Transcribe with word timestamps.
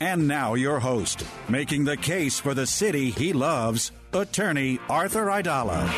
And 0.00 0.28
now, 0.28 0.54
your 0.54 0.78
host, 0.78 1.24
making 1.48 1.84
the 1.84 1.96
case 1.96 2.38
for 2.38 2.54
the 2.54 2.66
city 2.66 3.10
he 3.10 3.32
loves, 3.32 3.90
attorney 4.12 4.78
Arthur 4.88 5.26
Aidala. 5.26 5.88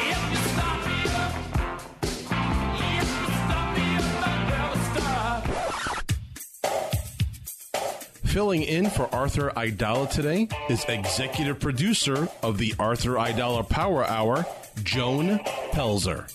Filling 8.25 8.63
in 8.63 8.89
for 8.89 9.13
Arthur 9.15 9.51
Aidala 9.57 10.09
today 10.09 10.49
is 10.71 10.85
executive 10.85 11.61
producer 11.61 12.29
of 12.43 12.57
the 12.57 12.73
Arthur 12.79 13.17
Aidala 13.17 13.69
Power 13.69 14.05
Hour, 14.05 14.47
Joan 14.85 15.39
Pelzer. 15.73 16.27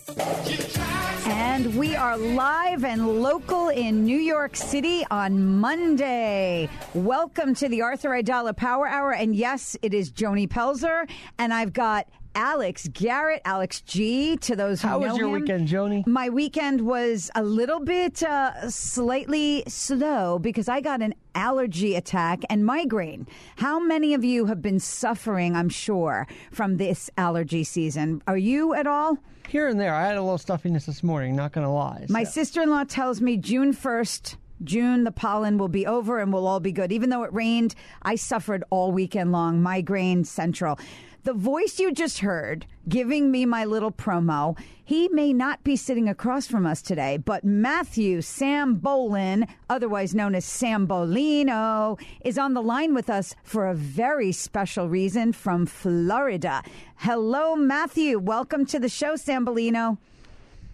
And 1.28 1.76
we 1.76 1.96
are 1.96 2.18
live 2.18 2.84
and 2.84 3.22
local 3.22 3.70
in 3.70 4.06
New 4.06 4.18
York 4.18 4.56
City 4.56 5.04
on 5.10 5.58
Monday. 5.58 6.70
Welcome 6.94 7.56
to 7.56 7.68
the 7.70 7.82
Arthur 7.82 8.10
Aidala 8.10 8.56
Power 8.56 8.88
Hour. 8.88 9.14
And 9.14 9.36
yes, 9.36 9.76
it 9.82 9.94
is 9.94 10.12
Joni 10.12 10.48
Pelzer. 10.48 11.10
And 11.40 11.54
I've 11.54 11.74
got 11.74 12.08
Alex 12.36 12.90
Garrett, 12.92 13.42
Alex 13.46 13.82
G. 13.82 14.36
To 14.38 14.56
those 14.56 14.82
who 14.82 14.90
How 14.90 15.00
know 15.00 15.08
was 15.08 15.18
your 15.18 15.28
him. 15.28 15.42
weekend, 15.42 15.68
Joni? 15.70 16.06
My 16.06 16.30
weekend 16.30 16.82
was 16.82 17.32
a 17.34 17.42
little 17.42 17.80
bit 17.80 18.22
uh, 18.22 18.70
slightly 18.70 19.64
slow 19.68 20.38
because 20.38 20.68
I 20.68 20.82
got 20.82 21.02
an 21.02 21.16
allergy 21.34 21.96
attack 21.96 22.42
and 22.50 22.66
migraine. 22.66 23.26
How 23.56 23.80
many 23.80 24.14
of 24.14 24.24
you 24.26 24.46
have 24.48 24.62
been 24.62 24.80
suffering, 24.80 25.56
I'm 25.56 25.70
sure, 25.70 26.28
from 26.52 26.78
this 26.78 27.10
allergy 27.18 27.64
season? 27.64 28.22
Are 28.28 28.38
you 28.38 28.74
at 28.74 28.86
all? 28.86 29.18
Here 29.48 29.70
and 29.70 29.80
there. 29.80 29.94
I 29.94 30.06
had 30.08 30.18
a 30.18 30.22
little 30.22 30.38
stuffiness 30.38 30.86
this 30.86 31.04
morning, 31.04 31.36
not 31.36 31.54
going 31.54 31.66
to 31.66 31.72
lie. 31.72 32.06
My 32.10 32.24
sister 32.26 32.62
in 32.62 32.70
law 32.70 32.84
tells 32.84 33.22
me 33.22 33.38
June 33.38 33.74
1st, 33.74 34.36
June, 34.64 35.04
the 35.04 35.12
pollen 35.12 35.58
will 35.58 35.68
be 35.68 35.86
over 35.86 36.20
and 36.20 36.32
we'll 36.34 36.48
all 36.48 36.60
be 36.62 36.72
good. 36.72 36.92
Even 36.92 37.10
though 37.10 37.24
it 37.24 37.34
rained, 37.34 37.76
I 38.02 38.16
suffered 38.16 38.64
all 38.70 38.92
weekend 38.92 39.32
long, 39.32 39.62
migraine 39.62 40.24
central. 40.24 40.80
The 41.26 41.34
voice 41.34 41.80
you 41.80 41.92
just 41.92 42.20
heard 42.20 42.68
giving 42.88 43.32
me 43.32 43.48
my 43.48 43.66
little 43.66 43.92
promo, 43.92 44.56
he 44.84 45.08
may 45.08 45.34
not 45.34 45.64
be 45.64 45.76
sitting 45.76 46.08
across 46.08 46.46
from 46.46 46.68
us 46.68 46.84
today, 46.84 47.18
but 47.18 47.44
Matthew 47.44 48.22
Sam 48.22 48.80
Bolin, 48.80 49.48
otherwise 49.68 50.14
known 50.14 50.36
as 50.36 50.46
Sam 50.46 50.88
Bolino, 50.88 52.00
is 52.24 52.38
on 52.38 52.54
the 52.54 52.62
line 52.62 52.94
with 52.94 53.10
us 53.10 53.34
for 53.42 53.66
a 53.66 53.74
very 53.74 54.32
special 54.32 54.88
reason 54.88 55.34
from 55.34 55.66
Florida. 55.66 56.62
Hello, 56.98 57.56
Matthew. 57.56 58.20
Welcome 58.20 58.68
to 58.68 58.78
the 58.78 58.88
show, 58.88 59.16
Sam 59.16 59.48
Bolino. 59.48 59.98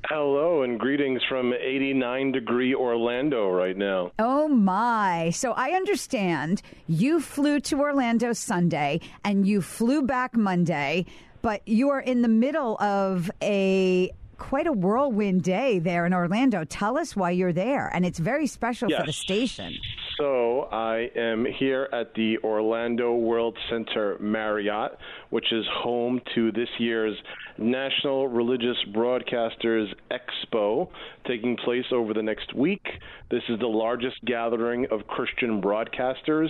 Hello 0.06 0.63
and 0.63 0.79
greetings 0.79 1.22
from 1.29 1.53
89 1.53 2.31
degree 2.31 2.73
Orlando 2.73 3.50
right 3.50 3.78
now. 3.78 4.12
Oh 4.17 4.47
my. 4.47 5.29
So 5.29 5.51
I 5.51 5.72
understand 5.72 6.63
you 6.88 7.19
flew 7.19 7.59
to 7.62 7.79
Orlando 7.79 8.34
Sunday 8.34 9.00
and 9.23 9.45
you 9.47 9.62
flew 9.62 10.01
back 10.01 10.35
Monday, 10.35 11.06
but 11.41 11.62
you 11.67 11.89
are 11.89 12.00
in 12.00 12.23
the 12.23 12.28
middle 12.28 12.81
of 12.81 13.29
a 13.44 14.12
quite 14.41 14.66
a 14.66 14.73
whirlwind 14.73 15.44
day 15.44 15.78
there 15.78 16.07
in 16.07 16.16
Orlando. 16.16 16.63
Tell 16.63 16.97
us 16.97 17.16
why 17.16 17.29
you're 17.29 17.53
there. 17.53 17.91
And 17.94 18.03
it's 18.03 18.18
very 18.18 18.47
special 18.47 18.89
for 18.89 19.06
the 19.06 19.13
station. 19.13 19.78
So 20.18 20.68
I 20.72 21.12
am 21.16 21.45
here 21.45 21.88
at 21.94 22.16
the 22.16 22.39
Orlando 22.39 23.13
World 23.13 23.56
Center 23.69 24.18
Marriott, 24.19 24.97
which 25.29 25.53
is 25.53 25.63
home 25.72 26.19
to 26.33 26.51
this 26.51 26.69
year's 26.79 27.16
National 27.57 28.28
Religious 28.28 28.78
Broadcasters 28.94 29.88
Expo 30.12 30.89
taking 31.28 31.57
place 31.57 31.85
over 31.91 32.13
the 32.13 32.22
next 32.22 32.53
week. 32.53 32.85
This 33.29 33.44
is 33.50 33.59
the 33.59 33.67
largest 33.67 34.23
gathering 34.25 34.88
of 34.91 35.07
Christian 35.07 35.62
broadcasters 35.62 36.50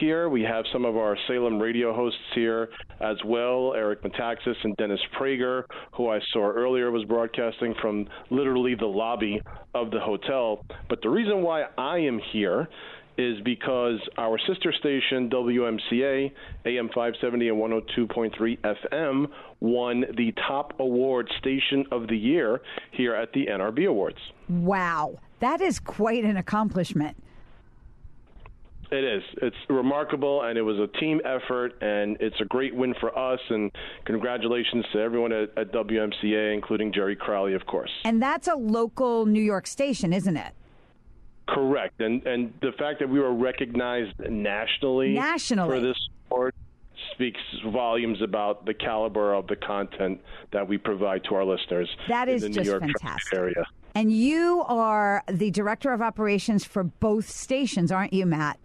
here. 0.00 0.28
We 0.28 0.42
have 0.42 0.64
some 0.72 0.84
of 0.84 0.96
our 0.96 1.16
Salem 1.26 1.58
radio 1.58 1.94
hosts 1.94 2.18
here 2.34 2.68
as 3.00 3.16
well, 3.24 3.74
Eric 3.74 4.02
Metaxas 4.02 4.56
and 4.62 4.76
Dennis 4.76 5.00
Prager, 5.18 5.64
who 5.92 6.08
I 6.08 6.20
saw 6.32 6.48
earlier 6.48 6.90
was 6.90 7.04
broadcasting 7.04 7.74
from 7.80 8.06
literally 8.30 8.74
the 8.74 8.86
lobby 8.86 9.40
of 9.74 9.90
the 9.90 10.00
hotel. 10.00 10.64
But 10.88 11.02
the 11.02 11.10
reason 11.10 11.42
why 11.42 11.64
I 11.76 11.98
am 11.98 12.20
here 12.32 12.68
is 13.16 13.40
because 13.42 14.00
our 14.18 14.38
sister 14.46 14.72
station 14.72 15.30
WMCA 15.30 16.32
AM 16.66 16.88
570 16.88 17.48
and 17.48 17.58
102.3 17.58 18.58
FM 18.58 19.26
won 19.60 20.04
the 20.16 20.32
top 20.46 20.78
award 20.78 21.30
station 21.38 21.84
of 21.90 22.08
the 22.08 22.16
year 22.16 22.60
here 22.92 23.14
at 23.14 23.32
the 23.32 23.46
NRB 23.46 23.88
Awards. 23.88 24.18
Wow. 24.48 25.18
That 25.40 25.60
is 25.60 25.78
quite 25.78 26.24
an 26.24 26.36
accomplishment. 26.36 27.16
It 28.90 29.02
is. 29.02 29.22
It's 29.42 29.56
remarkable, 29.68 30.42
and 30.42 30.58
it 30.58 30.62
was 30.62 30.78
a 30.78 30.86
team 30.98 31.20
effort, 31.24 31.82
and 31.82 32.16
it's 32.20 32.40
a 32.40 32.44
great 32.44 32.74
win 32.74 32.94
for 33.00 33.16
us. 33.18 33.40
And 33.48 33.72
congratulations 34.04 34.84
to 34.92 35.00
everyone 35.00 35.32
at, 35.32 35.50
at 35.56 35.72
WMCA, 35.72 36.54
including 36.54 36.92
Jerry 36.92 37.16
Crowley, 37.16 37.54
of 37.54 37.66
course. 37.66 37.90
And 38.04 38.22
that's 38.22 38.46
a 38.46 38.54
local 38.54 39.26
New 39.26 39.42
York 39.42 39.66
station, 39.66 40.12
isn't 40.12 40.36
it? 40.36 40.52
Correct, 41.54 42.00
and 42.00 42.26
and 42.26 42.52
the 42.60 42.72
fact 42.72 42.98
that 42.98 43.08
we 43.08 43.20
were 43.20 43.32
recognized 43.32 44.18
nationally, 44.18 45.14
Nationally. 45.14 45.68
for 45.78 45.80
this 45.80 45.96
award 46.30 46.54
speaks 47.12 47.40
volumes 47.66 48.20
about 48.22 48.66
the 48.66 48.74
caliber 48.74 49.34
of 49.34 49.46
the 49.46 49.56
content 49.56 50.20
that 50.52 50.66
we 50.66 50.78
provide 50.78 51.22
to 51.24 51.34
our 51.34 51.44
listeners. 51.44 51.88
That 52.08 52.28
is 52.28 52.42
in 52.42 52.52
the 52.52 52.56
just 52.56 52.66
New 52.66 52.70
York 52.72 52.82
fantastic. 52.82 53.38
area. 53.38 53.64
And 53.94 54.12
you 54.12 54.64
are 54.66 55.22
the 55.30 55.50
director 55.52 55.92
of 55.92 56.02
operations 56.02 56.64
for 56.64 56.82
both 56.82 57.28
stations, 57.28 57.92
aren't 57.92 58.12
you, 58.12 58.26
Matt? 58.26 58.58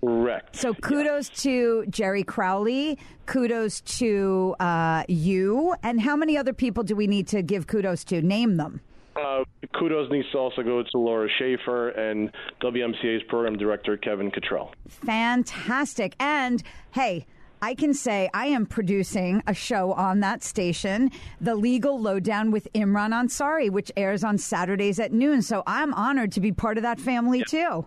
Correct. 0.00 0.56
So 0.56 0.72
kudos 0.72 1.28
to 1.42 1.84
Jerry 1.88 2.22
Crowley. 2.22 2.98
Kudos 3.26 3.80
to 3.98 4.54
uh, 4.60 5.04
you. 5.08 5.74
And 5.82 6.00
how 6.00 6.16
many 6.16 6.36
other 6.38 6.52
people 6.52 6.84
do 6.84 6.96
we 6.96 7.06
need 7.06 7.26
to 7.28 7.42
give 7.42 7.66
kudos 7.66 8.04
to? 8.04 8.22
Name 8.22 8.56
them. 8.56 8.80
Uh, 9.18 9.44
kudos 9.78 10.10
needs 10.10 10.30
to 10.32 10.38
also 10.38 10.62
go 10.62 10.82
to 10.82 10.98
Laura 10.98 11.28
Schaefer 11.38 11.88
and 11.90 12.30
WMCA's 12.62 13.22
program 13.28 13.56
director 13.56 13.96
Kevin 13.96 14.30
Cottrell. 14.30 14.72
Fantastic. 14.88 16.14
And 16.20 16.62
hey, 16.92 17.26
I 17.62 17.74
can 17.74 17.94
say 17.94 18.28
I 18.34 18.46
am 18.46 18.66
producing 18.66 19.42
a 19.46 19.54
show 19.54 19.92
on 19.92 20.20
that 20.20 20.42
station, 20.42 21.10
The 21.40 21.54
Legal 21.54 21.98
Lowdown 21.98 22.50
with 22.50 22.68
Imran 22.74 23.12
Ansari, 23.12 23.70
which 23.70 23.90
airs 23.96 24.22
on 24.22 24.36
Saturdays 24.38 25.00
at 25.00 25.12
noon. 25.12 25.40
So 25.40 25.62
I'm 25.66 25.94
honored 25.94 26.32
to 26.32 26.40
be 26.40 26.52
part 26.52 26.76
of 26.76 26.82
that 26.82 27.00
family 27.00 27.42
too. 27.48 27.86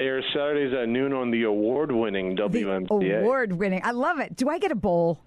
Airs 0.00 0.24
Saturdays 0.32 0.72
at 0.74 0.88
noon 0.88 1.12
on 1.12 1.30
the 1.30 1.42
award-winning 1.44 2.36
The 2.36 2.42
WMCA. 2.48 3.20
award 3.22 3.52
winning. 3.54 3.80
I 3.82 3.90
love 3.92 4.20
it. 4.20 4.36
Do 4.36 4.48
I 4.48 4.58
get 4.58 4.70
a 4.70 4.76
bowl? 4.76 5.18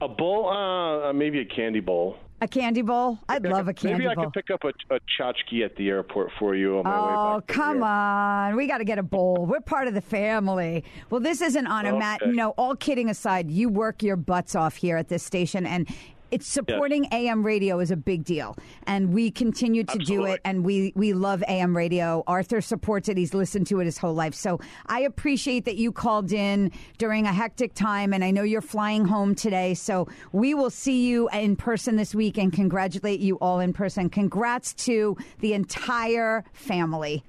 A 0.00 0.08
bowl, 0.08 0.48
uh, 0.48 1.12
maybe 1.12 1.38
a 1.40 1.44
candy 1.44 1.78
bowl. 1.78 2.16
A 2.42 2.48
candy 2.48 2.82
bowl? 2.82 3.20
I'd 3.28 3.44
love 3.44 3.68
a 3.68 3.72
candy 3.72 3.98
Maybe 3.98 4.08
I 4.08 4.14
bowl. 4.16 4.24
could 4.24 4.32
pick 4.32 4.50
up 4.50 4.64
a, 4.64 4.94
a 4.94 4.98
tchotchke 5.00 5.64
at 5.64 5.76
the 5.76 5.88
airport 5.88 6.30
for 6.40 6.56
you 6.56 6.78
on 6.78 6.82
my 6.84 6.90
way 6.90 6.96
Oh, 7.14 7.38
back. 7.38 7.46
to 7.46 7.52
come 7.54 7.82
on. 7.84 8.56
We 8.56 8.66
got 8.66 8.78
to 8.78 8.84
get 8.84 8.98
a 8.98 9.02
bowl. 9.04 9.46
We're 9.48 9.60
part 9.60 9.86
of 9.86 9.94
the 9.94 10.00
family. 10.00 10.82
Well, 11.08 11.20
this 11.20 11.40
is 11.40 11.54
an 11.54 11.68
honor, 11.68 11.96
Matt. 11.96 12.20
Okay. 12.20 12.30
You 12.32 12.36
know, 12.36 12.50
all 12.58 12.74
kidding 12.74 13.08
aside, 13.08 13.48
you 13.48 13.68
work 13.68 14.02
your 14.02 14.16
butts 14.16 14.56
off 14.56 14.74
here 14.74 14.96
at 14.96 15.08
this 15.08 15.22
station. 15.22 15.64
And 15.66 15.88
it's 16.32 16.46
supporting 16.46 17.06
AM 17.12 17.44
radio 17.44 17.78
is 17.78 17.90
a 17.90 17.96
big 17.96 18.24
deal, 18.24 18.56
and 18.86 19.12
we 19.12 19.30
continue 19.30 19.84
to 19.84 19.92
Absolutely. 19.92 20.30
do 20.30 20.32
it. 20.32 20.40
And 20.44 20.64
we 20.64 20.92
we 20.96 21.12
love 21.12 21.44
AM 21.46 21.76
radio. 21.76 22.24
Arthur 22.26 22.60
supports 22.60 23.08
it; 23.08 23.16
he's 23.16 23.34
listened 23.34 23.66
to 23.68 23.80
it 23.80 23.84
his 23.84 23.98
whole 23.98 24.14
life. 24.14 24.34
So 24.34 24.58
I 24.86 25.00
appreciate 25.00 25.66
that 25.66 25.76
you 25.76 25.92
called 25.92 26.32
in 26.32 26.72
during 26.98 27.26
a 27.26 27.32
hectic 27.32 27.74
time, 27.74 28.12
and 28.12 28.24
I 28.24 28.30
know 28.30 28.42
you're 28.42 28.62
flying 28.62 29.04
home 29.04 29.34
today. 29.34 29.74
So 29.74 30.08
we 30.32 30.54
will 30.54 30.70
see 30.70 31.06
you 31.06 31.28
in 31.28 31.54
person 31.54 31.96
this 31.96 32.14
week, 32.14 32.38
and 32.38 32.52
congratulate 32.52 33.20
you 33.20 33.36
all 33.36 33.60
in 33.60 33.72
person. 33.74 34.08
Congrats 34.08 34.72
to 34.86 35.16
the 35.40 35.52
entire 35.52 36.44
family. 36.54 37.22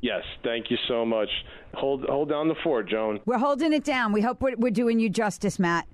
Yes, 0.00 0.22
thank 0.42 0.70
you 0.70 0.78
so 0.88 1.04
much. 1.04 1.28
Hold 1.74 2.04
hold 2.04 2.28
down 2.28 2.48
the 2.48 2.56
fort, 2.64 2.88
Joan. 2.88 3.20
We're 3.24 3.38
holding 3.38 3.72
it 3.72 3.84
down. 3.84 4.12
We 4.12 4.22
hope 4.22 4.40
we're, 4.40 4.56
we're 4.56 4.72
doing 4.72 4.98
you 4.98 5.10
justice, 5.10 5.58
Matt. 5.58 5.86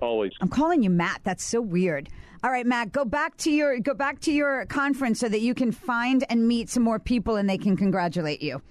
Always. 0.00 0.32
I'm 0.40 0.48
calling 0.48 0.82
you 0.82 0.90
Matt. 0.90 1.20
That's 1.24 1.44
so 1.44 1.60
weird. 1.60 2.08
All 2.42 2.50
right, 2.50 2.66
Matt, 2.66 2.92
go 2.92 3.04
back 3.04 3.36
to 3.38 3.50
your 3.50 3.78
go 3.80 3.92
back 3.92 4.20
to 4.20 4.32
your 4.32 4.64
conference 4.66 5.20
so 5.20 5.28
that 5.28 5.40
you 5.40 5.54
can 5.54 5.72
find 5.72 6.24
and 6.30 6.48
meet 6.48 6.70
some 6.70 6.82
more 6.82 6.98
people 6.98 7.36
and 7.36 7.48
they 7.48 7.58
can 7.58 7.76
congratulate 7.76 8.40
you. 8.40 8.62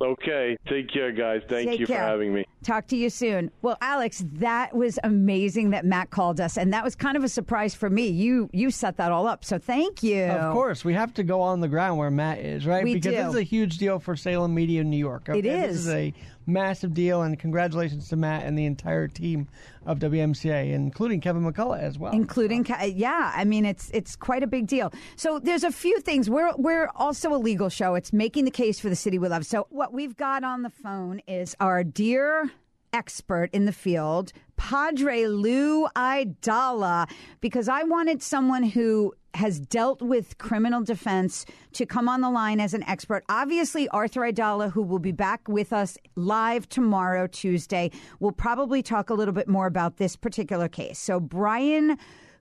Okay. 0.00 0.56
Take 0.68 0.92
care, 0.92 1.10
guys. 1.10 1.42
Thank 1.48 1.70
Take 1.70 1.80
you 1.80 1.86
care. 1.86 1.98
for 1.98 2.04
having 2.04 2.32
me. 2.32 2.44
Talk 2.62 2.86
to 2.88 2.96
you 2.96 3.10
soon. 3.10 3.50
Well, 3.62 3.76
Alex, 3.80 4.24
that 4.34 4.74
was 4.74 4.98
amazing 5.02 5.70
that 5.70 5.84
Matt 5.84 6.10
called 6.10 6.40
us, 6.40 6.56
and 6.56 6.72
that 6.72 6.84
was 6.84 6.94
kind 6.94 7.16
of 7.16 7.24
a 7.24 7.28
surprise 7.28 7.74
for 7.74 7.90
me. 7.90 8.08
You 8.08 8.48
you 8.52 8.70
set 8.70 8.96
that 8.98 9.10
all 9.10 9.26
up, 9.26 9.44
so 9.44 9.58
thank 9.58 10.02
you. 10.02 10.24
Of 10.24 10.52
course, 10.52 10.84
we 10.84 10.94
have 10.94 11.12
to 11.14 11.24
go 11.24 11.40
on 11.40 11.60
the 11.60 11.68
ground 11.68 11.98
where 11.98 12.10
Matt 12.10 12.38
is, 12.38 12.64
right? 12.66 12.84
We 12.84 12.94
because 12.94 13.12
do. 13.12 13.16
this 13.16 13.28
is 13.28 13.34
a 13.36 13.42
huge 13.42 13.78
deal 13.78 13.98
for 13.98 14.14
Salem 14.14 14.54
Media 14.54 14.82
in 14.82 14.90
New 14.90 14.98
York. 14.98 15.28
It 15.28 15.32
okay? 15.32 15.40
This 15.40 15.76
is. 15.76 15.86
is 15.86 15.92
a 15.92 16.14
massive 16.48 16.94
deal, 16.94 17.22
and 17.22 17.38
congratulations 17.38 18.08
to 18.08 18.16
Matt 18.16 18.44
and 18.44 18.58
the 18.58 18.64
entire 18.64 19.06
team 19.06 19.48
of 19.86 19.98
WMCA, 19.98 20.72
including 20.72 21.20
Kevin 21.20 21.44
McCullough 21.44 21.80
as 21.80 21.98
well. 21.98 22.12
including 22.12 22.66
yeah 22.94 23.32
i 23.34 23.44
mean 23.44 23.64
it's 23.64 23.90
it's 23.92 24.16
quite 24.16 24.42
a 24.42 24.46
big 24.46 24.66
deal. 24.66 24.92
So 25.16 25.38
there's 25.38 25.64
a 25.64 25.70
few 25.72 26.00
things. 26.00 26.28
We're 26.28 26.54
we're 26.56 26.90
also 26.96 27.32
a 27.34 27.38
legal 27.38 27.68
show. 27.68 27.94
It's 27.94 28.12
making 28.12 28.44
the 28.44 28.50
case 28.50 28.80
for 28.80 28.88
the 28.88 28.96
city 28.96 29.18
we 29.18 29.28
love. 29.28 29.46
So 29.46 29.66
what 29.70 29.92
we've 29.92 30.16
got 30.16 30.44
on 30.44 30.62
the 30.62 30.70
phone 30.70 31.20
is 31.26 31.54
our 31.60 31.84
dear 31.84 32.50
expert 32.92 33.50
in 33.52 33.66
the 33.66 33.72
field 33.72 34.32
padre 34.56 35.26
lou 35.26 35.86
aidala 35.94 37.06
because 37.42 37.68
i 37.68 37.82
wanted 37.82 38.22
someone 38.22 38.62
who 38.62 39.12
has 39.34 39.60
dealt 39.60 40.00
with 40.02 40.38
criminal 40.38 40.82
defense 40.82 41.44
to 41.72 41.86
come 41.86 42.08
on 42.08 42.20
the 42.20 42.30
line 42.30 42.60
as 42.60 42.74
an 42.74 42.82
expert. 42.84 43.24
Obviously, 43.28 43.88
Arthur 43.88 44.22
Aidala, 44.22 44.72
who 44.72 44.82
will 44.82 44.98
be 44.98 45.12
back 45.12 45.46
with 45.48 45.72
us 45.72 45.98
live 46.16 46.68
tomorrow, 46.68 47.26
Tuesday, 47.26 47.90
will 48.20 48.32
probably 48.32 48.82
talk 48.82 49.10
a 49.10 49.14
little 49.14 49.34
bit 49.34 49.48
more 49.48 49.66
about 49.66 49.98
this 49.98 50.16
particular 50.16 50.68
case. 50.68 50.98
So, 50.98 51.20
Bryan 51.20 51.98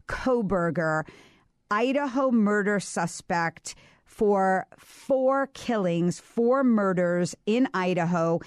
Kohberger, 0.08 1.04
Idaho 1.70 2.32
murder 2.32 2.80
suspect 2.80 3.76
for 4.06 4.66
four 4.78 5.48
killings, 5.48 6.20
four 6.20 6.64
murders 6.64 7.36
in 7.46 7.68
Idaho. 7.74 8.40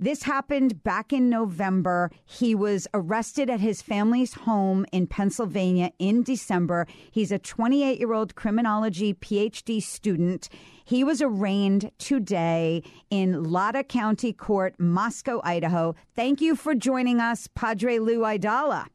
This 0.00 0.22
happened 0.22 0.84
back 0.84 1.12
in 1.12 1.28
November. 1.28 2.12
He 2.24 2.54
was 2.54 2.86
arrested 2.94 3.50
at 3.50 3.58
his 3.58 3.82
family's 3.82 4.32
home 4.32 4.86
in 4.92 5.08
Pennsylvania 5.08 5.90
in 5.98 6.22
December. 6.22 6.86
He's 7.10 7.32
a 7.32 7.38
28 7.38 7.98
year 7.98 8.12
old 8.12 8.36
criminology 8.36 9.12
PhD 9.12 9.82
student. 9.82 10.48
He 10.84 11.02
was 11.02 11.20
arraigned 11.20 11.90
today 11.98 12.84
in 13.10 13.44
Latah 13.44 13.88
County 13.88 14.32
Court, 14.32 14.78
Moscow, 14.78 15.40
Idaho. 15.42 15.96
Thank 16.14 16.40
you 16.40 16.54
for 16.54 16.76
joining 16.76 17.18
us, 17.18 17.48
Padre 17.56 17.98
Lou 17.98 18.20
Aidala. 18.20 18.86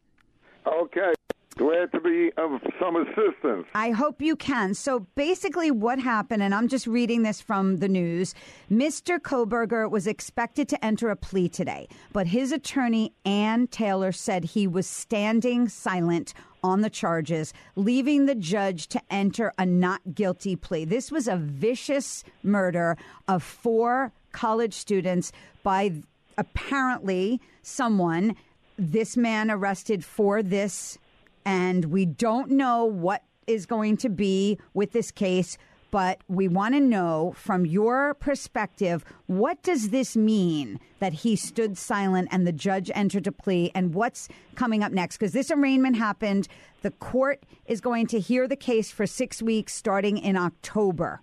Okay. 0.65 1.13
Glad 1.55 1.91
to 1.91 1.99
be 1.99 2.31
of 2.37 2.59
some 2.79 2.95
assistance. 2.95 3.67
I 3.75 3.91
hope 3.91 4.21
you 4.21 4.35
can. 4.35 4.73
So 4.73 5.01
basically, 5.15 5.69
what 5.69 5.99
happened, 5.99 6.41
and 6.41 6.53
I'm 6.53 6.67
just 6.67 6.87
reading 6.87 7.21
this 7.21 7.41
from 7.41 7.77
the 7.77 7.87
news 7.87 8.33
Mr. 8.71 9.19
Kohberger 9.19 9.89
was 9.89 10.07
expected 10.07 10.67
to 10.69 10.83
enter 10.83 11.09
a 11.09 11.15
plea 11.15 11.47
today, 11.47 11.87
but 12.11 12.27
his 12.27 12.51
attorney, 12.51 13.13
Anne 13.23 13.67
Taylor, 13.67 14.11
said 14.11 14.43
he 14.43 14.65
was 14.65 14.87
standing 14.87 15.69
silent 15.69 16.33
on 16.63 16.81
the 16.81 16.89
charges, 16.89 17.53
leaving 17.75 18.25
the 18.25 18.35
judge 18.35 18.87
to 18.87 19.01
enter 19.11 19.53
a 19.59 19.65
not 19.65 20.01
guilty 20.15 20.55
plea. 20.55 20.85
This 20.85 21.11
was 21.11 21.27
a 21.27 21.35
vicious 21.35 22.23
murder 22.41 22.97
of 23.27 23.43
four 23.43 24.11
college 24.31 24.73
students 24.73 25.31
by 25.61 25.91
apparently 26.37 27.39
someone. 27.61 28.35
This 28.77 29.15
man 29.15 29.51
arrested 29.51 30.03
for 30.03 30.41
this 30.41 30.97
and 31.45 31.85
we 31.85 32.05
don't 32.05 32.51
know 32.51 32.85
what 32.85 33.23
is 33.47 33.65
going 33.65 33.97
to 33.97 34.09
be 34.09 34.57
with 34.73 34.91
this 34.91 35.11
case 35.11 35.57
but 35.91 36.21
we 36.27 36.47
want 36.47 36.73
to 36.73 36.79
know 36.79 37.35
from 37.37 37.65
your 37.65 38.15
perspective 38.15 39.03
what 39.27 39.61
does 39.63 39.89
this 39.89 40.15
mean 40.15 40.79
that 40.99 41.13
he 41.13 41.35
stood 41.35 41.77
silent 41.77 42.27
and 42.31 42.47
the 42.47 42.51
judge 42.51 42.89
entered 42.95 43.27
a 43.27 43.31
plea 43.31 43.71
and 43.75 43.93
what's 43.93 44.27
coming 44.55 44.83
up 44.83 44.91
next 44.91 45.17
because 45.17 45.33
this 45.33 45.51
arraignment 45.51 45.95
happened 45.95 46.47
the 46.81 46.91
court 46.91 47.43
is 47.65 47.81
going 47.81 48.07
to 48.07 48.19
hear 48.19 48.47
the 48.47 48.55
case 48.55 48.91
for 48.91 49.05
6 49.05 49.41
weeks 49.41 49.73
starting 49.73 50.17
in 50.17 50.37
October 50.37 51.21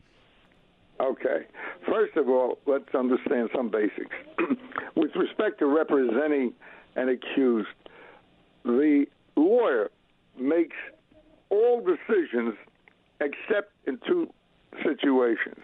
Okay. 1.00 1.46
First 1.88 2.16
of 2.16 2.28
all, 2.28 2.58
let's 2.66 2.94
understand 2.94 3.48
some 3.54 3.70
basics. 3.70 4.14
With 4.96 5.16
respect 5.16 5.58
to 5.60 5.66
representing 5.66 6.52
an 6.94 7.08
accused, 7.08 7.68
the 8.64 9.06
lawyer 9.36 9.90
makes 10.40 10.76
all 11.50 11.80
decisions 11.80 12.54
except 13.20 13.72
in 13.86 13.98
two 14.06 14.32
situations. 14.84 15.60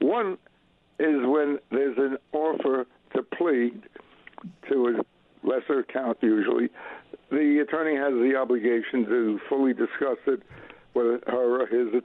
One 0.00 0.36
is 0.98 1.20
when 1.24 1.58
there's 1.70 1.96
an 1.96 2.18
offer 2.32 2.86
to 3.14 3.22
plead 3.22 3.82
to 4.68 4.88
a 4.88 5.46
lesser 5.46 5.84
count, 5.84 6.18
usually. 6.20 6.68
The 7.30 7.60
attorney 7.66 7.96
has 7.96 8.12
the 8.12 8.36
obligation 8.36 9.04
to 9.06 9.40
fully 9.48 9.72
discuss 9.72 10.18
it 10.26 10.42
with 10.94 11.22
her 11.26 11.62
or 11.62 11.66
his 11.66 12.02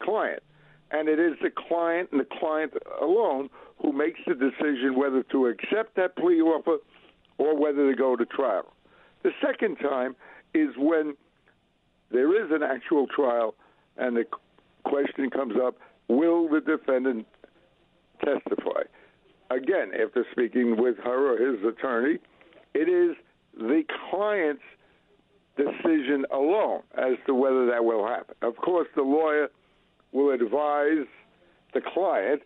client. 0.00 0.42
And 0.90 1.08
it 1.08 1.20
is 1.20 1.34
the 1.42 1.50
client 1.50 2.08
and 2.12 2.20
the 2.20 2.26
client 2.40 2.72
alone 3.00 3.50
who 3.80 3.92
makes 3.92 4.20
the 4.26 4.34
decision 4.34 4.96
whether 4.96 5.22
to 5.24 5.46
accept 5.46 5.96
that 5.96 6.16
plea 6.16 6.40
offer 6.40 6.78
or 7.38 7.56
whether 7.56 7.90
to 7.90 7.96
go 7.96 8.16
to 8.16 8.26
trial. 8.26 8.72
The 9.22 9.30
second 9.44 9.76
time 9.76 10.16
is 10.54 10.70
when 10.76 11.14
there 12.10 12.44
is 12.44 12.50
an 12.50 12.62
actual 12.62 13.06
trial 13.06 13.54
and 13.96 14.16
the 14.16 14.24
question 14.84 15.30
comes 15.30 15.54
up 15.62 15.76
will 16.08 16.48
the 16.48 16.60
defendant 16.60 17.26
testify? 18.24 18.82
Again, 19.50 19.90
after 19.94 20.24
speaking 20.32 20.76
with 20.76 20.96
her 20.98 21.34
or 21.34 21.52
his 21.52 21.64
attorney, 21.64 22.18
it 22.74 22.88
is 22.88 23.16
the 23.56 23.82
client's 24.10 24.62
decision 25.56 26.24
alone 26.32 26.82
as 26.96 27.14
to 27.26 27.34
whether 27.34 27.66
that 27.66 27.84
will 27.84 28.06
happen. 28.06 28.34
Of 28.42 28.56
course, 28.56 28.88
the 28.94 29.02
lawyer 29.02 29.48
will 30.12 30.32
advise 30.32 31.06
the 31.74 31.80
client, 31.80 32.42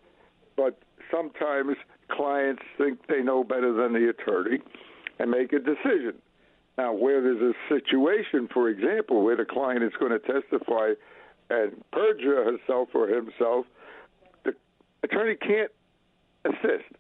but 0.56 0.78
sometimes 1.10 1.76
clients 2.10 2.62
think 2.78 3.06
they 3.06 3.22
know 3.22 3.44
better 3.44 3.72
than 3.72 3.92
the 3.92 4.08
attorney 4.08 4.58
and 5.18 5.30
make 5.30 5.52
a 5.52 5.58
decision. 5.58 6.14
Now, 6.76 6.92
where 6.92 7.22
there's 7.22 7.40
a 7.40 7.52
situation, 7.72 8.48
for 8.52 8.68
example, 8.68 9.22
where 9.22 9.36
the 9.36 9.44
client 9.44 9.84
is 9.84 9.92
going 9.98 10.12
to 10.12 10.18
testify 10.18 10.92
and 11.50 11.72
perjure 11.92 12.44
herself 12.44 12.88
or 12.94 13.06
himself, 13.08 13.66
the 14.44 14.54
attorney 15.04 15.36
can't 15.36 15.70
assist. 16.44 16.90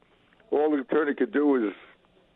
All 0.50 0.70
the 0.70 0.78
attorney 0.78 1.14
could 1.14 1.32
do 1.32 1.56
is 1.56 1.72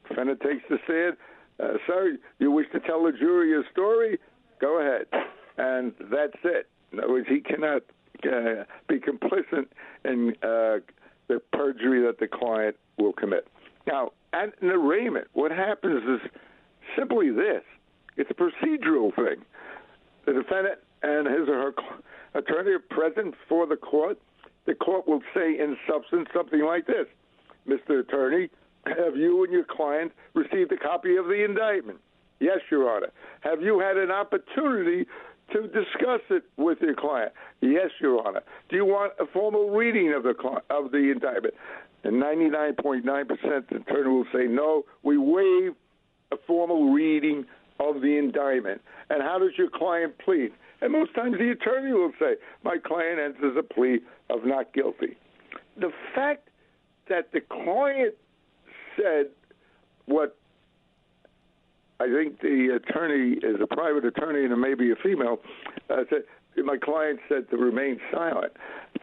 defendant 0.09 0.41
takes 0.41 0.63
the 0.69 0.79
stand. 0.85 1.17
Uh, 1.63 1.79
sir, 1.87 2.19
you 2.39 2.51
wish 2.51 2.67
to 2.73 2.81
tell 2.81 3.05
the 3.05 3.13
jury 3.13 3.51
your 3.51 3.65
story? 3.71 4.19
Go 4.61 4.81
ahead, 4.81 5.07
and 5.59 5.93
that's 6.11 6.37
it. 6.45 6.69
In 6.93 6.99
other 6.99 7.11
words, 7.11 7.27
he 7.29 7.41
cannot 7.41 7.83
uh, 8.25 8.65
be 8.89 8.99
complicit 8.99 9.67
in 10.05 10.31
uh, 10.43 10.81
the 11.29 11.41
perjury 11.53 12.05
that 12.07 12.19
the 12.19 12.27
client 12.27 12.77
will 12.99 13.13
commit. 13.13 13.47
Now, 13.87 14.11
at 14.33 14.61
an 14.61 14.69
arraignment, 14.69 15.29
what 15.33 15.51
happens 15.51 16.03
is 16.23 16.31
simply 16.99 17.31
this: 17.31 17.63
it's 18.17 18.31
a 18.31 18.35
procedural 18.35 19.15
thing. 19.15 19.45
The 20.27 20.33
defendant 20.33 20.81
and 21.03 21.27
his 21.27 21.49
or 21.49 21.73
her 21.73 21.75
attorney 22.35 22.73
are 22.73 22.79
present 22.79 23.35
for 23.49 23.67
the 23.67 23.77
court. 23.77 24.19
The 24.67 24.75
court 24.75 25.09
will 25.09 25.23
say, 25.35 25.59
in 25.59 25.77
substance, 25.91 26.29
something 26.35 26.65
like 26.65 26.87
this: 26.87 27.07
Mr. 27.67 28.01
Attorney, 28.01 28.51
have 28.87 29.17
you 29.17 29.45
and 29.45 29.53
your 29.53 29.65
client 29.65 30.13
received 30.35 30.73
a 30.73 30.77
copy 30.77 31.17
of 31.17 31.27
the 31.27 31.45
indictment? 31.45 31.99
Yes, 32.41 32.59
Your 32.71 32.91
Honor. 32.91 33.11
Have 33.41 33.63
you 33.63 33.81
had 33.81 33.97
an 33.97 34.11
opportunity 34.11 35.07
to 35.53 35.63
discuss 35.63 36.21
it 36.31 36.45
with 36.57 36.79
your 36.81 36.95
client? 36.95 37.33
Yes, 37.61 37.91
Your 38.01 38.27
Honor. 38.27 38.43
Do 38.69 38.77
you 38.77 38.85
want 38.85 39.13
a 39.19 39.27
formal 39.27 39.71
reading 39.71 40.13
of 40.13 40.23
the 40.23 40.35
of 40.71 40.91
the 40.93 41.11
indictment? 41.11 41.55
And 42.05 42.23
99.9% 42.23 43.03
the 43.69 43.77
attorney 43.77 44.09
will 44.09 44.27
say 44.33 44.47
no. 44.47 44.85
We 45.03 45.19
waive 45.19 45.75
a 46.33 46.37
formal 46.47 46.93
reading 46.93 47.45
of 47.81 48.01
the 48.01 48.19
indictment. 48.19 48.81
And 49.11 49.23
how 49.23 49.39
does 49.39 49.53
your 49.57 49.71
client 49.71 50.15
plead? 50.19 50.53
And 50.81 50.93
most 50.93 51.15
times 51.15 51.37
the 51.39 51.51
attorney 51.51 51.93
will 51.93 52.13
say, 52.19 52.37
My 52.63 52.77
client 52.79 53.19
enters 53.19 53.57
a 53.59 53.63
plea 53.63 54.01
of 54.31 54.45
not 54.45 54.73
guilty. 54.73 55.17
The 55.77 55.93
fact 56.15 56.49
that 57.09 57.33
the 57.33 57.41
client 57.41 58.15
said 58.97 59.27
what 60.07 60.37
I 62.01 62.07
think 62.07 62.41
the 62.41 62.77
attorney 62.77 63.39
is 63.43 63.61
a 63.61 63.67
private 63.67 64.05
attorney 64.05 64.45
and 64.45 64.61
maybe 64.61 64.91
a 64.91 64.97
female 64.97 65.39
uh, 65.91 66.05
said 66.11 66.23
my 66.65 66.77
client 66.77 67.21
said 67.29 67.49
to 67.51 67.57
remain 67.57 68.01
silent. 68.13 68.53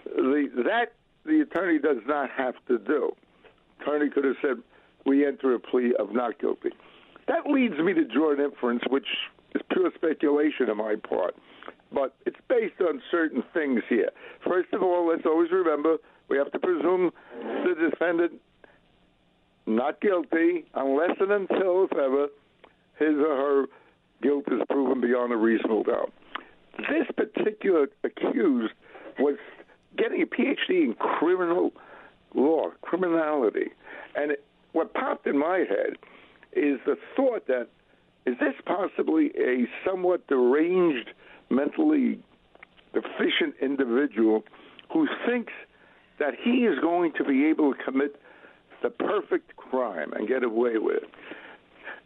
The, 0.06 0.50
that 0.66 0.94
the 1.26 1.42
attorney 1.42 1.80
does 1.80 1.98
not 2.06 2.30
have 2.32 2.56
to 2.68 2.78
do. 2.78 3.16
Attorney 3.82 4.10
could 4.10 4.26
have 4.26 4.36
said 4.42 4.58
we 5.06 5.26
enter 5.26 5.54
a 5.54 5.60
plea 5.60 5.94
of 5.98 6.14
not 6.14 6.40
guilty. 6.40 6.72
Leads 7.56 7.80
me 7.80 7.94
to 7.94 8.04
draw 8.04 8.34
an 8.34 8.42
inference, 8.42 8.84
which 8.90 9.08
is 9.56 9.62
pure 9.72 9.90
speculation 9.96 10.70
on 10.70 10.76
my 10.76 10.96
part, 11.08 11.36
but 11.94 12.14
it's 12.26 12.36
based 12.50 12.82
on 12.82 13.02
certain 13.10 13.42
things 13.54 13.82
here. 13.88 14.10
First 14.46 14.74
of 14.74 14.84
all, 14.84 15.08
let's 15.08 15.26
always 15.26 15.50
remember 15.52 15.96
we 16.28 16.38
have 16.38 16.52
to 16.52 16.60
presume 16.60 17.12
the 17.40 17.90
defendant 17.90 18.34
not 19.66 20.02
guilty 20.02 20.66
unless 20.74 21.12
and 21.22 21.32
until, 21.32 21.86
if 21.86 21.94
ever, 21.94 22.28
his 23.00 23.16
or 23.16 23.38
her 23.38 23.66
guilt 24.22 24.44
is 24.48 24.60
proven 24.70 25.00
beyond 25.00 25.32
a 25.32 25.38
reasonable 25.38 25.84
doubt. 25.84 26.12
This 26.78 27.08
particular 27.16 27.88
accused 28.04 28.74
was 29.18 29.38
getting 29.98 30.22
a 30.22 30.26
PhD 30.26 30.84
in 30.84 30.94
criminal 30.96 31.72
law, 32.34 32.72
criminality. 32.82 33.68
And 34.14 34.32
it, 34.32 34.44
what 34.74 34.94
popped 34.94 35.26
in 35.26 35.40
my 35.40 35.60
head 35.60 35.96
is 36.56 36.80
the 36.86 36.98
thought 37.16 37.48
that 37.48 37.68
is 38.26 38.36
this 38.40 38.56
possibly 38.66 39.32
a 39.38 39.68
somewhat 39.86 40.26
deranged, 40.28 41.10
mentally 41.50 42.20
deficient 42.94 43.54
individual 43.62 44.44
who 44.92 45.08
thinks 45.28 45.54
that 46.18 46.34
he 46.42 46.66
is 46.66 46.80
going 46.80 47.12
to 47.14 47.24
be 47.24 47.46
able 47.46 47.74
to 47.74 47.84
commit 47.84 48.20
the 48.82 48.90
perfect 48.90 49.56
crime 49.58 50.12
and 50.14 50.28
get 50.28 50.44
away 50.44 50.78
with 50.78 51.04
it, 51.04 51.10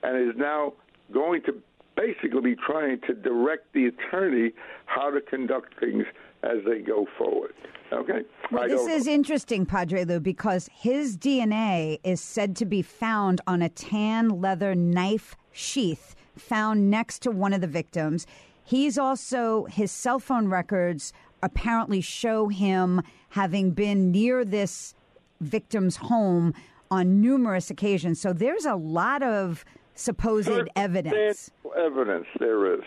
and 0.04 0.30
is 0.30 0.36
now 0.38 0.74
going 1.14 1.42
to 1.44 1.54
basically 1.96 2.42
be 2.42 2.56
trying 2.56 3.00
to 3.08 3.14
direct 3.14 3.74
the 3.74 3.86
attorney 3.86 4.52
how 4.86 5.10
to 5.12 5.22
conduct 5.22 5.80
things 5.80 6.06
as 6.44 6.58
they 6.66 6.80
go 6.80 7.06
forward. 7.18 7.54
Okay. 7.92 8.22
Well, 8.52 8.68
this 8.68 8.88
is 8.88 9.08
interesting, 9.08 9.66
Padre 9.66 10.04
Lou, 10.06 10.20
because 10.20 10.70
his 10.72 11.18
DNA 11.18 12.00
is 12.04 12.22
said 12.22 12.56
to 12.58 12.66
be 12.66 12.82
found 12.82 13.42
on 13.48 13.62
a 13.62 13.70
tan 13.70 14.42
leather 14.42 14.76
knife 14.76 15.36
sheath 15.52 16.16
found 16.38 16.90
next 16.90 17.20
to 17.24 17.32
one 17.32 17.52
of 17.52 17.62
the 17.62 17.68
victims. 17.68 18.28
He's 18.64 18.98
also, 18.98 19.66
his 19.66 19.92
cell 19.92 20.20
phone 20.20 20.48
records 20.48 21.14
apparently 21.42 22.02
show 22.02 22.48
him 22.48 23.02
having 23.30 23.72
been 23.72 24.12
near 24.12 24.46
this 24.46 24.94
victim's 25.42 25.98
home 25.98 26.54
on 26.92 27.22
numerous 27.22 27.70
occasions. 27.70 28.20
So 28.22 28.34
there's 28.34 28.66
a 28.66 28.76
lot 28.76 29.24
of 29.24 29.66
supposed 29.96 30.50
evidence. 30.76 31.52
Evidence 31.78 32.26
there 32.40 32.76
is. 32.76 32.82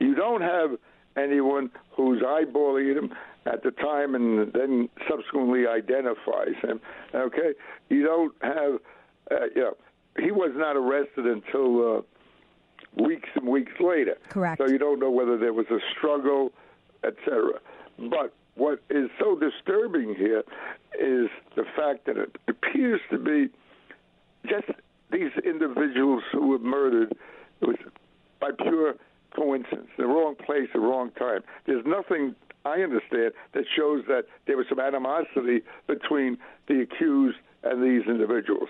You 0.00 0.14
don't 0.14 0.42
have 0.42 0.76
anyone 1.22 1.70
who's 1.90 2.22
eyeballing 2.22 2.96
him 2.96 3.12
at 3.46 3.62
the 3.62 3.70
time 3.70 4.14
and 4.14 4.52
then 4.52 4.88
subsequently 5.08 5.66
identifies 5.66 6.54
him. 6.62 6.80
Okay, 7.14 7.54
you 7.88 8.04
don't 8.04 8.34
have, 8.42 8.78
uh, 9.30 9.46
you 9.54 9.62
know, 9.62 9.76
he 10.18 10.30
was 10.30 10.52
not 10.54 10.76
arrested 10.76 11.26
until 11.26 11.98
uh, 11.98 13.02
weeks 13.02 13.28
and 13.34 13.46
weeks 13.46 13.72
later. 13.80 14.16
Correct. 14.28 14.60
So 14.60 14.68
you 14.68 14.78
don't 14.78 14.98
know 14.98 15.10
whether 15.10 15.36
there 15.38 15.52
was 15.52 15.66
a 15.70 15.78
struggle, 15.96 16.52
etc. 17.04 17.60
But 17.98 18.34
what 18.54 18.80
is 18.90 19.08
so 19.18 19.38
disturbing 19.38 20.14
here 20.14 20.42
is 21.00 21.28
the 21.54 21.64
fact 21.76 22.06
that 22.06 22.16
it 22.16 22.36
appears 22.48 23.00
to 23.10 23.18
be 23.18 23.48
just 24.46 24.66
these 25.12 25.30
individuals 25.44 26.22
who 26.32 26.48
were 26.48 26.58
murdered 26.58 27.14
was 27.60 27.76
by 28.40 28.50
pure 28.50 28.94
coincidence, 29.34 29.88
the 29.96 30.06
wrong 30.06 30.34
place, 30.34 30.68
the 30.72 30.80
wrong 30.80 31.10
time. 31.18 31.42
There's 31.66 31.84
nothing 31.86 32.34
I 32.64 32.80
understand 32.80 33.32
that 33.54 33.64
shows 33.76 34.04
that 34.08 34.24
there 34.46 34.56
was 34.56 34.66
some 34.68 34.80
animosity 34.80 35.62
between 35.86 36.38
the 36.66 36.82
accused 36.82 37.38
and 37.62 37.82
these 37.82 38.06
individuals. 38.08 38.68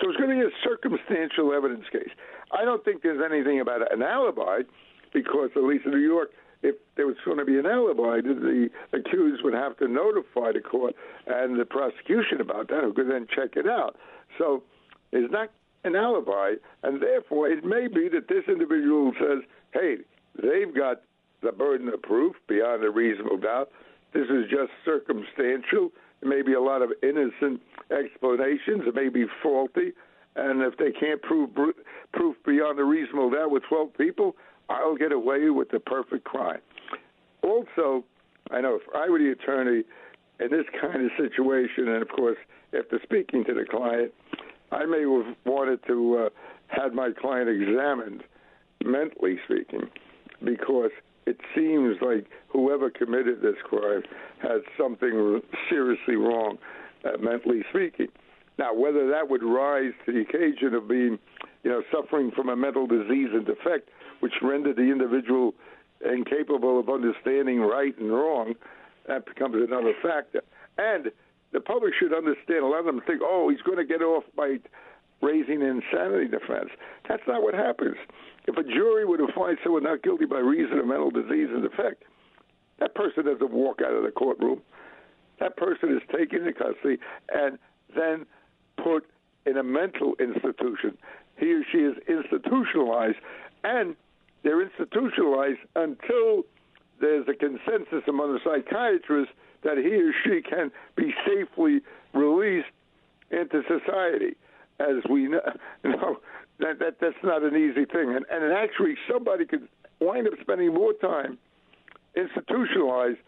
So 0.00 0.10
it's 0.10 0.18
going 0.18 0.30
to 0.30 0.36
be 0.36 0.42
a 0.42 0.54
circumstantial 0.62 1.52
evidence 1.54 1.84
case. 1.90 2.10
I 2.52 2.64
don't 2.64 2.84
think 2.84 3.02
there's 3.02 3.22
anything 3.24 3.60
about 3.60 3.92
an 3.92 4.02
alibi 4.02 4.62
because, 5.12 5.50
at 5.56 5.62
least 5.62 5.86
in 5.86 5.92
New 5.92 5.98
York, 5.98 6.30
if 6.62 6.74
there 6.96 7.06
was 7.06 7.16
going 7.24 7.38
to 7.38 7.44
be 7.44 7.58
an 7.58 7.66
alibi, 7.66 8.20
the 8.20 8.68
accused 8.92 9.42
would 9.44 9.54
have 9.54 9.76
to 9.78 9.88
notify 9.88 10.52
the 10.52 10.60
court 10.60 10.94
and 11.26 11.58
the 11.58 11.64
prosecution 11.64 12.40
about 12.40 12.68
that, 12.68 12.82
who 12.82 12.92
could 12.92 13.10
then 13.10 13.26
check 13.34 13.56
it 13.56 13.66
out. 13.66 13.96
So 14.38 14.62
it's 15.12 15.32
not 15.32 15.50
an 15.84 15.94
alibi, 15.94 16.54
and 16.82 17.00
therefore 17.00 17.48
it 17.48 17.64
may 17.64 17.86
be 17.86 18.08
that 18.08 18.28
this 18.28 18.44
individual 18.48 19.12
says, 19.20 19.44
hey, 19.78 19.96
they've 20.40 20.74
got 20.74 21.02
the 21.42 21.52
burden 21.52 21.88
of 21.88 22.02
proof 22.02 22.34
beyond 22.48 22.82
a 22.84 22.90
reasonable 22.90 23.38
doubt. 23.38 23.70
This 24.12 24.26
is 24.28 24.44
just 24.50 24.72
circumstantial. 24.84 25.90
There 26.20 26.30
may 26.30 26.42
be 26.42 26.54
a 26.54 26.60
lot 26.60 26.82
of 26.82 26.90
innocent 27.02 27.60
explanations. 27.90 28.82
It 28.86 28.94
may 28.94 29.08
be 29.08 29.26
faulty. 29.42 29.92
And 30.34 30.62
if 30.62 30.76
they 30.78 30.92
can't 30.92 31.20
prove 31.22 31.50
proof 32.12 32.36
beyond 32.44 32.78
a 32.78 32.84
reasonable 32.84 33.30
doubt 33.30 33.50
with 33.50 33.62
12 33.68 33.96
people, 33.96 34.36
I'll 34.68 34.96
get 34.96 35.12
away 35.12 35.50
with 35.50 35.70
the 35.70 35.80
perfect 35.80 36.24
crime. 36.24 36.60
Also, 37.42 38.04
I 38.50 38.60
know 38.60 38.76
if 38.76 38.82
I 38.94 39.08
were 39.08 39.18
the 39.18 39.32
attorney 39.32 39.84
in 40.40 40.50
this 40.50 40.66
kind 40.80 41.04
of 41.04 41.10
situation, 41.16 41.88
and 41.88 42.02
of 42.02 42.08
course, 42.08 42.36
after 42.76 43.00
speaking 43.02 43.44
to 43.44 43.54
the 43.54 43.64
client, 43.64 44.12
I 44.72 44.84
may 44.84 45.00
have 45.00 45.36
wanted 45.44 45.80
to 45.86 46.26
uh, 46.26 46.28
had 46.68 46.92
my 46.92 47.10
client 47.18 47.48
examined, 47.48 48.24
mentally 48.84 49.38
speaking, 49.44 49.88
because 50.44 50.90
it 51.26 51.40
seems 51.54 51.96
like 52.00 52.26
whoever 52.48 52.90
committed 52.90 53.42
this 53.42 53.56
crime 53.64 54.02
had 54.40 54.60
something 54.78 55.40
seriously 55.68 56.16
wrong, 56.16 56.58
uh, 57.04 57.18
mentally 57.20 57.62
speaking. 57.70 58.08
Now, 58.58 58.72
whether 58.74 59.08
that 59.10 59.28
would 59.28 59.42
rise 59.42 59.92
to 60.06 60.12
the 60.12 60.20
occasion 60.20 60.74
of 60.74 60.88
being, 60.88 61.18
you 61.62 61.70
know, 61.70 61.82
suffering 61.92 62.30
from 62.30 62.48
a 62.48 62.56
mental 62.56 62.86
disease 62.86 63.28
and 63.32 63.44
defect, 63.44 63.90
which 64.20 64.32
rendered 64.40 64.76
the 64.76 64.90
individual 64.90 65.54
incapable 66.04 66.78
of 66.78 66.88
understanding 66.88 67.60
right 67.60 67.96
and 67.98 68.10
wrong, 68.10 68.54
that 69.08 69.26
becomes 69.26 69.56
another 69.56 69.92
factor. 70.02 70.42
And 70.78 71.10
the 71.52 71.60
public 71.60 71.92
should 71.98 72.14
understand. 72.14 72.64
A 72.64 72.66
lot 72.66 72.80
of 72.80 72.86
them 72.86 73.00
think, 73.06 73.20
oh, 73.22 73.48
he's 73.50 73.62
going 73.62 73.78
to 73.78 73.84
get 73.84 74.02
off 74.02 74.24
by 74.36 74.58
raising 75.22 75.62
an 75.62 75.82
insanity 75.82 76.28
defense. 76.28 76.70
That's 77.08 77.22
not 77.26 77.42
what 77.42 77.54
happens. 77.54 77.96
If 78.46 78.56
a 78.56 78.62
jury 78.62 79.04
were 79.04 79.16
to 79.18 79.28
find 79.34 79.58
someone 79.62 79.82
not 79.82 80.02
guilty 80.02 80.24
by 80.24 80.38
reason 80.38 80.78
of 80.78 80.86
mental 80.86 81.10
disease 81.10 81.48
and 81.50 81.62
defect, 81.62 82.04
that 82.78 82.94
person 82.94 83.24
doesn't 83.24 83.50
walk 83.50 83.80
out 83.84 83.92
of 83.92 84.04
the 84.04 84.10
courtroom. 84.10 84.60
That 85.40 85.56
person 85.56 85.94
is 85.94 86.02
taken 86.16 86.40
into 86.40 86.52
custody 86.52 86.98
and 87.32 87.58
then 87.94 88.26
put 88.82 89.06
in 89.46 89.56
a 89.56 89.62
mental 89.62 90.14
institution. 90.20 90.96
He 91.38 91.52
or 91.52 91.62
she 91.70 91.78
is 91.78 91.96
institutionalized, 92.08 93.18
and 93.64 93.96
they're 94.42 94.62
institutionalized 94.62 95.60
until 95.74 96.44
there's 97.00 97.26
a 97.28 97.34
consensus 97.34 98.02
among 98.08 98.32
the 98.32 98.40
psychiatrists 98.44 99.34
that 99.62 99.76
he 99.78 99.94
or 99.94 100.12
she 100.24 100.42
can 100.42 100.70
be 100.96 101.14
safely 101.26 101.80
released 102.14 102.68
into 103.30 103.62
society. 103.68 104.36
As 104.78 105.02
we 105.08 105.28
know, 105.28 105.40
know 105.84 106.16
that, 106.58 106.78
that 106.80 106.96
that's 107.00 107.16
not 107.22 107.42
an 107.42 107.56
easy 107.56 107.84
thing, 107.84 108.14
and 108.14 108.26
and 108.30 108.52
actually 108.52 108.94
somebody 109.10 109.46
could 109.46 109.68
wind 110.00 110.26
up 110.26 110.34
spending 110.40 110.74
more 110.74 110.92
time 110.94 111.38
institutionalized 112.14 113.18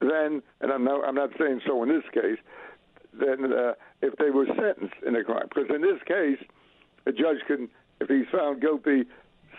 than, 0.00 0.42
and 0.60 0.72
I'm 0.72 0.84
not 0.84 1.04
I'm 1.04 1.14
not 1.14 1.30
saying 1.38 1.60
so 1.66 1.82
in 1.82 1.88
this 1.88 2.04
case, 2.12 2.38
than 3.12 3.52
uh, 3.52 3.72
if 4.02 4.16
they 4.16 4.30
were 4.30 4.46
sentenced 4.46 5.02
in 5.06 5.16
a 5.16 5.24
crime. 5.24 5.48
Because 5.48 5.70
in 5.74 5.82
this 5.82 6.00
case, 6.06 6.38
a 7.06 7.12
judge 7.12 7.38
can, 7.46 7.68
if 8.00 8.08
he's 8.08 8.26
found 8.32 8.60
guilty, 8.60 9.04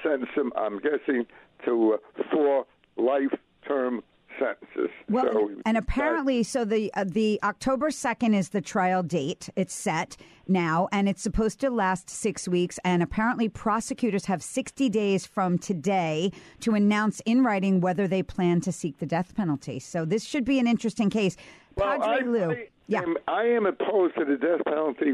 sentence 0.04 0.30
him. 0.36 0.52
I'm 0.56 0.80
guessing 0.80 1.26
to 1.66 1.98
uh, 1.98 2.24
four 2.32 2.66
life 2.98 3.34
term 3.68 4.02
sentences. 4.40 4.90
Well, 5.10 5.30
so, 5.32 5.52
and 5.66 5.78
apparently, 5.78 6.44
so 6.44 6.66
the 6.66 6.92
uh, 6.94 7.06
the 7.08 7.40
October 7.44 7.92
second 7.92 8.34
is 8.34 8.50
the 8.50 8.62
trial 8.62 9.04
date. 9.04 9.50
It's 9.56 9.74
set 9.74 10.18
now, 10.48 10.88
and 10.92 11.08
it's 11.08 11.22
supposed 11.22 11.60
to 11.62 11.70
last 11.70 12.10
six 12.10 12.48
weeks. 12.48 12.80
And 12.84 13.04
apparently, 13.04 13.50
prosecutors 13.50 14.26
have 14.26 14.42
sixty 14.44 14.90
days 14.90 15.26
from 15.26 15.58
today 15.58 16.32
to 16.62 16.74
announce 16.74 17.22
in 17.26 17.44
writing 17.44 17.82
whether 17.82 18.08
they 18.08 18.24
plan 18.24 18.62
to 18.62 18.72
seek 18.72 19.00
the 19.00 19.06
death 19.06 19.36
penalty. 19.36 19.80
So 19.80 20.06
this 20.06 20.24
should 20.24 20.46
be 20.46 20.60
an 20.60 20.68
interesting 20.68 21.10
case. 21.10 21.38
well, 21.76 22.00
Padre 22.00 22.24
I, 22.24 22.30
Lou, 22.30 22.52
I 22.52 22.68
yeah, 22.88 23.02
am, 23.02 23.18
I 23.28 23.44
am 23.44 23.66
opposed 23.66 24.16
to 24.18 24.26
the 24.26 24.38
death 24.38 24.64
penalty 24.66 25.14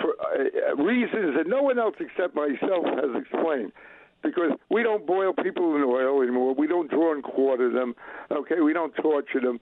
for 0.00 0.14
uh, 0.20 0.76
reasons 0.82 1.34
that 1.36 1.46
no 1.46 1.62
one 1.62 1.78
else 1.78 1.96
except 1.98 2.34
myself 2.34 2.84
has 2.84 3.22
explained. 3.22 3.72
Because 4.22 4.52
we 4.70 4.82
don't 4.82 5.06
boil 5.06 5.32
people 5.32 5.76
in 5.76 5.82
oil 5.82 6.22
anymore. 6.22 6.54
We 6.54 6.66
don't 6.66 6.90
draw 6.90 7.12
and 7.12 7.22
quarter 7.22 7.70
them. 7.70 7.94
Okay, 8.30 8.60
we 8.60 8.72
don't 8.72 8.94
torture 8.96 9.40
them. 9.40 9.60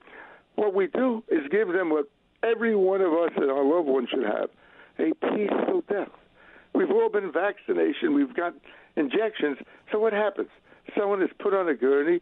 What 0.55 0.73
we 0.73 0.87
do 0.87 1.23
is 1.29 1.41
give 1.51 1.67
them 1.69 1.89
what 1.89 2.09
every 2.43 2.75
one 2.75 3.01
of 3.01 3.13
us 3.13 3.31
and 3.35 3.49
our 3.49 3.63
loved 3.63 3.87
ones 3.87 4.09
should 4.09 4.23
have 4.23 4.49
a 4.99 5.13
peaceful 5.13 5.83
death. 5.89 6.09
We've 6.73 6.91
all 6.91 7.09
been 7.09 7.31
vaccinated. 7.31 8.09
We've 8.11 8.33
got 8.33 8.53
injections. 8.95 9.57
So 9.91 9.99
what 9.99 10.13
happens? 10.13 10.49
Someone 10.97 11.21
is 11.21 11.29
put 11.39 11.53
on 11.53 11.67
a 11.69 11.75
gurney. 11.75 12.21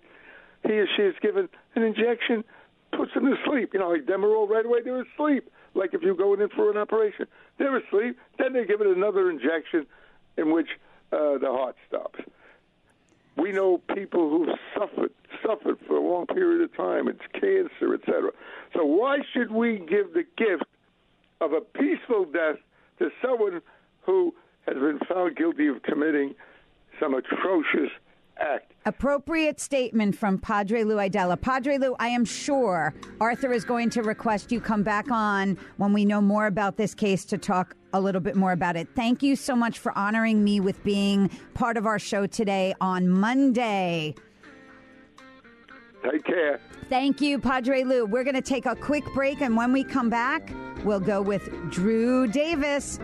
He 0.64 0.74
or 0.74 0.88
she 0.96 1.04
is 1.04 1.16
given 1.22 1.48
an 1.76 1.84
injection, 1.84 2.44
puts 2.92 3.14
them 3.14 3.26
to 3.26 3.36
sleep. 3.46 3.72
You 3.74 3.80
know, 3.80 3.90
like 3.90 4.06
Demerol 4.06 4.50
right 4.50 4.66
away, 4.66 4.80
they're 4.84 5.02
asleep. 5.02 5.50
Like 5.74 5.94
if 5.94 6.02
you're 6.02 6.16
going 6.16 6.42
in 6.42 6.50
for 6.50 6.72
an 6.72 6.78
operation, 6.78 7.28
they're 7.60 7.78
asleep. 7.78 8.18
Then 8.40 8.54
they 8.54 8.66
give 8.66 8.82
it 8.82 8.88
another 8.88 9.30
injection 9.30 9.86
in 10.38 10.52
which 10.52 10.68
uh, 11.12 11.38
the 11.38 11.48
heart 11.48 11.76
stops. 11.88 12.20
We 13.38 13.52
know 13.52 13.80
people 13.94 14.30
who've 14.30 14.56
suffered 14.78 15.12
suffered 15.46 15.78
for 15.88 15.98
a 15.98 16.02
long 16.02 16.26
period 16.28 16.62
of 16.62 16.76
time. 16.76 17.08
It's 17.08 17.22
cancer, 17.34 17.94
etc. 17.94 18.32
So 18.74 18.86
why 18.86 19.20
should 19.34 19.52
we 19.52 19.78
give 19.78 20.14
the 20.14 20.26
gift 20.38 20.64
of 21.42 21.54
a 21.54 21.62
peaceful 21.62 22.26
death 22.26 22.58
to 23.00 23.10
someone 23.22 23.62
who 24.04 24.34
has 24.66 24.76
been 24.76 25.00
found 25.08 25.36
guilty 25.36 25.68
of 25.68 25.84
committing 25.84 26.34
some 27.00 27.14
atrocious 27.14 27.92
act? 28.40 28.74
Appropriate 28.86 29.60
statement 29.60 30.16
from 30.16 30.38
Padre 30.38 30.84
Lou 30.84 30.98
Aidala. 30.98 31.40
Padre 31.40 31.78
Lou, 31.78 31.96
I 32.00 32.10
am 32.10 32.26
sure 32.26 32.94
Arthur 33.20 33.52
is 33.52 33.66
going 33.66 33.90
to 33.92 34.04
request 34.04 34.52
you 34.52 34.62
come 34.62 34.84
back 34.84 35.10
on 35.10 35.58
when 35.78 35.94
we 35.94 36.06
know 36.06 36.22
more 36.22 36.48
about 36.48 36.78
this 36.78 36.94
case 36.94 37.26
to 37.26 37.38
talk 37.38 37.76
a 37.94 38.00
little 38.00 38.22
bit 38.22 38.36
more 38.36 38.52
about 38.52 38.76
it. 38.76 38.88
Thank 38.96 39.24
you 39.24 39.36
so 39.36 39.56
much 39.56 39.80
for 39.80 39.98
honoring 39.98 40.44
me 40.44 40.60
with 40.60 40.84
being 40.84 41.30
part 41.54 41.78
of 41.78 41.86
our 41.86 41.98
show 41.98 42.28
today 42.28 42.76
on 42.82 43.10
Monday. 43.10 44.16
Take 46.12 46.26
care. 46.26 46.60
Thank 46.90 47.22
you, 47.22 47.40
Padre 47.40 47.84
Lou. 47.84 48.06
We're 48.06 48.24
going 48.24 48.36
to 48.36 48.42
take 48.42 48.68
a 48.68 48.76
quick 48.76 49.04
break, 49.16 49.42
and 49.42 49.58
when 49.58 49.72
we 49.72 49.84
come 49.84 50.10
back, 50.10 50.54
we'll 50.84 51.00
go 51.00 51.22
with 51.22 51.50
Drew 51.72 52.28
Davis. 52.28 53.00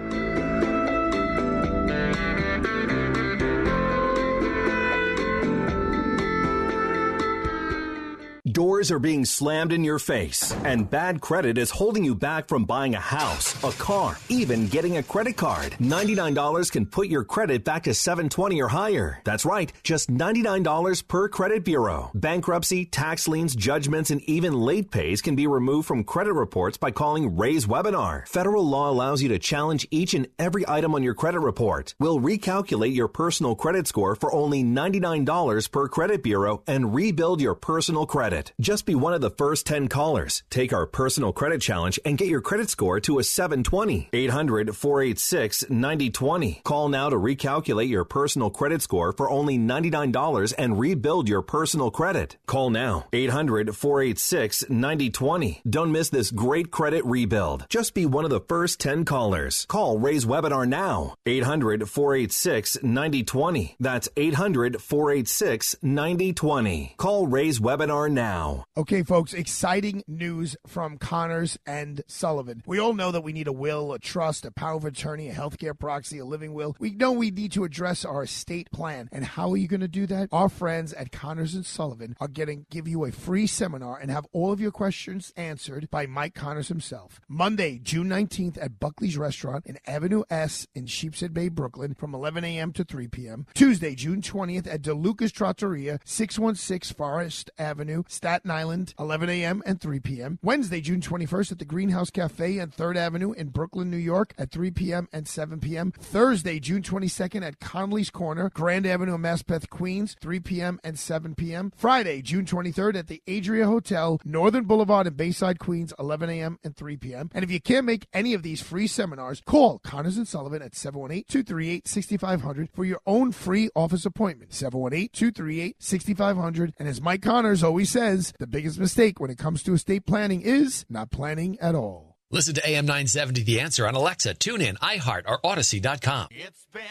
Doors 8.61 8.91
are 8.91 8.99
being 8.99 9.25
slammed 9.25 9.73
in 9.73 9.83
your 9.83 9.97
face, 9.97 10.53
and 10.63 10.87
bad 10.87 11.19
credit 11.19 11.57
is 11.57 11.71
holding 11.71 12.03
you 12.03 12.13
back 12.13 12.47
from 12.47 12.63
buying 12.63 12.93
a 12.93 12.99
house, 12.99 13.55
a 13.63 13.71
car, 13.71 14.19
even 14.29 14.67
getting 14.67 14.97
a 14.97 15.01
credit 15.01 15.35
card. 15.35 15.71
$99 15.81 16.71
can 16.71 16.85
put 16.85 17.07
your 17.07 17.23
credit 17.23 17.63
back 17.63 17.81
to 17.85 17.95
720 17.95 18.61
or 18.61 18.67
higher. 18.67 19.19
That's 19.23 19.45
right, 19.45 19.73
just 19.81 20.13
$99 20.13 21.07
per 21.07 21.27
credit 21.27 21.65
bureau. 21.65 22.11
Bankruptcy, 22.13 22.85
tax 22.85 23.27
liens, 23.27 23.55
judgments, 23.55 24.11
and 24.11 24.21
even 24.29 24.53
late 24.53 24.91
pays 24.91 25.23
can 25.23 25.35
be 25.35 25.47
removed 25.47 25.87
from 25.87 26.03
credit 26.03 26.33
reports 26.33 26.77
by 26.77 26.91
calling 26.91 27.35
Raise 27.37 27.65
Webinar. 27.65 28.27
Federal 28.27 28.63
law 28.63 28.91
allows 28.91 29.23
you 29.23 29.29
to 29.29 29.39
challenge 29.39 29.87
each 29.89 30.13
and 30.13 30.27
every 30.37 30.65
item 30.67 30.93
on 30.93 31.01
your 31.01 31.15
credit 31.15 31.39
report. 31.39 31.95
We'll 31.97 32.19
recalculate 32.19 32.93
your 32.93 33.07
personal 33.07 33.55
credit 33.55 33.87
score 33.87 34.13
for 34.13 34.31
only 34.31 34.63
$99 34.63 35.71
per 35.71 35.87
credit 35.87 36.21
bureau 36.21 36.61
and 36.67 36.93
rebuild 36.93 37.41
your 37.41 37.55
personal 37.55 38.05
credit. 38.05 38.50
Just 38.59 38.85
be 38.85 38.95
one 38.95 39.13
of 39.13 39.21
the 39.21 39.29
first 39.29 39.65
10 39.65 39.87
callers. 39.87 40.43
Take 40.49 40.73
our 40.73 40.85
personal 40.85 41.31
credit 41.31 41.61
challenge 41.61 41.99
and 42.05 42.17
get 42.17 42.27
your 42.27 42.41
credit 42.41 42.69
score 42.69 42.99
to 43.01 43.19
a 43.19 43.23
720. 43.23 44.09
800 44.13 44.75
486 44.75 45.69
9020. 45.69 46.61
Call 46.63 46.89
now 46.89 47.09
to 47.09 47.15
recalculate 47.15 47.89
your 47.89 48.03
personal 48.03 48.49
credit 48.49 48.81
score 48.81 49.13
for 49.13 49.29
only 49.29 49.57
$99 49.57 50.53
and 50.57 50.79
rebuild 50.79 51.29
your 51.29 51.41
personal 51.41 51.91
credit. 51.91 52.37
Call 52.45 52.69
now. 52.69 53.07
800 53.13 53.75
486 53.75 54.69
9020. 54.69 55.61
Don't 55.69 55.91
miss 55.91 56.09
this 56.09 56.31
great 56.31 56.71
credit 56.71 57.05
rebuild. 57.05 57.65
Just 57.69 57.93
be 57.93 58.05
one 58.05 58.25
of 58.25 58.31
the 58.31 58.41
first 58.41 58.79
10 58.79 59.05
callers. 59.05 59.65
Call 59.67 59.99
Raise 59.99 60.25
Webinar 60.25 60.67
now. 60.67 61.15
800 61.25 61.89
486 61.89 62.83
9020. 62.83 63.75
That's 63.79 64.09
800 64.17 64.81
486 64.81 65.75
9020. 65.81 66.95
Call 66.97 67.27
Raise 67.27 67.59
Webinar 67.59 68.11
now. 68.11 68.40
Okay, 68.75 69.03
folks, 69.03 69.33
exciting 69.33 70.03
news 70.07 70.57
from 70.65 70.97
Connors 70.97 71.59
and 71.67 72.01
Sullivan. 72.07 72.63
We 72.65 72.79
all 72.79 72.95
know 72.95 73.11
that 73.11 73.21
we 73.21 73.33
need 73.33 73.47
a 73.47 73.51
will, 73.53 73.93
a 73.93 73.99
trust, 73.99 74.45
a 74.45 74.51
power 74.51 74.77
of 74.77 74.85
attorney, 74.85 75.29
a 75.29 75.33
healthcare 75.33 75.77
proxy, 75.77 76.17
a 76.17 76.25
living 76.25 76.55
will. 76.55 76.75
We 76.79 76.89
know 76.89 77.11
we 77.11 77.29
need 77.29 77.51
to 77.51 77.63
address 77.65 78.03
our 78.03 78.23
estate 78.23 78.71
plan. 78.71 79.09
And 79.11 79.23
how 79.25 79.51
are 79.51 79.57
you 79.57 79.67
going 79.67 79.81
to 79.81 79.87
do 79.87 80.07
that? 80.07 80.29
Our 80.31 80.49
friends 80.49 80.91
at 80.93 81.11
Connors 81.11 81.53
and 81.53 81.63
Sullivan 81.63 82.15
are 82.19 82.27
getting 82.27 82.65
give 82.71 82.87
you 82.87 83.05
a 83.05 83.11
free 83.11 83.45
seminar 83.45 83.99
and 83.99 84.09
have 84.09 84.25
all 84.31 84.51
of 84.51 84.59
your 84.59 84.71
questions 84.71 85.31
answered 85.35 85.87
by 85.91 86.07
Mike 86.07 86.33
Connors 86.33 86.69
himself. 86.69 87.21
Monday, 87.27 87.77
June 87.77 88.09
19th 88.09 88.57
at 88.59 88.79
Buckley's 88.79 89.17
Restaurant 89.17 89.67
in 89.67 89.77
Avenue 89.85 90.23
S 90.31 90.65
in 90.73 90.87
Sheepshead 90.87 91.31
Bay, 91.31 91.49
Brooklyn 91.49 91.93
from 91.93 92.15
11 92.15 92.43
a.m. 92.43 92.73
to 92.73 92.83
3 92.83 93.07
p.m. 93.07 93.45
Tuesday, 93.53 93.93
June 93.93 94.21
20th 94.21 94.65
at 94.65 94.81
DeLuca's 94.81 95.31
Trattoria, 95.31 95.99
616 96.05 96.95
Forest 96.95 97.51
Avenue, 97.59 98.01
Staten 98.07 98.30
Island, 98.49 98.93
11 98.97 99.29
a.m. 99.29 99.61
and 99.65 99.81
3 99.81 99.99
p.m. 99.99 100.39
Wednesday, 100.41 100.81
June 100.81 101.01
21st 101.01 101.53
at 101.53 101.59
the 101.59 101.65
Greenhouse 101.65 102.09
Cafe 102.09 102.59
on 102.59 102.69
3rd 102.69 102.95
Avenue 102.95 103.31
in 103.33 103.49
Brooklyn, 103.49 103.89
New 103.89 103.97
York 103.97 104.33
at 104.37 104.51
3 104.51 104.71
p.m. 104.71 105.07
and 105.11 105.27
7 105.27 105.59
p.m. 105.59 105.91
Thursday, 105.91 106.59
June 106.59 106.81
22nd 106.81 107.45
at 107.45 107.59
Conley's 107.59 108.09
Corner, 108.09 108.49
Grand 108.53 108.85
Avenue 108.85 109.15
in 109.15 109.21
Maspeth, 109.21 109.69
Queens, 109.69 110.15
3 110.21 110.39
p.m. 110.39 110.79
and 110.83 110.97
7 110.97 111.35
p.m. 111.35 111.71
Friday, 111.75 112.21
June 112.21 112.45
23rd 112.45 112.95
at 112.95 113.07
the 113.07 113.21
Adria 113.27 113.65
Hotel, 113.65 114.19
Northern 114.23 114.65
Boulevard 114.65 115.07
in 115.07 115.13
Bayside, 115.13 115.59
Queens, 115.59 115.93
11 115.99 116.29
a.m. 116.29 116.59
and 116.63 116.75
3 116.75 116.97
p.m. 116.97 117.29
And 117.33 117.43
if 117.43 117.51
you 117.51 117.59
can't 117.59 117.85
make 117.85 118.07
any 118.13 118.33
of 118.33 118.43
these 118.43 118.61
free 118.61 118.87
seminars, 118.87 119.41
call 119.45 119.79
Connors 119.79 120.17
and 120.17 120.27
Sullivan 120.27 120.61
at 120.61 120.73
718-238-6500 120.73 122.69
for 122.73 122.85
your 122.85 122.99
own 123.05 123.31
free 123.31 123.69
office 123.75 124.05
appointment. 124.05 124.51
718-238-6500. 124.51 126.73
And 126.77 126.87
as 126.87 127.01
Mike 127.01 127.21
Connors 127.21 127.63
always 127.63 127.89
says, 127.89 128.10
the 128.39 128.47
biggest 128.47 128.79
mistake 128.79 129.19
when 129.19 129.31
it 129.31 129.37
comes 129.37 129.63
to 129.63 129.73
estate 129.73 130.05
planning 130.05 130.41
is 130.41 130.85
not 130.89 131.11
planning 131.11 131.57
at 131.59 131.75
all. 131.75 132.17
Listen 132.29 132.53
to 132.55 132.69
AM 132.69 132.85
970 132.85 133.43
The 133.43 133.59
Answer 133.59 133.87
on 133.87 133.95
Alexa, 133.95 134.35
TuneIn, 134.35 134.77
iHeart, 134.79 135.23
or 135.27 135.39
Odyssey.com. 135.43 136.27
It's 136.31 136.65
been 136.71 136.81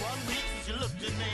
one 0.00 0.26
week 0.26 0.38
since 0.56 0.68
you 0.68 0.74
looked 0.80 0.96
at 0.96 1.18
me. 1.18 1.26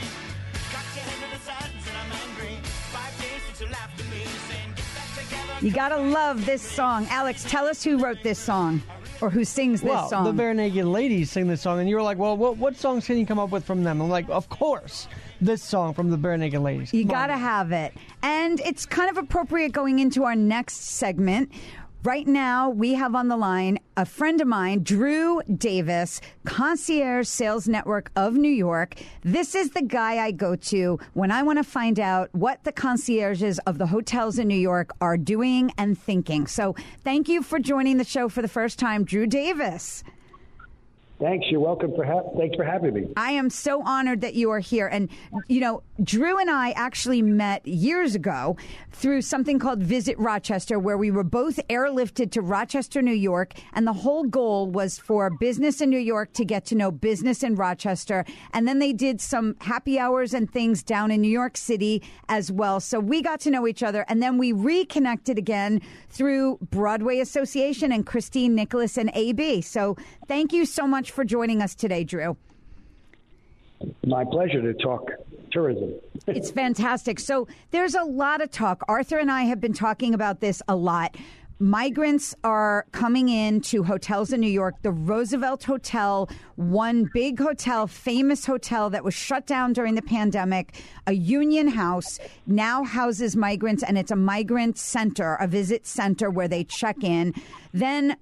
Got 0.71 0.83
your 0.95 1.03
head 1.03 1.31
to 1.31 1.37
the 1.37 1.43
side 1.43 1.71
and 1.87 1.97
I'm 1.97 2.29
angry. 2.29 2.57
Five 2.63 3.21
days 3.21 3.41
since 3.47 3.61
you 3.61 3.67
laughed 3.67 3.99
at 3.99 4.05
me, 4.11 4.23
saying 4.49 4.73
get 4.75 4.85
back 4.95 5.23
together. 5.23 5.65
You 5.65 5.71
gotta 5.71 5.97
love 5.97 6.45
this 6.45 6.61
song. 6.61 7.07
Alex, 7.09 7.43
tell 7.43 7.65
us 7.65 7.83
who 7.83 7.97
wrote 7.97 8.21
this 8.23 8.39
song 8.39 8.81
or 9.21 9.29
who 9.29 9.43
sings 9.45 9.81
this 9.81 9.89
well, 9.89 10.09
song. 10.09 10.25
the 10.25 10.33
Bare 10.33 10.53
Naked 10.53 10.85
Ladies 10.85 11.31
sing 11.31 11.47
this 11.47 11.61
song, 11.61 11.79
and 11.79 11.89
you 11.89 11.95
were 11.95 12.01
like, 12.03 12.17
"Well, 12.17 12.37
what, 12.37 12.57
what 12.57 12.75
songs 12.75 13.05
can 13.05 13.17
you 13.17 13.25
come 13.25 13.39
up 13.39 13.49
with 13.49 13.63
from 13.63 13.83
them?" 13.83 14.01
I'm 14.01 14.09
like, 14.09 14.29
"Of 14.29 14.49
course, 14.49 15.07
this 15.41 15.63
song 15.63 15.93
from 15.93 16.09
the 16.09 16.17
Barenaked 16.17 16.61
Ladies." 16.61 16.93
You 16.93 17.03
Come 17.03 17.11
got 17.11 17.27
to 17.27 17.37
have 17.37 17.71
it. 17.71 17.93
And 18.21 18.59
it's 18.61 18.85
kind 18.85 19.09
of 19.09 19.17
appropriate 19.17 19.71
going 19.71 19.99
into 19.99 20.23
our 20.23 20.35
next 20.35 20.75
segment. 20.77 21.51
Right 22.05 22.27
now, 22.27 22.69
we 22.69 22.93
have 22.93 23.15
on 23.15 23.29
the 23.29 23.35
line 23.35 23.79
a 23.97 24.05
friend 24.05 24.39
of 24.39 24.47
mine, 24.47 24.83
Drew 24.83 25.41
Davis, 25.57 26.21
Concierge 26.45 27.27
Sales 27.27 27.67
Network 27.67 28.11
of 28.15 28.35
New 28.35 28.47
York. 28.47 28.93
This 29.23 29.55
is 29.55 29.71
the 29.71 29.81
guy 29.81 30.23
I 30.23 30.29
go 30.29 30.55
to 30.55 30.99
when 31.13 31.31
I 31.31 31.41
want 31.41 31.57
to 31.57 31.63
find 31.63 31.99
out 31.99 32.29
what 32.33 32.63
the 32.63 32.71
concierges 32.71 33.57
of 33.65 33.79
the 33.79 33.87
hotels 33.87 34.37
in 34.37 34.47
New 34.47 34.53
York 34.53 34.91
are 35.01 35.17
doing 35.17 35.71
and 35.79 35.97
thinking. 35.97 36.45
So, 36.45 36.75
thank 37.03 37.27
you 37.27 37.41
for 37.41 37.57
joining 37.57 37.97
the 37.97 38.03
show 38.03 38.29
for 38.29 38.43
the 38.43 38.47
first 38.47 38.77
time, 38.77 39.03
Drew 39.03 39.25
Davis. 39.25 40.03
Thanks. 41.19 41.47
You're 41.49 41.61
welcome 41.61 41.95
for 41.95 42.03
ha- 42.03 42.29
thanks 42.37 42.57
for 42.57 42.65
having 42.65 42.93
me. 42.93 43.07
I 43.15 43.31
am 43.31 43.49
so 43.49 43.81
honored 43.85 44.19
that 44.21 44.33
you 44.33 44.51
are 44.51 44.59
here. 44.59 44.87
And, 44.87 45.09
you 45.47 45.61
know, 45.61 45.81
Drew 46.03 46.37
and 46.37 46.49
I 46.49 46.71
actually 46.71 47.21
met 47.21 47.65
years 47.65 48.15
ago 48.15 48.57
through 48.91 49.21
something 49.21 49.57
called 49.57 49.81
Visit 49.81 50.19
Rochester, 50.19 50.77
where 50.77 50.97
we 50.97 51.11
were 51.11 51.23
both 51.23 51.57
airlifted 51.69 52.31
to 52.31 52.41
Rochester, 52.41 53.01
New 53.01 53.13
York. 53.13 53.53
And 53.73 53.87
the 53.87 53.93
whole 53.93 54.25
goal 54.25 54.67
was 54.67 54.99
for 54.99 55.29
business 55.29 55.79
in 55.79 55.89
New 55.89 55.99
York 55.99 56.33
to 56.33 56.43
get 56.43 56.65
to 56.65 56.75
know 56.75 56.91
business 56.91 57.43
in 57.43 57.55
Rochester. 57.55 58.25
And 58.53 58.67
then 58.67 58.79
they 58.79 58.91
did 58.91 59.21
some 59.21 59.55
happy 59.61 59.97
hours 59.97 60.33
and 60.33 60.51
things 60.51 60.83
down 60.83 61.11
in 61.11 61.21
New 61.21 61.29
York 61.29 61.55
City 61.55 62.03
as 62.27 62.51
well. 62.51 62.81
So 62.81 62.99
we 62.99 63.21
got 63.21 63.39
to 63.41 63.51
know 63.51 63.67
each 63.67 63.83
other. 63.83 64.03
And 64.09 64.21
then 64.21 64.37
we 64.37 64.51
reconnected 64.51 65.37
again 65.37 65.81
through 66.09 66.57
Broadway 66.71 67.19
Association 67.19 67.93
and 67.93 68.05
Christine 68.05 68.53
Nicholas 68.53 68.97
and 68.97 69.11
AB. 69.13 69.61
So 69.61 69.95
thank 70.27 70.51
you 70.51 70.65
so 70.65 70.85
much 70.85 71.04
for 71.11 71.23
joining 71.23 71.61
us 71.61 71.75
today, 71.75 72.03
Drew. 72.03 72.37
My 74.05 74.23
pleasure 74.23 74.61
to 74.61 74.73
talk 74.73 75.09
tourism. 75.51 75.93
it's 76.27 76.51
fantastic. 76.51 77.19
So 77.19 77.47
there's 77.71 77.95
a 77.95 78.03
lot 78.03 78.41
of 78.41 78.51
talk. 78.51 78.83
Arthur 78.87 79.17
and 79.17 79.31
I 79.31 79.43
have 79.43 79.61
been 79.61 79.73
talking 79.73 80.13
about 80.13 80.39
this 80.41 80.61
a 80.67 80.75
lot. 80.75 81.15
migrants 81.59 82.35
are 82.43 82.85
coming 82.91 83.29
in 83.29 83.61
to 83.61 83.83
hotels 83.83 84.33
in 84.33 84.41
New 84.41 84.49
York. 84.49 84.75
The 84.81 84.91
Roosevelt 84.91 85.63
Hotel, 85.63 86.29
one 86.57 87.09
big 87.13 87.39
hotel, 87.39 87.87
famous 87.87 88.45
hotel 88.45 88.89
that 88.89 89.03
was 89.05 89.13
shut 89.13 89.45
down 89.47 89.71
during 89.71 89.95
the 89.95 90.01
pandemic, 90.01 90.75
a 91.07 91.13
union 91.13 91.69
house, 91.69 92.19
now 92.45 92.83
houses 92.83 93.37
migrants, 93.37 93.83
and 93.83 93.97
it's 93.97 94.11
a 94.11 94.17
migrant 94.17 94.77
center, 94.77 95.35
a 95.35 95.47
visit 95.47 95.87
center 95.87 96.29
where 96.29 96.49
they 96.49 96.65
check 96.65 97.03
in. 97.03 97.33
Then 97.73 98.17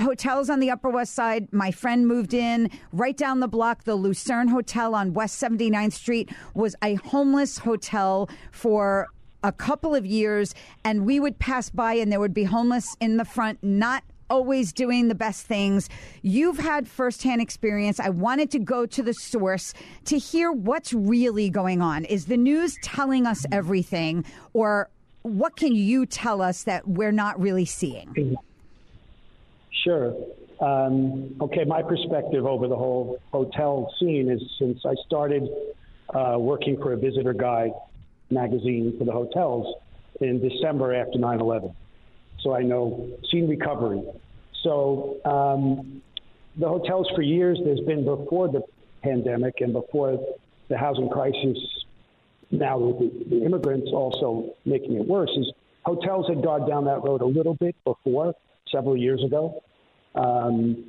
hotels 0.00 0.50
on 0.50 0.60
the 0.60 0.70
Upper 0.70 0.88
West 0.88 1.14
Side. 1.14 1.52
My 1.52 1.70
friend 1.70 2.06
moved 2.06 2.34
in 2.34 2.70
right 2.92 3.16
down 3.16 3.40
the 3.40 3.48
block. 3.48 3.84
The 3.84 3.94
Lucerne 3.94 4.48
Hotel 4.48 4.94
on 4.94 5.14
West 5.14 5.40
79th 5.42 5.92
Street 5.92 6.30
was 6.54 6.74
a 6.82 6.94
homeless 6.96 7.58
hotel 7.58 8.28
for 8.50 9.08
a 9.42 9.52
couple 9.52 9.94
of 9.94 10.06
years, 10.06 10.54
and 10.84 11.04
we 11.04 11.20
would 11.20 11.38
pass 11.38 11.68
by 11.68 11.94
and 11.94 12.10
there 12.10 12.20
would 12.20 12.34
be 12.34 12.44
homeless 12.44 12.96
in 13.00 13.18
the 13.18 13.24
front, 13.24 13.62
not 13.62 14.02
always 14.30 14.72
doing 14.72 15.08
the 15.08 15.14
best 15.14 15.46
things. 15.46 15.88
You've 16.22 16.58
had 16.58 16.88
firsthand 16.88 17.42
experience. 17.42 18.00
I 18.00 18.08
wanted 18.08 18.50
to 18.52 18.58
go 18.58 18.86
to 18.86 19.02
the 19.02 19.12
source 19.12 19.74
to 20.06 20.18
hear 20.18 20.50
what's 20.50 20.92
really 20.92 21.50
going 21.50 21.82
on. 21.82 22.04
Is 22.06 22.24
the 22.24 22.38
news 22.38 22.78
telling 22.82 23.26
us 23.26 23.44
everything, 23.52 24.24
or 24.54 24.88
what 25.22 25.56
can 25.56 25.74
you 25.74 26.06
tell 26.06 26.40
us 26.40 26.64
that 26.64 26.88
we're 26.88 27.12
not 27.12 27.38
really 27.38 27.66
seeing? 27.66 28.08
Mm-hmm. 28.08 28.34
Sure. 29.82 30.14
Um, 30.60 31.34
okay, 31.40 31.64
my 31.64 31.82
perspective 31.82 32.46
over 32.46 32.68
the 32.68 32.76
whole 32.76 33.18
hotel 33.32 33.92
scene 33.98 34.30
is 34.30 34.40
since 34.58 34.84
I 34.86 34.94
started 35.06 35.48
uh, 36.14 36.36
working 36.38 36.76
for 36.76 36.92
a 36.92 36.96
visitor 36.96 37.32
guide 37.32 37.72
magazine 38.30 38.94
for 38.98 39.04
the 39.04 39.12
hotels 39.12 39.74
in 40.20 40.40
December 40.40 40.94
after 40.94 41.18
9 41.18 41.40
11. 41.40 41.74
So 42.40 42.54
I 42.54 42.62
know 42.62 43.08
scene 43.30 43.48
recovery. 43.48 44.02
So 44.62 45.16
um, 45.24 46.02
the 46.56 46.68
hotels 46.68 47.08
for 47.14 47.22
years, 47.22 47.58
there's 47.64 47.80
been 47.80 48.04
before 48.04 48.48
the 48.48 48.62
pandemic 49.02 49.60
and 49.60 49.72
before 49.72 50.18
the 50.68 50.78
housing 50.78 51.08
crisis, 51.08 51.58
now 52.50 52.78
with 52.78 52.98
the, 52.98 53.36
the 53.36 53.44
immigrants 53.44 53.88
also 53.92 54.54
making 54.64 54.94
it 54.94 55.06
worse, 55.06 55.30
is 55.36 55.50
hotels 55.84 56.26
had 56.28 56.42
gone 56.42 56.68
down 56.68 56.84
that 56.84 57.02
road 57.02 57.20
a 57.20 57.26
little 57.26 57.54
bit 57.54 57.76
before, 57.84 58.34
several 58.74 58.96
years 58.96 59.22
ago. 59.24 59.62
Um, 60.14 60.84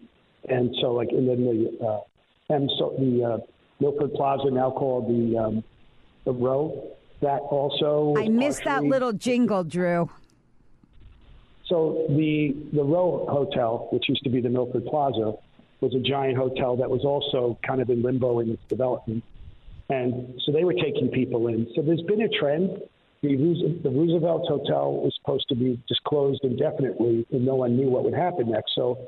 and 0.50 0.76
so, 0.82 0.94
like, 0.94 1.10
and 1.10 1.28
then 1.28 1.46
the 1.46 1.86
uh, 1.86 2.54
M, 2.54 2.68
so 2.78 2.96
the 3.00 3.24
uh, 3.24 3.38
Milford 3.80 4.14
Plaza, 4.14 4.52
now 4.52 4.72
called 4.72 5.08
the 5.08 5.38
um, 5.38 5.64
the 6.26 6.32
Row, 6.32 6.92
that 7.22 7.40
also. 7.40 8.14
I 8.18 8.28
missed 8.28 8.64
that 8.66 8.84
little 8.84 9.14
jingle, 9.14 9.64
Drew. 9.64 10.10
So 11.68 12.06
the 12.10 12.56
the 12.74 12.84
Row 12.84 13.26
Hotel, 13.30 13.88
which 13.92 14.08
used 14.08 14.24
to 14.24 14.30
be 14.30 14.42
the 14.42 14.50
Milford 14.50 14.86
Plaza, 14.86 15.34
was 15.82 15.96
a 15.96 16.00
giant 16.00 16.38
hotel 16.38 16.78
that 16.78 16.90
was 16.90 17.04
also 17.04 17.58
kind 17.66 17.82
of 17.82 17.90
in 17.90 18.04
limbo 18.04 18.40
in 18.40 18.52
its 18.52 18.62
development, 18.70 19.24
and 19.90 20.40
so 20.46 20.52
they 20.52 20.64
were 20.64 20.74
taking 20.74 21.10
people 21.10 21.48
in. 21.48 21.68
So 21.76 21.82
there's 21.82 22.04
been 22.04 22.22
a 22.22 22.30
trend. 22.30 22.82
The, 23.30 23.80
the 23.84 23.90
Roosevelt 23.90 24.48
Hotel 24.48 24.94
was 24.94 25.14
supposed 25.20 25.48
to 25.50 25.56
be 25.56 25.80
just 25.88 26.04
closed 26.04 26.42
indefinitely, 26.44 27.26
and 27.32 27.46
no 27.46 27.56
one 27.56 27.76
knew 27.76 27.90
what 27.90 28.04
would 28.04 28.14
happen 28.14 28.52
next. 28.52 28.74
So 28.76 29.08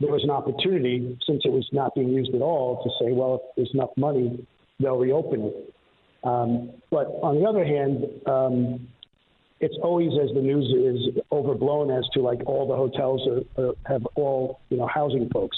there 0.00 0.10
was 0.10 0.24
an 0.24 0.30
opportunity, 0.30 1.16
since 1.26 1.42
it 1.44 1.52
was 1.52 1.68
not 1.72 1.94
being 1.94 2.08
used 2.10 2.34
at 2.34 2.42
all, 2.42 2.82
to 2.82 2.90
say, 3.04 3.12
well, 3.12 3.34
if 3.36 3.56
there's 3.56 3.70
enough 3.74 3.90
money, 3.96 4.44
they'll 4.80 4.96
reopen 4.98 5.42
it. 5.42 5.74
Um, 6.24 6.70
but 6.90 7.06
on 7.22 7.40
the 7.40 7.48
other 7.48 7.64
hand, 7.64 8.04
um, 8.26 8.88
it's 9.60 9.76
always 9.82 10.10
as 10.20 10.34
the 10.34 10.40
news 10.40 10.66
is 11.16 11.22
overblown 11.30 11.90
as 11.90 12.04
to 12.14 12.20
like 12.20 12.40
all 12.46 12.66
the 12.66 12.74
hotels 12.76 13.20
are, 13.28 13.64
are, 13.64 13.74
have 13.86 14.04
all 14.16 14.60
you 14.70 14.76
know 14.76 14.86
housing 14.88 15.28
folks. 15.30 15.56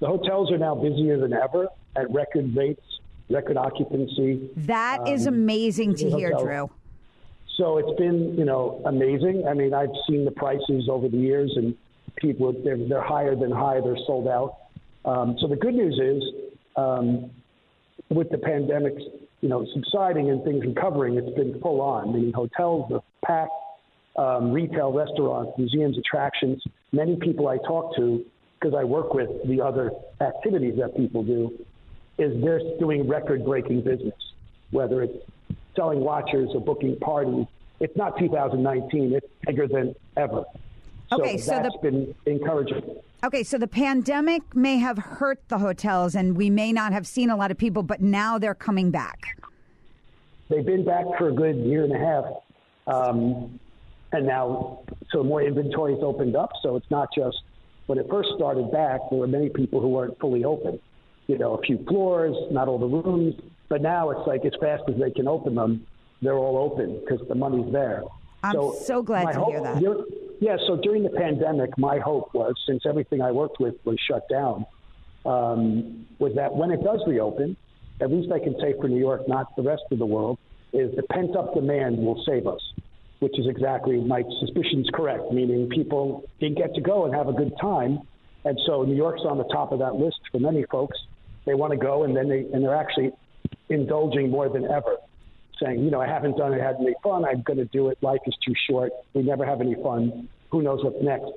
The 0.00 0.06
hotels 0.06 0.50
are 0.52 0.58
now 0.58 0.74
busier 0.74 1.18
than 1.20 1.32
ever 1.32 1.68
at 1.96 2.10
record 2.12 2.54
rates, 2.56 2.82
record 3.30 3.56
occupancy. 3.56 4.48
That 4.56 5.06
is 5.08 5.26
Um, 5.26 5.34
amazing 5.34 5.94
to 5.96 6.10
hear, 6.10 6.30
hotel- 6.30 6.44
Drew. 6.44 6.70
So 7.58 7.78
it's 7.78 7.98
been 7.98 8.36
you 8.38 8.44
know 8.44 8.80
amazing. 8.86 9.44
I 9.48 9.52
mean, 9.52 9.74
I've 9.74 9.94
seen 10.08 10.24
the 10.24 10.30
prices 10.30 10.88
over 10.88 11.08
the 11.08 11.18
years, 11.18 11.52
and 11.56 11.74
people 12.16 12.54
they're, 12.64 12.78
they're 12.88 13.02
higher 13.02 13.34
than 13.34 13.50
high. 13.50 13.80
They're 13.80 13.98
sold 14.06 14.28
out. 14.28 14.56
Um, 15.04 15.36
so 15.40 15.48
the 15.48 15.56
good 15.56 15.74
news 15.74 15.98
is, 15.98 16.50
um, 16.76 17.30
with 18.10 18.30
the 18.30 18.38
pandemic, 18.38 18.94
you 19.40 19.48
know, 19.48 19.66
subsiding 19.74 20.30
and 20.30 20.44
things 20.44 20.64
recovering, 20.64 21.16
it's 21.16 21.36
been 21.36 21.60
full 21.60 21.80
on. 21.80 22.12
Meaning 22.14 22.32
hotels 22.32 22.92
are 22.92 23.02
packed, 23.24 23.50
um, 24.16 24.52
retail, 24.52 24.92
restaurants, 24.92 25.52
museums, 25.58 25.98
attractions. 25.98 26.62
Many 26.92 27.16
people 27.16 27.48
I 27.48 27.58
talk 27.58 27.96
to, 27.96 28.24
because 28.60 28.74
I 28.78 28.84
work 28.84 29.14
with 29.14 29.30
the 29.48 29.60
other 29.60 29.90
activities 30.20 30.74
that 30.78 30.96
people 30.96 31.24
do, 31.24 31.52
is 32.18 32.40
they're 32.42 32.60
doing 32.78 33.08
record-breaking 33.08 33.82
business. 33.82 34.14
Whether 34.70 35.02
it's 35.02 35.18
selling 35.78 36.00
watches 36.00 36.50
or 36.54 36.60
booking 36.60 36.98
parties, 36.98 37.46
it's 37.80 37.96
not 37.96 38.18
2019. 38.18 39.14
It's 39.14 39.26
bigger 39.46 39.68
than 39.68 39.94
ever. 40.16 40.44
Okay, 41.12 41.38
so 41.38 41.52
that's 41.52 41.76
been 41.80 42.14
encouraging. 42.26 42.82
Okay, 43.24 43.42
so 43.42 43.56
the 43.56 43.68
pandemic 43.68 44.42
may 44.54 44.76
have 44.76 44.98
hurt 44.98 45.40
the 45.48 45.58
hotels 45.58 46.14
and 46.14 46.36
we 46.36 46.50
may 46.50 46.72
not 46.72 46.92
have 46.92 47.06
seen 47.06 47.30
a 47.30 47.36
lot 47.36 47.50
of 47.50 47.56
people, 47.56 47.82
but 47.82 48.00
now 48.02 48.38
they're 48.38 48.54
coming 48.54 48.90
back. 48.90 49.36
They've 50.50 50.66
been 50.66 50.84
back 50.84 51.04
for 51.16 51.28
a 51.28 51.32
good 51.32 51.56
year 51.56 51.84
and 51.84 51.94
a 51.94 51.98
half. 51.98 52.24
Um, 52.86 53.58
and 54.12 54.26
now, 54.26 54.80
so 55.12 55.22
more 55.22 55.42
inventory 55.42 55.92
inventories 55.92 55.98
opened 56.02 56.36
up. 56.36 56.50
So 56.62 56.76
it's 56.76 56.90
not 56.90 57.08
just 57.14 57.36
when 57.86 57.98
it 57.98 58.06
first 58.10 58.30
started 58.36 58.70
back, 58.70 59.00
there 59.10 59.18
were 59.18 59.26
many 59.26 59.48
people 59.48 59.80
who 59.80 59.88
weren't 59.88 60.18
fully 60.18 60.44
open. 60.44 60.78
You 61.26 61.38
know, 61.38 61.54
a 61.54 61.62
few 61.62 61.84
floors, 61.86 62.34
not 62.50 62.68
all 62.68 62.78
the 62.78 62.86
rooms. 62.86 63.34
But 63.68 63.82
now 63.82 64.10
it's 64.10 64.26
like 64.26 64.44
as 64.44 64.52
fast 64.60 64.84
as 64.88 64.96
they 64.98 65.10
can 65.10 65.28
open 65.28 65.54
them, 65.54 65.86
they're 66.22 66.36
all 66.36 66.56
open 66.56 67.00
because 67.00 67.26
the 67.28 67.34
money's 67.34 67.70
there. 67.72 68.02
I'm 68.42 68.72
so 68.84 69.02
glad 69.02 69.32
to 69.32 69.40
hope- 69.40 69.50
hear 69.50 69.62
that. 69.62 70.06
Yeah, 70.40 70.56
so 70.68 70.76
during 70.76 71.02
the 71.02 71.10
pandemic, 71.10 71.76
my 71.78 71.98
hope 71.98 72.32
was, 72.32 72.54
since 72.64 72.86
everything 72.86 73.20
I 73.20 73.32
worked 73.32 73.58
with 73.58 73.74
was 73.84 73.98
shut 73.98 74.28
down, 74.28 74.64
um, 75.26 76.06
was 76.20 76.32
that 76.36 76.54
when 76.54 76.70
it 76.70 76.82
does 76.82 77.00
reopen, 77.08 77.56
at 78.00 78.12
least 78.12 78.30
I 78.30 78.38
can 78.38 78.54
say 78.60 78.74
for 78.80 78.88
New 78.88 79.00
York, 79.00 79.26
not 79.26 79.56
the 79.56 79.62
rest 79.62 79.82
of 79.90 79.98
the 79.98 80.06
world, 80.06 80.38
is 80.72 80.94
the 80.94 81.02
pent 81.02 81.34
up 81.34 81.54
demand 81.54 81.98
will 81.98 82.22
save 82.24 82.46
us, 82.46 82.60
which 83.18 83.36
is 83.38 83.48
exactly 83.48 83.98
my 83.98 84.22
suspicion's 84.40 84.88
correct, 84.94 85.32
meaning 85.32 85.68
people 85.70 86.22
did 86.38 86.54
get 86.56 86.74
to 86.76 86.80
go 86.80 87.04
and 87.04 87.14
have 87.14 87.28
a 87.28 87.32
good 87.32 87.52
time. 87.60 88.00
And 88.44 88.58
so 88.64 88.84
New 88.84 88.94
York's 88.94 89.22
on 89.22 89.38
the 89.38 89.48
top 89.52 89.72
of 89.72 89.80
that 89.80 89.96
list 89.96 90.20
for 90.30 90.38
many 90.38 90.64
folks. 90.70 90.96
They 91.46 91.54
want 91.54 91.72
to 91.72 91.78
go 91.78 92.04
and 92.04 92.16
then 92.16 92.28
they, 92.28 92.46
and 92.52 92.62
they're 92.62 92.76
actually 92.76 93.10
indulging 93.68 94.30
more 94.30 94.48
than 94.48 94.64
ever, 94.64 94.96
saying, 95.62 95.84
you 95.84 95.90
know, 95.90 96.00
I 96.00 96.06
haven't 96.06 96.36
done 96.36 96.52
it, 96.52 96.60
had 96.60 96.76
any 96.80 96.94
fun. 97.02 97.24
I'm 97.24 97.42
going 97.42 97.58
to 97.58 97.64
do 97.66 97.88
it. 97.88 97.98
Life 98.02 98.20
is 98.26 98.36
too 98.44 98.54
short. 98.68 98.92
We 99.14 99.22
never 99.22 99.44
have 99.44 99.60
any 99.60 99.74
fun. 99.74 100.28
Who 100.50 100.62
knows 100.62 100.82
what's 100.84 101.02
next? 101.02 101.30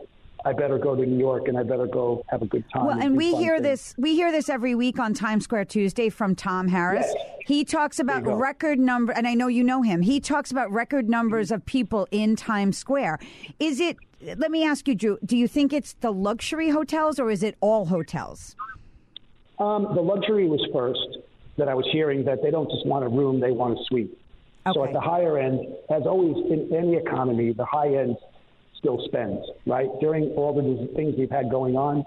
I 0.43 0.54
better 0.54 0.78
go 0.80 0.95
to 0.95 1.06
New 1.06 1.19
York 1.19 1.47
and 1.47 1.58
I 1.58 1.63
better 1.63 1.86
go 1.86 2.24
have 2.30 2.41
a 2.41 2.47
good 2.47 2.63
time. 2.74 2.86
Well, 2.86 2.95
do 2.95 3.02
and 3.06 3.15
we 3.15 3.36
hear 3.36 3.58
things. 3.60 3.93
this 3.93 3.95
we 3.97 4.15
hear 4.15 4.32
this 4.32 4.50
every 4.50 4.74
week 4.74 4.97
on 4.97 5.13
Times 5.13 5.43
Square 5.43 5.65
Tuesday 5.65 6.10
from 6.10 6.36
Tom 6.36 6.67
Harris. 6.67 7.06
He 7.45 7.63
talks 7.63 8.00
about 8.00 8.24
There 8.24 8.32
you 8.32 8.38
go. 8.38 8.41
record 8.41 8.80
number 8.80 9.13
and 9.13 9.28
I 9.28 9.36
know 9.36 9.47
you 9.47 9.63
know 9.63 9.84
him. 9.84 10.02
He 10.02 10.19
talks 10.19 10.50
about 10.50 10.71
record 10.71 11.10
numbers 11.10 11.52
of 11.52 11.63
people 11.65 12.08
in 12.10 12.36
Times 12.36 12.78
Square. 12.78 13.19
Is 13.60 13.80
it 13.80 13.97
let 14.38 14.52
me 14.52 14.63
ask 14.63 14.88
you, 14.88 14.95
Drew, 14.95 15.19
do 15.26 15.38
you 15.38 15.47
think 15.47 15.74
it's 15.74 15.93
the 15.93 16.12
luxury 16.12 16.69
hotels 16.69 17.19
or 17.19 17.30
is 17.30 17.43
it 17.43 17.56
all 17.60 17.86
hotels? 17.86 18.56
Um, 19.60 19.84
the 19.93 20.02
luxury 20.02 20.47
was 20.47 20.65
first 20.74 21.19
that 21.57 21.67
I 21.67 21.73
was 21.73 21.85
hearing 21.91 22.25
that 22.25 22.41
they 22.41 22.51
don't 22.51 22.69
just 22.69 22.85
want 22.85 23.05
a 23.05 23.09
room, 23.09 23.39
they 23.39 23.51
want 23.51 23.79
a 23.79 23.83
suite. 23.85 24.17
So 24.73 24.85
at 24.85 24.93
the 24.93 25.01
higher 25.01 25.39
end, 25.39 25.59
as 25.89 26.03
always 26.05 26.37
in 26.51 26.69
any 26.75 26.95
economy, 26.95 27.51
the 27.51 27.65
high 27.65 27.95
end 27.95 28.15
still 28.77 29.03
spends, 29.05 29.43
right? 29.65 29.89
During 29.99 30.29
all 30.31 30.53
the 30.53 30.93
things 30.95 31.15
we've 31.17 31.31
had 31.31 31.49
going 31.49 31.75
on, 31.75 32.03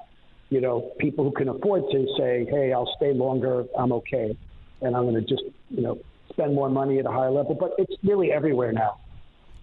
you 0.50 0.60
know, 0.60 0.92
people 0.98 1.24
who 1.24 1.32
can 1.32 1.48
afford 1.48 1.82
to 1.90 2.06
say, 2.16 2.46
hey, 2.48 2.72
I'll 2.72 2.92
stay 2.96 3.12
longer, 3.12 3.64
I'm 3.76 3.92
okay. 3.92 4.36
And 4.82 4.94
I'm 4.96 5.02
going 5.02 5.14
to 5.14 5.22
just, 5.22 5.42
you 5.70 5.82
know, 5.82 5.98
spend 6.30 6.54
more 6.54 6.68
money 6.68 6.98
at 6.98 7.06
a 7.06 7.10
higher 7.10 7.30
level. 7.30 7.56
But 7.58 7.72
it's 7.78 7.94
really 8.04 8.30
everywhere 8.30 8.72
now. 8.72 8.98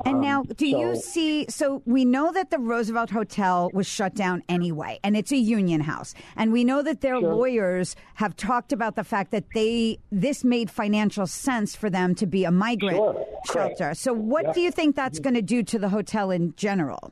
And 0.06 0.16
Um, 0.16 0.22
now, 0.22 0.44
do 0.44 0.68
you 0.68 0.96
see? 0.96 1.46
So 1.50 1.82
we 1.86 2.06
know 2.06 2.32
that 2.32 2.50
the 2.50 2.58
Roosevelt 2.60 3.10
Hotel 3.12 3.70
was 3.74 3.88
shut 3.88 4.16
down 4.16 4.44
anyway, 4.50 5.00
and 5.04 5.16
it's 5.16 5.32
a 5.32 5.38
union 5.38 5.82
house. 5.82 6.14
And 6.36 6.52
we 6.52 6.64
know 6.64 6.82
that 6.82 7.02
their 7.02 7.20
lawyers 7.20 7.96
have 8.16 8.36
talked 8.36 8.72
about 8.74 8.96
the 8.96 9.04
fact 9.04 9.32
that 9.32 9.46
they 9.54 10.00
this 10.12 10.44
made 10.44 10.70
financial 10.72 11.28
sense 11.28 11.76
for 11.76 11.90
them 11.90 12.16
to 12.16 12.26
be 12.26 12.44
a 12.46 12.52
migrant 12.52 12.96
Sure, 12.98 13.26
shelter. 13.52 13.94
So, 13.94 14.14
what 14.14 14.46
Yeah. 14.46 14.54
do 14.54 14.62
you 14.62 14.72
think 14.72 14.96
that's 14.96 15.20
going 15.20 15.36
to 15.36 15.42
do 15.42 15.64
to 15.64 15.78
the 15.80 15.90
hotel 15.90 16.32
in 16.32 16.54
general? 16.56 17.12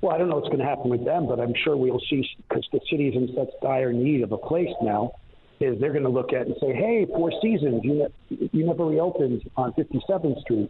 Well, 0.00 0.14
I 0.14 0.18
don't 0.18 0.28
know 0.28 0.36
what's 0.36 0.48
going 0.48 0.58
to 0.58 0.64
happen 0.64 0.90
with 0.90 1.04
them, 1.04 1.26
but 1.26 1.38
I'm 1.38 1.54
sure 1.62 1.76
we'll 1.76 2.00
see 2.10 2.26
because 2.48 2.66
the 2.72 2.80
city's 2.90 3.14
in 3.14 3.32
such 3.34 3.48
dire 3.62 3.92
need 3.92 4.22
of 4.22 4.32
a 4.32 4.38
place 4.38 4.70
now. 4.82 5.12
Is 5.60 5.78
they're 5.78 5.92
going 5.92 6.02
to 6.02 6.08
look 6.08 6.32
at 6.32 6.48
and 6.48 6.56
say, 6.60 6.72
"Hey, 6.74 7.06
Four 7.06 7.30
Seasons, 7.40 7.84
you 7.84 7.94
ne- 7.94 8.48
you 8.52 8.66
never 8.66 8.84
reopened 8.84 9.48
on 9.56 9.72
57th 9.74 10.40
Street. 10.40 10.68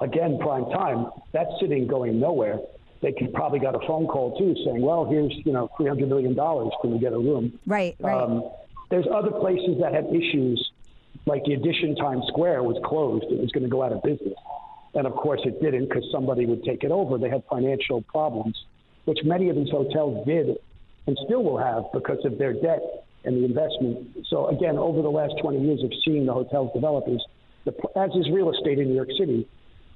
Again, 0.00 0.38
prime 0.38 0.64
time, 0.66 1.06
that's 1.32 1.50
sitting 1.60 1.86
going 1.86 2.20
nowhere. 2.20 2.58
They 3.02 3.12
could 3.12 3.32
probably 3.34 3.58
got 3.58 3.74
a 3.74 3.86
phone 3.86 4.06
call 4.06 4.38
too 4.38 4.54
saying, 4.64 4.80
well, 4.80 5.04
here's, 5.04 5.32
you 5.44 5.52
know, 5.52 5.70
$300 5.78 6.08
million. 6.08 6.34
Can 6.34 6.92
we 6.92 6.98
get 6.98 7.12
a 7.12 7.18
room? 7.18 7.58
Right, 7.66 7.94
right. 8.00 8.22
Um, 8.22 8.50
there's 8.90 9.06
other 9.12 9.30
places 9.30 9.78
that 9.80 9.92
had 9.92 10.06
issues, 10.06 10.70
like 11.26 11.44
the 11.44 11.54
Edition 11.54 11.96
Times 11.96 12.24
Square 12.28 12.62
was 12.62 12.80
closed. 12.84 13.24
It 13.24 13.40
was 13.40 13.50
going 13.52 13.64
to 13.64 13.70
go 13.70 13.82
out 13.82 13.92
of 13.92 14.02
business. 14.02 14.34
And 14.94 15.06
of 15.06 15.12
course, 15.14 15.40
it 15.44 15.60
didn't 15.60 15.88
because 15.88 16.04
somebody 16.10 16.46
would 16.46 16.64
take 16.64 16.82
it 16.82 16.90
over. 16.90 17.18
They 17.18 17.28
had 17.28 17.42
financial 17.50 18.02
problems, 18.02 18.56
which 19.04 19.18
many 19.24 19.50
of 19.50 19.56
these 19.56 19.70
hotels 19.70 20.26
did 20.26 20.56
and 21.06 21.18
still 21.24 21.42
will 21.42 21.58
have 21.58 21.84
because 21.92 22.24
of 22.24 22.38
their 22.38 22.52
debt 22.54 22.80
and 23.24 23.36
the 23.36 23.44
investment. 23.44 24.26
So, 24.28 24.48
again, 24.48 24.78
over 24.78 25.02
the 25.02 25.10
last 25.10 25.34
20 25.42 25.60
years 25.60 25.82
of 25.82 25.92
seeing 26.04 26.26
the 26.26 26.32
hotels 26.32 26.70
developers, 26.72 27.24
the, 27.64 27.74
as 27.96 28.10
is 28.14 28.30
real 28.30 28.50
estate 28.50 28.78
in 28.78 28.88
New 28.88 28.94
York 28.94 29.10
City, 29.18 29.46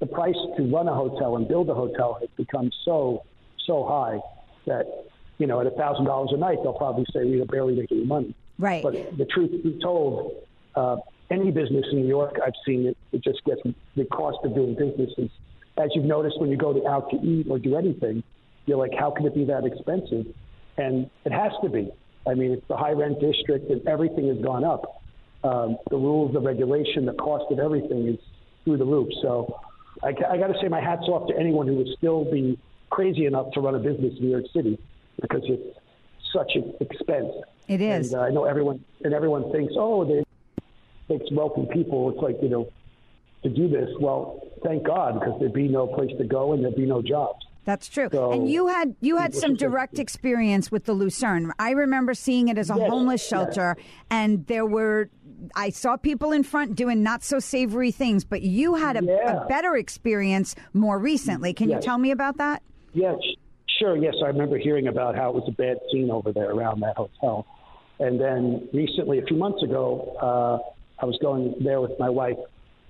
the 0.01 0.07
price 0.07 0.35
to 0.57 0.63
run 0.63 0.87
a 0.87 0.93
hotel 0.93 1.37
and 1.37 1.47
build 1.47 1.69
a 1.69 1.75
hotel 1.75 2.17
has 2.19 2.29
become 2.35 2.71
so, 2.83 3.23
so 3.65 3.85
high 3.85 4.19
that, 4.65 5.05
you 5.37 5.45
know, 5.45 5.61
at 5.61 5.67
a 5.67 5.71
$1,000 5.71 6.33
a 6.33 6.37
night, 6.37 6.57
they'll 6.63 6.73
probably 6.73 7.05
say 7.13 7.23
we 7.23 7.39
are 7.39 7.45
barely 7.45 7.75
making 7.75 8.07
money. 8.07 8.35
Right. 8.57 8.81
But 8.81 8.93
the 9.17 9.25
truth 9.25 9.51
be 9.63 9.79
told, 9.81 10.43
uh, 10.75 10.97
any 11.29 11.51
business 11.51 11.85
in 11.91 12.01
New 12.01 12.07
York, 12.07 12.39
I've 12.43 12.55
seen 12.65 12.87
it, 12.87 12.97
it 13.11 13.23
just 13.23 13.43
gets 13.45 13.61
the 13.95 14.05
cost 14.05 14.39
of 14.43 14.55
doing 14.55 14.73
business 14.73 15.11
is, 15.17 15.29
as 15.77 15.89
you've 15.93 16.05
noticed 16.05 16.41
when 16.41 16.49
you 16.49 16.57
go 16.57 16.73
to, 16.73 16.85
out 16.87 17.11
to 17.11 17.17
eat 17.17 17.45
or 17.49 17.59
do 17.59 17.77
anything, 17.77 18.23
you're 18.65 18.77
like, 18.77 18.91
how 18.99 19.11
can 19.11 19.25
it 19.27 19.35
be 19.35 19.45
that 19.45 19.65
expensive? 19.65 20.25
And 20.77 21.09
it 21.25 21.31
has 21.31 21.51
to 21.63 21.69
be. 21.69 21.91
I 22.27 22.33
mean, 22.33 22.51
it's 22.51 22.67
the 22.67 22.75
high 22.75 22.91
rent 22.91 23.19
district 23.19 23.69
and 23.69 23.87
everything 23.87 24.27
has 24.29 24.43
gone 24.43 24.63
up. 24.63 25.03
Um, 25.43 25.77
the 25.89 25.97
rules, 25.97 26.33
the 26.33 26.41
regulation, 26.41 27.05
the 27.05 27.13
cost 27.13 27.51
of 27.51 27.59
everything 27.59 28.07
is 28.07 28.19
through 28.65 28.77
the 28.77 28.85
roof. 28.85 29.07
So 29.21 29.59
I, 30.03 30.09
I 30.09 30.37
got 30.37 30.47
to 30.47 30.55
say 30.61 30.67
my 30.67 30.81
hat's 30.81 31.03
off 31.07 31.27
to 31.27 31.37
anyone 31.37 31.67
who 31.67 31.75
would 31.75 31.89
still 31.97 32.25
be 32.29 32.57
crazy 32.89 33.25
enough 33.25 33.51
to 33.53 33.61
run 33.61 33.75
a 33.75 33.79
business 33.79 34.13
in 34.17 34.23
New 34.25 34.31
York 34.31 34.45
City 34.53 34.79
because 35.21 35.41
it's 35.45 35.77
such 36.33 36.51
an 36.55 36.73
expense. 36.79 37.31
It 37.67 37.81
is. 37.81 38.13
And 38.13 38.21
uh, 38.21 38.25
I 38.25 38.29
know 38.31 38.45
everyone, 38.45 38.83
and 39.03 39.13
everyone 39.13 39.51
thinks, 39.51 39.73
oh, 39.77 40.05
they, 40.05 40.23
it's 41.13 41.31
wealthy 41.31 41.67
people. 41.71 42.09
It's 42.11 42.21
like, 42.21 42.37
you 42.41 42.49
know, 42.49 42.69
to 43.43 43.49
do 43.49 43.67
this. 43.67 43.89
Well, 43.99 44.41
thank 44.63 44.83
God 44.83 45.19
because 45.19 45.39
there'd 45.39 45.53
be 45.53 45.67
no 45.67 45.87
place 45.87 46.11
to 46.17 46.23
go 46.25 46.53
and 46.53 46.63
there'd 46.63 46.75
be 46.75 46.85
no 46.85 47.01
jobs. 47.01 47.45
That's 47.63 47.87
true. 47.87 48.09
So, 48.11 48.31
and 48.31 48.49
you 48.49 48.67
had 48.67 48.95
you 49.01 49.17
had 49.17 49.35
some 49.35 49.55
direct 49.55 49.99
experience 49.99 50.71
with 50.71 50.85
the 50.85 50.93
Lucerne. 50.93 51.51
I 51.59 51.71
remember 51.71 52.15
seeing 52.15 52.47
it 52.47 52.57
as 52.57 52.71
a 52.71 52.75
Yes, 52.75 52.89
homeless 52.89 53.21
yes. 53.21 53.29
shelter, 53.29 53.77
and 54.09 54.47
there 54.47 54.65
were 54.65 55.09
I 55.55 55.69
saw 55.69 55.97
people 55.97 56.31
in 56.31 56.43
front 56.43 56.75
doing 56.75 57.03
not 57.03 57.23
so 57.23 57.39
savory 57.39 57.91
things. 57.91 58.23
But 58.23 58.41
you 58.41 58.75
had 58.75 58.97
a, 58.97 59.03
Yeah. 59.05 59.43
a 59.43 59.47
better 59.47 59.75
experience 59.75 60.55
more 60.73 60.97
recently. 60.99 61.53
Can 61.53 61.69
you 61.69 61.79
tell 61.79 61.97
me 61.97 62.11
about 62.11 62.37
that? 62.37 62.61
Yeah, 62.93 63.15
sh- 63.17 63.37
sure. 63.79 63.95
Yes, 63.95 64.15
I 64.23 64.27
remember 64.27 64.57
hearing 64.57 64.87
about 64.87 65.15
how 65.15 65.29
it 65.29 65.35
was 65.35 65.45
a 65.47 65.51
bad 65.51 65.77
scene 65.91 66.11
over 66.11 66.31
there 66.31 66.51
around 66.51 66.81
that 66.81 66.97
hotel. 66.97 67.45
And 67.99 68.19
then 68.19 68.67
recently, 68.73 69.19
a 69.19 69.23
few 69.23 69.37
months 69.37 69.61
ago, 69.63 70.17
uh, 70.21 71.03
I 71.03 71.05
was 71.05 71.17
going 71.21 71.55
there 71.63 71.79
with 71.81 71.91
my 71.99 72.09
wife 72.09 72.37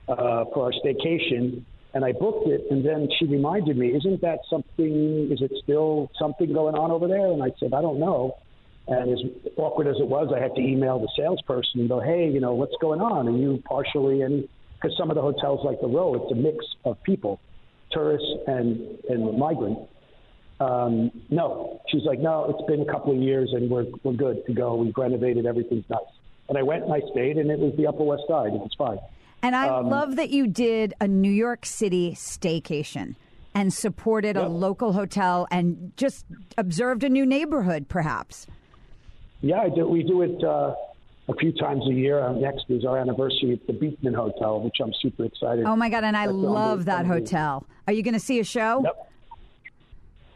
uh, 0.07 0.45
for 0.53 0.65
our 0.65 0.71
staycation, 0.83 1.63
and 1.93 2.03
I 2.05 2.11
booked 2.13 2.47
it. 2.47 2.65
And 2.71 2.85
then 2.85 3.07
she 3.19 3.25
reminded 3.25 3.77
me, 3.77 3.93
"Isn't 3.95 4.21
that 4.21 4.39
something? 4.49 5.29
Is 5.31 5.41
it 5.41 5.51
still 5.63 6.09
something 6.17 6.51
going 6.53 6.75
on 6.75 6.91
over 6.91 7.07
there?" 7.07 7.27
And 7.31 7.43
I 7.43 7.51
said, 7.59 7.73
"I 7.73 7.81
don't 7.81 7.99
know." 7.99 8.35
And 8.91 9.11
as 9.11 9.19
awkward 9.57 9.87
as 9.87 9.95
it 9.99 10.07
was, 10.07 10.31
I 10.35 10.39
had 10.39 10.53
to 10.55 10.61
email 10.61 10.99
the 10.99 11.09
salesperson 11.17 11.79
and 11.81 11.89
go, 11.89 11.99
"Hey, 11.99 12.29
you 12.29 12.39
know, 12.41 12.53
what's 12.53 12.75
going 12.81 12.99
on? 13.01 13.27
Are 13.27 13.37
you 13.43 13.61
partially 13.65 14.21
and 14.21 14.47
because 14.75 14.97
some 14.97 15.09
of 15.09 15.15
the 15.15 15.21
hotels 15.21 15.59
like 15.63 15.79
the 15.79 15.87
Row, 15.87 16.15
it's 16.15 16.31
a 16.31 16.35
mix 16.35 16.57
of 16.83 17.01
people, 17.03 17.39
tourists 17.91 18.29
and 18.47 18.67
and 19.09 19.37
migrants." 19.37 19.81
Um, 20.59 21.11
no, 21.31 21.81
she's 21.89 22.03
like, 22.03 22.19
no, 22.19 22.45
it's 22.51 22.67
been 22.69 22.81
a 22.81 22.91
couple 22.91 23.13
of 23.13 23.21
years 23.21 23.49
and 23.53 23.69
we're 23.69 23.85
we're 24.03 24.13
good 24.13 24.45
to 24.45 24.53
go. 24.53 24.75
We've 24.75 24.93
renovated, 24.95 25.45
everything's 25.45 25.89
nice. 25.89 26.01
And 26.49 26.57
I 26.57 26.61
went 26.63 26.83
and 26.83 26.93
I 26.93 26.99
stayed, 27.11 27.37
and 27.37 27.49
it 27.49 27.59
was 27.59 27.73
the 27.77 27.87
Upper 27.87 28.03
West 28.03 28.23
Side. 28.27 28.53
It 28.53 28.59
was 28.59 28.75
fine. 28.77 28.99
And 29.41 29.55
I 29.55 29.69
Um, 29.69 29.89
love 29.89 30.17
that 30.17 30.29
you 30.29 30.45
did 30.47 30.93
a 30.99 31.07
New 31.07 31.31
York 31.31 31.65
City 31.65 32.11
staycation 32.11 33.15
and 33.55 33.73
supported 33.73 34.37
a 34.37 34.47
local 34.47 34.93
hotel 34.93 35.47
and 35.49 35.93
just 35.97 36.25
observed 36.57 37.03
a 37.03 37.09
new 37.09 37.25
neighborhood, 37.25 37.87
perhaps. 37.89 38.45
Yeah, 39.41 39.59
I 39.59 39.69
do. 39.69 39.87
We 39.87 40.03
do 40.03 40.21
it 40.21 40.43
uh, 40.43 40.75
a 41.27 41.35
few 41.35 41.51
times 41.51 41.83
a 41.87 41.93
year. 41.93 42.23
Uh, 42.23 42.33
next 42.33 42.65
is 42.69 42.85
our 42.85 42.97
anniversary 42.97 43.53
at 43.53 43.65
the 43.67 43.73
Beekman 43.73 44.13
Hotel, 44.13 44.61
which 44.61 44.77
I'm 44.81 44.93
super 45.01 45.25
excited. 45.25 45.65
Oh 45.65 45.75
my 45.75 45.89
God! 45.89 46.03
And 46.03 46.15
I 46.15 46.27
That's 46.27 46.35
love 46.37 46.85
that 46.85 47.05
hotel. 47.05 47.65
Are 47.87 47.93
you 47.93 48.03
going 48.03 48.13
to 48.13 48.19
see 48.19 48.39
a 48.39 48.43
show? 48.43 48.85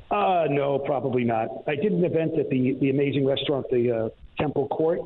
Uh, 0.09 0.45
no, 0.49 0.79
probably 0.79 1.23
not. 1.23 1.49
I 1.67 1.75
did 1.75 1.91
an 1.91 2.03
event 2.03 2.37
at 2.39 2.49
the 2.49 2.77
the 2.79 2.89
amazing 2.89 3.25
restaurant, 3.25 3.67
the 3.69 3.91
uh, 3.91 4.09
Temple 4.39 4.67
Court, 4.69 5.01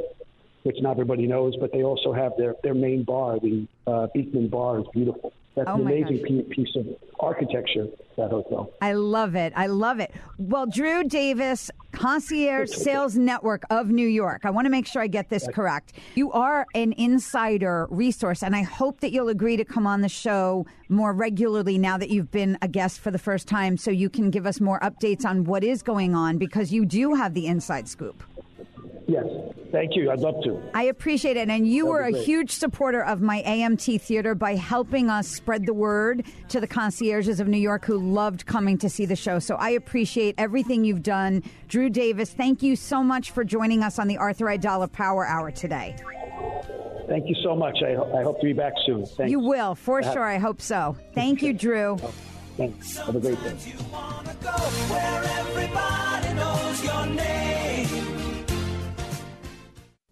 which 0.64 0.78
not 0.82 0.92
everybody 0.92 1.28
knows, 1.28 1.56
but 1.60 1.72
they 1.72 1.84
also 1.84 2.14
have 2.14 2.34
their 2.38 2.56
their 2.64 2.74
main 2.74 3.04
bar. 3.04 3.40
The 3.40 3.68
uh, 3.88 4.08
Beekman 4.14 4.50
Bar 4.50 4.80
is 4.80 4.86
beautiful. 4.94 5.34
That's 5.60 5.70
Oh 5.70 5.76
an 5.76 5.82
amazing 5.82 6.22
gosh. 6.48 6.56
piece 6.56 6.76
of 6.78 6.88
architecture. 7.20 7.88
That 8.16 8.32
hotel. 8.32 8.72
I 8.82 8.94
love 8.94 9.36
it. 9.36 9.54
I 9.56 9.68
love 9.68 10.00
it. 10.00 10.12
Well, 10.38 10.66
Drew 10.68 11.04
Davis, 11.06 11.70
Concierge 11.94 12.70
Sales 12.70 13.16
Network 13.18 13.64
of 13.70 13.90
New 13.90 14.08
York. 14.08 14.42
I 14.46 14.50
want 14.50 14.66
to 14.66 14.70
make 14.70 14.88
sure 14.88 15.02
I 15.02 15.08
get 15.08 15.30
this 15.30 15.48
correct. 15.54 15.94
You 16.16 16.32
are 16.32 16.66
an 16.76 16.94
insider 16.94 17.88
resource, 17.90 18.42
and 18.44 18.56
I 18.56 18.64
hope 18.64 19.00
that 19.02 19.12
you'll 19.12 19.30
agree 19.30 19.58
to 19.58 19.66
come 19.66 19.86
on 19.88 20.02
the 20.02 20.10
show 20.10 20.66
more 20.90 21.14
regularly 21.14 21.78
now 21.78 21.98
that 21.98 22.10
you've 22.10 22.32
been 22.32 22.58
a 22.62 22.68
guest 22.68 23.00
for 23.00 23.12
the 23.12 23.18
first 23.20 23.48
time 23.48 23.78
so 23.78 23.92
you 23.92 24.10
can 24.10 24.30
give 24.32 24.46
us 24.46 24.60
more 24.60 24.80
updates 24.82 25.26
on 25.26 25.44
what 25.44 25.64
is 25.64 25.82
going 25.82 26.16
on 26.16 26.38
because 26.38 26.74
you 26.74 26.86
do 26.86 27.14
have 27.16 27.34
the 27.34 27.48
inside 27.48 27.88
scoop. 27.88 28.24
Yes, 29.10 29.26
thank 29.72 29.96
you. 29.96 30.12
I'd 30.12 30.20
love 30.20 30.36
to. 30.44 30.62
I 30.76 30.84
appreciate 30.84 31.36
it. 31.36 31.50
And 31.50 31.68
you 31.68 31.86
That'd 31.86 31.90
were 31.92 32.02
a 32.04 32.12
great. 32.12 32.24
huge 32.26 32.52
supporter 32.52 33.04
of 33.04 33.22
my 33.22 33.42
AMT 33.42 34.00
theater 34.02 34.36
by 34.36 34.54
helping 34.56 35.10
us 35.10 35.28
spread 35.28 35.66
the 35.66 35.74
word 35.74 36.26
to 36.50 36.62
the 36.62 36.68
concierges 36.68 37.40
of 37.40 37.48
New 37.48 37.58
York 37.58 37.86
who 37.86 37.98
loved 37.98 38.46
coming 38.46 38.78
to 38.78 38.88
see 38.90 39.06
the 39.08 39.16
show. 39.16 39.40
So 39.40 39.56
I 39.56 39.72
appreciate 39.72 40.36
everything 40.38 40.84
you've 40.86 41.02
done. 41.02 41.42
Drew 41.68 41.90
Davis, 41.90 42.30
thank 42.32 42.62
you 42.62 42.76
so 42.76 43.04
much 43.04 43.32
for 43.32 43.44
joining 43.44 43.82
us 43.82 43.98
on 43.98 44.08
the 44.08 44.18
Arthur 44.18 44.46
Aidala 44.46 44.92
Power 44.92 45.26
Hour 45.26 45.50
today. 45.50 45.96
Thank 47.08 47.28
you 47.28 47.36
so 47.42 47.56
much. 47.56 47.80
I, 47.82 47.94
I 47.96 48.22
hope 48.22 48.40
to 48.42 48.46
be 48.46 48.54
back 48.54 48.74
soon. 48.86 49.08
Thanks. 49.08 49.32
You 49.32 49.40
will, 49.40 49.74
for 49.74 50.02
Uh, 50.04 50.14
sure. 50.14 50.24
I 50.24 50.38
hope 50.38 50.62
so. 50.62 50.96
Thank 51.16 51.42
you, 51.42 51.54
Drew. 51.54 51.98
Thanks. 52.58 52.98
Have 52.98 53.16
a 53.16 53.20
great 53.20 53.42
day. 53.44 53.56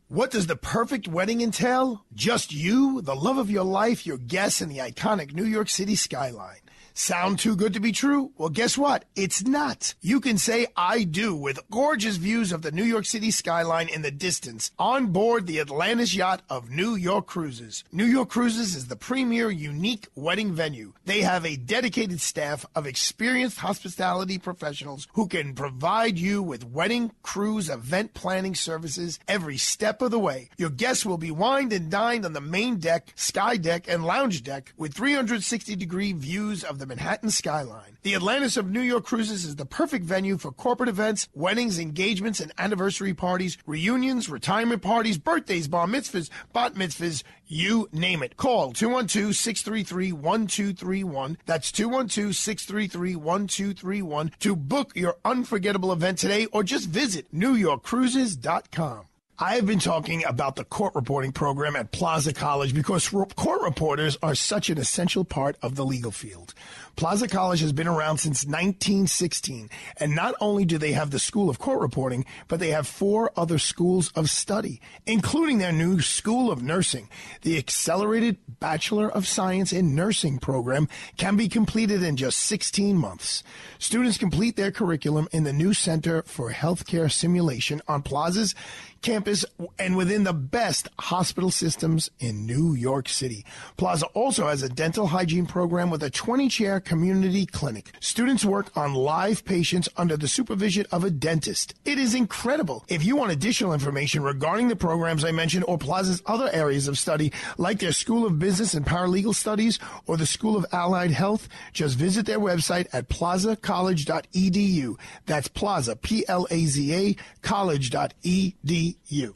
What 0.09 0.31
does 0.31 0.47
the 0.47 0.55
perfect 0.55 1.09
wedding 1.09 1.41
entail? 1.41 2.05
Just 2.13 2.53
you, 2.53 3.01
the 3.01 3.13
love 3.13 3.37
of 3.37 3.51
your 3.51 3.65
life, 3.65 4.07
your 4.07 4.17
guests, 4.17 4.61
and 4.61 4.71
the 4.71 4.77
iconic 4.77 5.33
New 5.33 5.43
York 5.43 5.67
City 5.67 5.95
skyline. 5.95 6.61
Sound 6.99 7.37
too 7.37 7.55
good 7.55 7.75
to 7.75 7.79
be 7.79 7.91
true? 7.91 8.31
Well, 8.39 8.49
guess 8.49 8.75
what? 8.75 9.05
It's 9.15 9.43
not. 9.43 9.93
You 10.01 10.19
can 10.19 10.39
say 10.39 10.65
I 10.75 11.03
do 11.03 11.35
with 11.35 11.59
gorgeous 11.69 12.15
views 12.15 12.51
of 12.51 12.63
the 12.63 12.71
New 12.71 12.83
York 12.83 13.05
City 13.05 13.29
skyline 13.29 13.87
in 13.87 14.01
the 14.01 14.09
distance 14.09 14.71
on 14.79 15.11
board 15.11 15.45
the 15.45 15.59
Atlantis 15.59 16.15
yacht 16.15 16.41
of 16.49 16.71
New 16.71 16.95
York 16.95 17.27
Cruises. 17.27 17.83
New 17.91 18.03
York 18.03 18.29
Cruises 18.29 18.75
is 18.75 18.87
the 18.87 18.95
premier 18.95 19.51
unique 19.51 20.07
wedding 20.15 20.53
venue. 20.53 20.93
They 21.05 21.21
have 21.21 21.45
a 21.45 21.55
dedicated 21.55 22.19
staff 22.19 22.65
of 22.73 22.87
experienced 22.87 23.59
hospitality 23.59 24.39
professionals 24.39 25.07
who 25.13 25.27
can 25.27 25.53
provide 25.53 26.17
you 26.17 26.41
with 26.41 26.65
wedding, 26.65 27.11
cruise, 27.21 27.69
event 27.69 28.15
planning 28.15 28.55
services 28.55 29.19
every 29.27 29.57
step 29.57 30.01
of 30.01 30.09
the 30.09 30.17
way. 30.17 30.49
Your 30.57 30.71
guests 30.71 31.05
will 31.05 31.19
be 31.19 31.29
wined 31.29 31.73
and 31.73 31.91
dined 31.91 32.25
on 32.25 32.33
the 32.33 32.41
main 32.41 32.77
deck, 32.77 33.13
sky 33.13 33.55
deck, 33.55 33.87
and 33.87 34.03
lounge 34.03 34.41
deck 34.41 34.73
with 34.77 34.95
360 34.95 35.75
degree 35.75 36.11
views 36.11 36.63
of 36.63 36.79
the 36.79 36.86
Manhattan 36.87 37.29
skyline. 37.29 37.97
The 38.03 38.15
Atlantis 38.15 38.55
of 38.55 38.69
New 38.69 38.81
York 38.81 39.05
Cruises 39.05 39.43
is 39.43 39.57
the 39.57 39.65
perfect 39.65 40.05
venue 40.05 40.37
for 40.37 40.51
corporate 40.51 40.87
events, 40.87 41.27
weddings, 41.33 41.77
engagements, 41.77 42.39
and 42.39 42.53
anniversary 42.57 43.13
parties, 43.13 43.57
reunions, 43.65 44.29
retirement 44.29 44.81
parties, 44.81 45.17
birthdays, 45.17 45.67
bar 45.67 45.87
mitzvahs, 45.87 46.29
bat 46.53 46.75
mitzvahs, 46.75 47.23
you 47.47 47.89
name 47.91 48.23
it. 48.23 48.37
Call 48.37 48.71
212 48.71 49.35
633 49.35 50.13
1231. 50.13 51.37
That's 51.45 51.71
212 51.71 52.35
633 52.35 53.15
1231 53.15 54.31
to 54.39 54.55
book 54.55 54.91
your 54.95 55.17
unforgettable 55.25 55.91
event 55.91 56.17
today 56.19 56.45
or 56.47 56.63
just 56.63 56.89
visit 56.89 57.33
NewYorkCruises.com. 57.33 59.06
I 59.39 59.53
have 59.53 59.67
been 59.67 59.77
talking 59.77 60.25
about 60.25 60.55
the 60.55 60.63
court 60.63 60.95
reporting 60.95 61.31
program 61.31 61.75
at 61.75 61.91
Plaza 61.91 62.33
College 62.33 62.73
because 62.73 63.07
court 63.07 63.61
reporters 63.61 64.17
are 64.23 64.33
such 64.33 64.71
an 64.71 64.79
essential 64.79 65.23
part 65.23 65.57
of 65.61 65.75
the 65.75 65.85
legal 65.85 66.09
field. 66.09 66.55
Plaza 66.95 67.27
College 67.27 67.59
has 67.59 67.71
been 67.71 67.87
around 67.87 68.17
since 68.17 68.43
1916, 68.45 69.69
and 69.97 70.15
not 70.15 70.33
only 70.41 70.65
do 70.65 70.79
they 70.79 70.93
have 70.93 71.11
the 71.11 71.19
School 71.19 71.51
of 71.51 71.59
Court 71.59 71.79
Reporting, 71.79 72.25
but 72.47 72.59
they 72.59 72.69
have 72.69 72.87
four 72.87 73.31
other 73.37 73.59
schools 73.59 74.11
of 74.15 74.31
study, 74.31 74.81
including 75.05 75.59
their 75.59 75.71
new 75.71 76.01
School 76.01 76.51
of 76.51 76.63
Nursing. 76.63 77.07
The 77.43 77.59
Accelerated 77.59 78.37
Bachelor 78.59 79.07
of 79.07 79.27
Science 79.27 79.71
in 79.71 79.93
Nursing 79.93 80.39
program 80.39 80.89
can 81.17 81.35
be 81.35 81.47
completed 81.47 82.01
in 82.01 82.17
just 82.17 82.39
16 82.39 82.97
months. 82.97 83.43
Students 83.77 84.17
complete 84.17 84.55
their 84.55 84.71
curriculum 84.71 85.27
in 85.31 85.43
the 85.43 85.53
new 85.53 85.75
Center 85.75 86.23
for 86.23 86.49
Healthcare 86.49 87.11
Simulation 87.11 87.83
on 87.87 88.01
Plaza's 88.01 88.55
campus 89.01 89.45
and 89.79 89.95
within 89.95 90.23
the 90.23 90.33
best 90.33 90.89
hospital 90.99 91.51
systems 91.51 92.09
in 92.19 92.45
New 92.45 92.73
York 92.73 93.09
City. 93.09 93.45
Plaza 93.77 94.05
also 94.07 94.47
has 94.47 94.63
a 94.63 94.69
dental 94.69 95.07
hygiene 95.07 95.45
program 95.45 95.89
with 95.89 96.03
a 96.03 96.09
20 96.09 96.49
chair 96.49 96.79
community 96.79 97.45
clinic. 97.45 97.91
Students 97.99 98.45
work 98.45 98.75
on 98.75 98.93
live 98.93 99.45
patients 99.45 99.89
under 99.97 100.17
the 100.17 100.27
supervision 100.27 100.85
of 100.91 101.03
a 101.03 101.09
dentist. 101.09 101.73
It 101.85 101.97
is 101.97 102.13
incredible. 102.15 102.85
If 102.87 103.03
you 103.03 103.15
want 103.15 103.31
additional 103.31 103.73
information 103.73 104.23
regarding 104.23 104.67
the 104.67 104.75
programs 104.75 105.23
I 105.23 105.31
mentioned 105.31 105.65
or 105.67 105.77
Plaza's 105.77 106.21
other 106.25 106.49
areas 106.51 106.87
of 106.87 106.97
study, 106.97 107.31
like 107.57 107.79
their 107.79 107.91
School 107.91 108.25
of 108.25 108.39
Business 108.39 108.73
and 108.73 108.85
Paralegal 108.85 109.35
Studies 109.35 109.79
or 110.05 110.17
the 110.17 110.25
School 110.25 110.55
of 110.55 110.65
Allied 110.71 111.11
Health, 111.11 111.47
just 111.73 111.97
visit 111.97 112.25
their 112.25 112.39
website 112.39 112.87
at 112.93 113.09
plazacollege.edu. 113.09 114.97
That's 115.25 115.47
Plaza, 115.47 115.95
P 115.95 116.25
L 116.27 116.47
A 116.49 116.65
Z 116.65 116.93
A, 116.93 117.15
college.edu 117.41 118.86
you. 119.07 119.35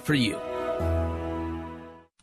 for 0.00 0.14
you. 0.14 0.36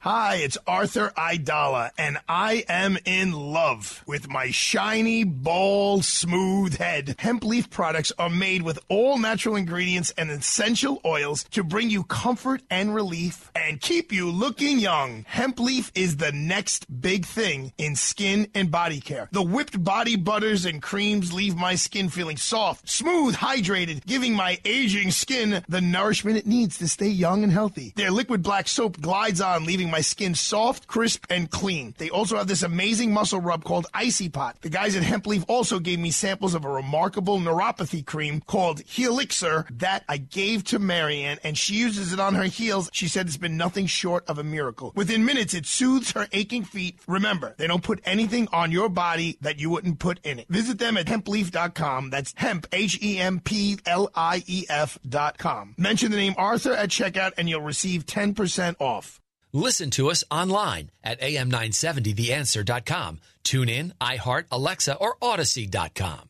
Hi, 0.03 0.35
it's 0.35 0.57
Arthur 0.67 1.13
Aidala, 1.15 1.91
and 1.97 2.17
I 2.27 2.65
am 2.67 2.97
in 3.05 3.31
love 3.31 4.03
with 4.05 4.29
my 4.29 4.51
shiny, 4.51 5.23
bald, 5.23 6.03
smooth 6.03 6.77
head. 6.77 7.15
Hemp 7.19 7.45
leaf 7.45 7.69
products 7.69 8.11
are 8.19 8.29
made 8.29 8.63
with 8.63 8.79
all 8.89 9.17
natural 9.17 9.55
ingredients 9.55 10.13
and 10.17 10.29
essential 10.29 10.99
oils 11.05 11.45
to 11.51 11.63
bring 11.63 11.89
you 11.89 12.03
comfort 12.03 12.63
and 12.69 12.93
relief 12.93 13.49
and 13.55 13.79
keep 13.79 14.11
you 14.11 14.29
looking 14.29 14.77
young. 14.77 15.23
Hemp 15.25 15.57
leaf 15.57 15.89
is 15.95 16.17
the 16.17 16.33
next 16.33 16.99
big 16.99 17.25
thing 17.25 17.71
in 17.77 17.95
skin 17.95 18.49
and 18.53 18.69
body 18.69 18.99
care. 18.99 19.29
The 19.31 19.41
whipped 19.41 19.81
body 19.81 20.17
butters 20.17 20.65
and 20.65 20.81
creams 20.81 21.31
leave 21.31 21.55
my 21.55 21.75
skin 21.75 22.09
feeling 22.09 22.35
soft, 22.35 22.89
smooth, 22.89 23.35
hydrated, 23.35 24.05
giving 24.05 24.33
my 24.33 24.59
aging 24.65 25.11
skin 25.11 25.63
the 25.69 25.79
nourishment 25.79 26.35
it 26.35 26.45
needs 26.45 26.77
to 26.79 26.89
stay 26.89 27.07
young 27.07 27.41
and 27.41 27.53
healthy. 27.53 27.93
Their 27.95 28.11
liquid 28.11 28.43
black 28.43 28.67
soap 28.67 28.99
glides 28.99 29.39
on, 29.39 29.63
leaving 29.63 29.92
my 29.93 30.01
skin 30.01 30.33
soft, 30.33 30.87
crisp, 30.87 31.27
and 31.29 31.51
clean. 31.51 31.93
They 31.99 32.09
also 32.09 32.35
have 32.35 32.47
this 32.47 32.63
amazing 32.63 33.13
muscle 33.13 33.39
rub 33.39 33.63
called 33.63 33.85
Icy 33.93 34.27
Pot. 34.27 34.57
The 34.61 34.69
guys 34.69 34.95
at 34.95 35.03
Hemp 35.03 35.27
Leaf 35.27 35.45
also 35.47 35.77
gave 35.77 35.99
me 35.99 36.09
samples 36.09 36.55
of 36.55 36.65
a 36.65 36.69
remarkable 36.69 37.39
neuropathy 37.39 38.03
cream 38.03 38.41
called 38.41 38.83
Helixer 38.85 39.67
that 39.77 40.03
I 40.09 40.17
gave 40.17 40.63
to 40.63 40.79
Marianne, 40.79 41.37
and 41.43 41.55
she 41.55 41.75
uses 41.75 42.11
it 42.11 42.19
on 42.19 42.33
her 42.33 42.45
heels. 42.45 42.89
She 42.91 43.07
said 43.07 43.27
it's 43.27 43.37
been 43.37 43.55
nothing 43.55 43.85
short 43.85 44.27
of 44.27 44.39
a 44.39 44.43
miracle. 44.43 44.93
Within 44.95 45.25
minutes, 45.25 45.53
it 45.53 45.67
soothes 45.67 46.13
her 46.13 46.27
aching 46.31 46.63
feet. 46.63 46.97
Remember, 47.07 47.53
they 47.59 47.67
don't 47.67 47.83
put 47.83 48.01
anything 48.03 48.47
on 48.51 48.71
your 48.71 48.89
body 48.89 49.37
that 49.41 49.59
you 49.59 49.69
wouldn't 49.69 49.99
put 49.99 50.19
in 50.25 50.39
it. 50.39 50.47
Visit 50.49 50.79
them 50.79 50.97
at 50.97 51.05
hempleaf.com. 51.05 52.09
That's 52.09 52.33
hemp, 52.35 52.65
H 52.73 52.97
E 53.03 53.19
M 53.19 53.39
P 53.39 53.77
L 53.85 54.09
I 54.15 54.43
E 54.47 54.65
F.com. 54.67 55.75
Mention 55.77 56.09
the 56.09 56.17
name 56.17 56.33
Arthur 56.35 56.73
at 56.73 56.89
checkout, 56.89 57.33
and 57.37 57.47
you'll 57.47 57.61
receive 57.61 58.07
10% 58.07 58.77
off. 58.79 59.19
Listen 59.53 59.91
to 59.91 60.09
us 60.09 60.23
online 60.31 60.89
at 61.03 61.21
am970theanswer.com. 61.21 63.19
Tune 63.43 63.69
in, 63.69 63.93
iHeart, 64.01 64.45
Alexa, 64.51 64.95
or 64.95 65.15
Odyssey.com. 65.21 66.29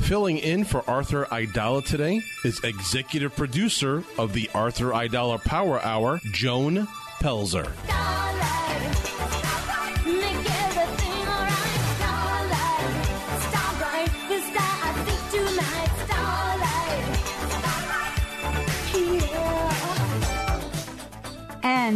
Filling 0.00 0.38
in 0.38 0.64
for 0.64 0.88
Arthur 0.88 1.26
Aidala 1.26 1.84
today 1.84 2.22
is 2.44 2.62
executive 2.64 3.36
producer 3.36 4.04
of 4.16 4.32
the 4.32 4.48
Arthur 4.54 4.90
Aidala 4.92 5.42
Power 5.44 5.80
Hour, 5.82 6.20
Joan 6.32 6.86
Pelzer. 7.20 7.72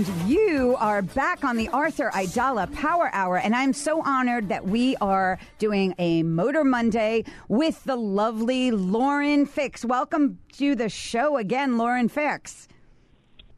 And 0.01 0.31
you 0.31 0.77
are 0.79 1.03
back 1.03 1.45
on 1.45 1.59
the 1.59 1.69
Arthur 1.69 2.11
Aidala 2.15 2.73
Power 2.75 3.11
Hour. 3.13 3.37
And 3.37 3.55
I'm 3.55 3.75
so 3.75 4.01
honored 4.03 4.49
that 4.49 4.65
we 4.65 4.97
are 4.97 5.39
doing 5.59 5.95
a 5.99 6.23
Motor 6.23 6.65
Monday 6.65 7.25
with 7.49 7.85
the 7.85 7.97
lovely 7.97 8.71
Lauren 8.71 9.45
Fix. 9.45 9.85
Welcome 9.85 10.39
to 10.53 10.75
the 10.75 10.89
show 10.89 11.37
again, 11.37 11.77
Lauren 11.77 12.09
Fix. 12.09 12.67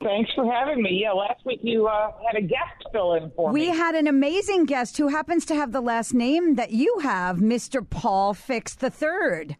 Thanks 0.02 0.33
for 0.35 0.52
having 0.52 0.83
me. 0.83 1.02
Yeah, 1.05 1.12
last 1.12 1.46
week 1.46 1.61
you 1.62 1.87
uh, 1.87 2.11
had 2.26 2.37
a 2.37 2.44
guest 2.44 2.88
fill 2.90 3.14
in 3.14 3.31
for 3.37 3.52
We 3.52 3.61
me. 3.61 3.70
We 3.70 3.76
had 3.76 3.94
an 3.94 4.09
amazing 4.09 4.64
guest 4.64 4.96
who 4.96 5.07
happens 5.07 5.44
to 5.44 5.55
have 5.55 5.70
the 5.70 5.81
last 5.81 6.12
name 6.12 6.57
that 6.57 6.72
you 6.72 6.98
have, 7.05 7.37
Mr. 7.37 7.88
Paul 7.88 8.35
Fix 8.35 8.74
the 8.74 8.90
Third. 8.90 9.57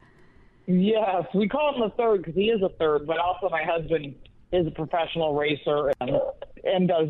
Yes, 0.67 1.27
we 1.33 1.47
call 1.47 1.77
him 1.77 1.81
the 1.81 1.95
third 1.97 2.23
because 2.23 2.35
he 2.35 2.47
is 2.47 2.61
a 2.61 2.71
third, 2.71 3.07
but 3.07 3.19
also 3.19 3.49
my 3.51 3.63
husband 3.63 4.17
is 4.53 4.67
a 4.67 4.71
professional 4.71 5.35
racer 5.35 5.93
and, 6.01 6.11
and 6.65 6.89
does 6.89 7.09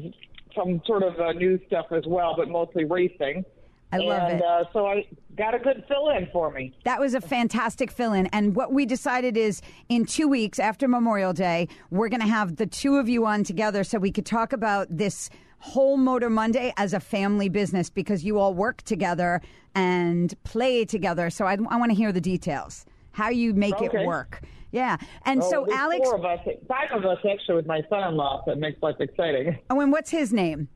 some 0.55 0.81
sort 0.87 1.03
of 1.03 1.19
uh, 1.19 1.33
news 1.33 1.61
stuff 1.67 1.87
as 1.91 2.05
well, 2.07 2.35
but 2.37 2.49
mostly 2.49 2.85
racing. 2.85 3.45
I 3.91 3.99
love 3.99 4.31
and, 4.31 4.41
it. 4.41 4.43
Uh, 4.43 4.65
so 4.73 4.87
I 4.87 5.07
got 5.37 5.55
a 5.55 5.59
good 5.59 5.85
fill 5.87 6.11
in 6.11 6.29
for 6.33 6.51
me. 6.51 6.75
That 6.85 6.99
was 6.99 7.15
a 7.15 7.21
fantastic 7.21 7.91
fill 7.91 8.15
in. 8.15 8.27
And 8.29 8.57
what 8.57 8.73
we 8.73 8.87
decided 8.87 9.37
is 9.37 9.61
in 9.89 10.07
two 10.07 10.29
weeks 10.29 10.59
after 10.59 10.89
Memorial 10.89 11.33
Day, 11.35 11.69
we're 11.91 12.09
going 12.09 12.23
to 12.23 12.29
have 12.29 12.57
the 12.57 12.67
two 12.67 12.97
of 12.97 13.09
you 13.09 13.27
on 13.27 13.45
together 13.45 13.85
so 13.85 13.99
we 13.99 14.11
could 14.11 14.25
talk 14.25 14.53
about 14.53 14.87
this 14.91 15.29
whole 15.59 15.97
Motor 15.97 16.31
Monday 16.31 16.73
as 16.77 16.95
a 16.95 17.01
family 17.01 17.49
business 17.49 17.91
because 17.91 18.25
you 18.25 18.39
all 18.39 18.55
work 18.55 18.83
together 18.83 19.43
and 19.75 20.35
play 20.45 20.85
together. 20.85 21.29
So 21.29 21.45
I, 21.45 21.53
I 21.69 21.77
want 21.77 21.91
to 21.91 21.95
hear 21.95 22.13
the 22.13 22.21
details, 22.21 22.87
how 23.13 23.29
you 23.29 23.53
make 23.53 23.75
Okay. 23.75 24.03
it 24.03 24.07
work. 24.07 24.41
Yeah. 24.73 24.97
And 25.25 25.41
Well, 25.41 25.51
so, 25.51 25.67
Alex, 25.73 26.01
four 26.09 26.17
of 26.17 26.25
us, 26.25 26.41
five 26.67 26.91
of 26.93 27.05
us 27.05 27.19
actually 27.31 27.57
with 27.57 27.67
my 27.67 27.83
son-in-law. 27.89 28.43
so 28.45 28.51
That 28.51 28.59
makes 28.59 28.83
life 28.83 28.97
exciting. 29.01 29.59
oh, 29.71 29.81
and 29.81 29.93
what's 29.93 30.11
his 30.11 30.33
name? 30.33 30.69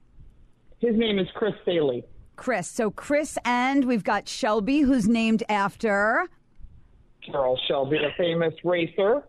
His 0.79 0.97
name 0.97 1.19
is 1.19 1.27
Chris 1.35 1.55
Staley. 1.63 2.05
Chris. 2.37 2.69
So, 2.69 2.91
Chris, 2.91 3.39
and 3.47 3.87
we've 3.87 4.05
got 4.05 4.29
Shelby, 4.29 4.81
who's 4.81 5.09
named 5.09 5.43
after. 5.49 6.29
Carroll 7.25 7.59
Shelby, 7.67 7.97
the 7.99 8.11
famous 8.19 8.53
racer. 8.63 9.25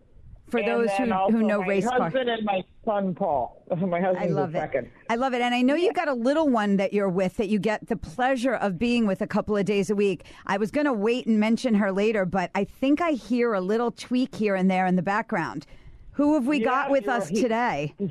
For 0.50 0.58
And 0.58 0.66
those 0.68 0.90
who- 0.92 1.04
who 1.30 1.42
know 1.42 1.60
my 1.60 1.66
race 1.66 1.86
car. 1.88 2.02
husband 2.04 2.30
and 2.30 2.44
my 2.44 2.62
son 2.84 3.14
Paul. 3.14 3.62
My 3.76 4.00
husband's 4.00 4.32
I 4.32 4.34
love 4.34 4.54
it. 4.54 4.58
second. 4.58 4.90
I 5.10 5.16
love 5.16 5.34
it. 5.34 5.42
And 5.42 5.54
I 5.54 5.60
know 5.60 5.74
you've 5.74 5.94
got 5.94 6.08
a 6.08 6.14
little 6.14 6.48
one 6.48 6.76
that 6.78 6.94
you're 6.94 7.08
with 7.10 7.36
that 7.36 7.48
you 7.50 7.58
get 7.58 7.86
the 7.88 7.96
pleasure 7.96 8.54
of 8.54 8.78
being 8.78 9.06
with 9.06 9.20
a 9.20 9.26
couple 9.26 9.56
of 9.58 9.66
days 9.66 9.90
a 9.90 9.94
week. 9.94 10.24
I 10.46 10.56
was 10.56 10.70
going 10.70 10.86
to 10.86 10.92
wait 10.94 11.26
and 11.26 11.38
mention 11.38 11.74
her 11.74 11.92
later, 11.92 12.24
but 12.24 12.50
I 12.54 12.64
think 12.64 13.02
I 13.02 13.10
hear 13.12 13.52
a 13.52 13.60
little 13.60 13.90
tweak 13.90 14.34
here 14.34 14.54
and 14.54 14.70
there 14.70 14.86
in 14.86 14.96
the 14.96 15.02
background. 15.02 15.66
Who 16.12 16.34
have 16.34 16.46
we 16.46 16.60
got 16.60 16.90
with 16.90 17.08
us 17.08 17.30
right. 17.30 17.40
today? 17.42 17.94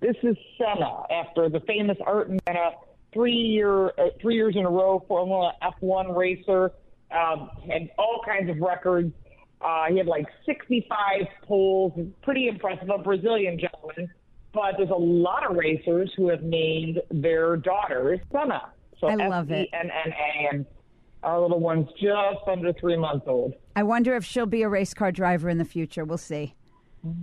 This 0.00 0.16
is 0.22 0.34
Senna 0.56 1.02
after 1.10 1.50
the 1.50 1.60
famous 1.66 1.98
Ayrton 2.06 2.38
Senna, 2.46 2.70
three 3.12 3.34
year 3.34 3.88
uh, 3.98 4.08
three 4.18 4.34
years 4.34 4.56
in 4.56 4.64
a 4.64 4.70
row 4.70 5.04
Formula 5.06 5.52
F1 5.62 6.16
racer, 6.16 6.72
um, 7.10 7.50
had 7.70 7.90
all 7.98 8.22
kinds 8.24 8.48
of 8.48 8.56
records. 8.60 9.12
Uh, 9.60 9.86
he 9.90 9.98
had 9.98 10.06
like 10.06 10.26
65 10.46 11.26
poles, 11.42 11.92
pretty 12.22 12.48
impressive. 12.48 12.88
A 12.88 12.98
Brazilian 12.98 13.58
gentleman, 13.58 14.12
but 14.52 14.74
there's 14.78 14.90
a 14.90 14.94
lot 14.94 15.48
of 15.48 15.56
racers 15.56 16.10
who 16.16 16.28
have 16.28 16.42
named 16.42 17.00
their 17.10 17.56
daughters 17.56 18.20
Senna. 18.32 18.72
So 18.98 19.08
I 19.08 19.14
love 19.14 19.50
it. 19.50 19.68
S-E-N-N-A, 19.72 20.54
and 20.54 20.66
our 21.22 21.40
little 21.40 21.60
one's 21.60 21.88
just 22.00 22.46
under 22.46 22.72
three 22.74 22.96
months 22.96 23.26
old. 23.26 23.54
I 23.76 23.82
wonder 23.82 24.14
if 24.16 24.24
she'll 24.24 24.46
be 24.46 24.62
a 24.62 24.68
race 24.68 24.94
car 24.94 25.12
driver 25.12 25.48
in 25.48 25.58
the 25.58 25.64
future. 25.64 26.04
We'll 26.04 26.18
see. 26.18 26.54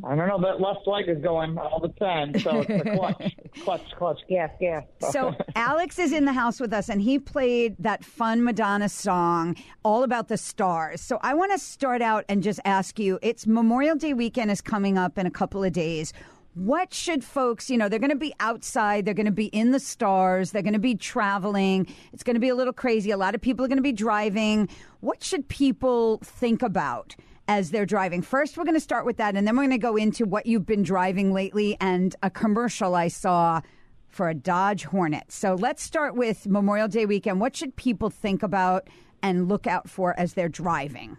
I 0.03 0.15
don't 0.15 0.27
know. 0.27 0.41
That 0.41 0.59
left 0.59 0.87
leg 0.87 1.07
is 1.07 1.21
going 1.21 1.55
all 1.57 1.79
the 1.79 1.89
time, 1.99 2.37
so 2.39 2.61
it's 2.61 2.83
the 2.83 2.89
clutch, 2.95 3.35
clutch, 3.63 3.91
clutch, 3.95 4.19
gas, 4.27 4.49
gas. 4.59 4.83
So 5.11 5.35
Alex 5.55 5.99
is 5.99 6.11
in 6.11 6.25
the 6.25 6.33
house 6.33 6.59
with 6.59 6.73
us, 6.73 6.89
and 6.89 6.99
he 6.99 7.19
played 7.19 7.75
that 7.77 8.03
fun 8.03 8.43
Madonna 8.43 8.89
song 8.89 9.55
all 9.83 10.03
about 10.03 10.29
the 10.29 10.37
stars. 10.37 10.99
So 11.01 11.19
I 11.21 11.35
want 11.35 11.51
to 11.51 11.59
start 11.59 12.01
out 12.01 12.25
and 12.27 12.41
just 12.41 12.59
ask 12.65 12.97
you: 12.97 13.19
It's 13.21 13.45
Memorial 13.45 13.95
Day 13.95 14.13
weekend 14.13 14.49
is 14.49 14.61
coming 14.61 14.97
up 14.97 15.19
in 15.19 15.27
a 15.27 15.31
couple 15.31 15.63
of 15.63 15.73
days. 15.73 16.11
What 16.55 16.91
should 16.91 17.23
folks, 17.23 17.69
you 17.69 17.77
know, 17.77 17.87
they're 17.87 17.99
going 17.99 18.09
to 18.09 18.15
be 18.15 18.33
outside, 18.39 19.05
they're 19.05 19.13
going 19.13 19.27
to 19.27 19.31
be 19.31 19.45
in 19.45 19.73
the 19.73 19.79
stars, 19.79 20.51
they're 20.51 20.63
going 20.63 20.73
to 20.73 20.79
be 20.79 20.95
traveling. 20.95 21.85
It's 22.13 22.23
going 22.23 22.33
to 22.33 22.39
be 22.39 22.49
a 22.49 22.55
little 22.55 22.73
crazy. 22.73 23.11
A 23.11 23.17
lot 23.17 23.35
of 23.35 23.41
people 23.41 23.63
are 23.63 23.67
going 23.67 23.77
to 23.77 23.83
be 23.83 23.91
driving. 23.91 24.67
What 25.01 25.23
should 25.23 25.47
people 25.49 26.17
think 26.23 26.63
about? 26.63 27.15
As 27.47 27.71
they're 27.71 27.85
driving. 27.85 28.21
First, 28.21 28.57
we're 28.57 28.63
going 28.63 28.75
to 28.75 28.79
start 28.79 29.05
with 29.05 29.17
that, 29.17 29.35
and 29.35 29.47
then 29.47 29.55
we're 29.55 29.63
going 29.63 29.71
to 29.71 29.77
go 29.77 29.95
into 29.95 30.25
what 30.25 30.45
you've 30.45 30.65
been 30.65 30.83
driving 30.83 31.33
lately 31.33 31.77
and 31.79 32.15
a 32.21 32.29
commercial 32.29 32.95
I 32.95 33.07
saw 33.07 33.61
for 34.07 34.29
a 34.29 34.33
Dodge 34.33 34.85
Hornet. 34.85 35.31
So 35.31 35.53
let's 35.53 35.83
start 35.83 36.15
with 36.15 36.47
Memorial 36.47 36.87
Day 36.87 37.05
weekend. 37.05 37.39
What 37.39 37.55
should 37.55 37.75
people 37.75 38.09
think 38.09 38.43
about 38.43 38.87
and 39.21 39.47
look 39.47 39.67
out 39.67 39.89
for 39.89 40.17
as 40.19 40.33
they're 40.33 40.49
driving? 40.49 41.17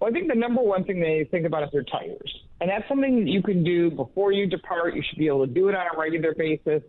Well, 0.00 0.10
I 0.10 0.12
think 0.12 0.28
the 0.28 0.34
number 0.34 0.62
one 0.62 0.84
thing 0.84 1.00
they 1.00 1.26
think 1.30 1.44
about 1.46 1.64
is 1.64 1.70
their 1.72 1.82
tires. 1.82 2.34
And 2.60 2.70
that's 2.70 2.88
something 2.88 3.24
that 3.24 3.30
you 3.30 3.42
can 3.42 3.64
do 3.64 3.90
before 3.90 4.32
you 4.32 4.46
depart. 4.46 4.94
You 4.94 5.02
should 5.08 5.18
be 5.18 5.26
able 5.26 5.46
to 5.46 5.52
do 5.52 5.68
it 5.68 5.74
on 5.74 5.86
a 5.92 5.98
regular 5.98 6.34
basis. 6.34 6.82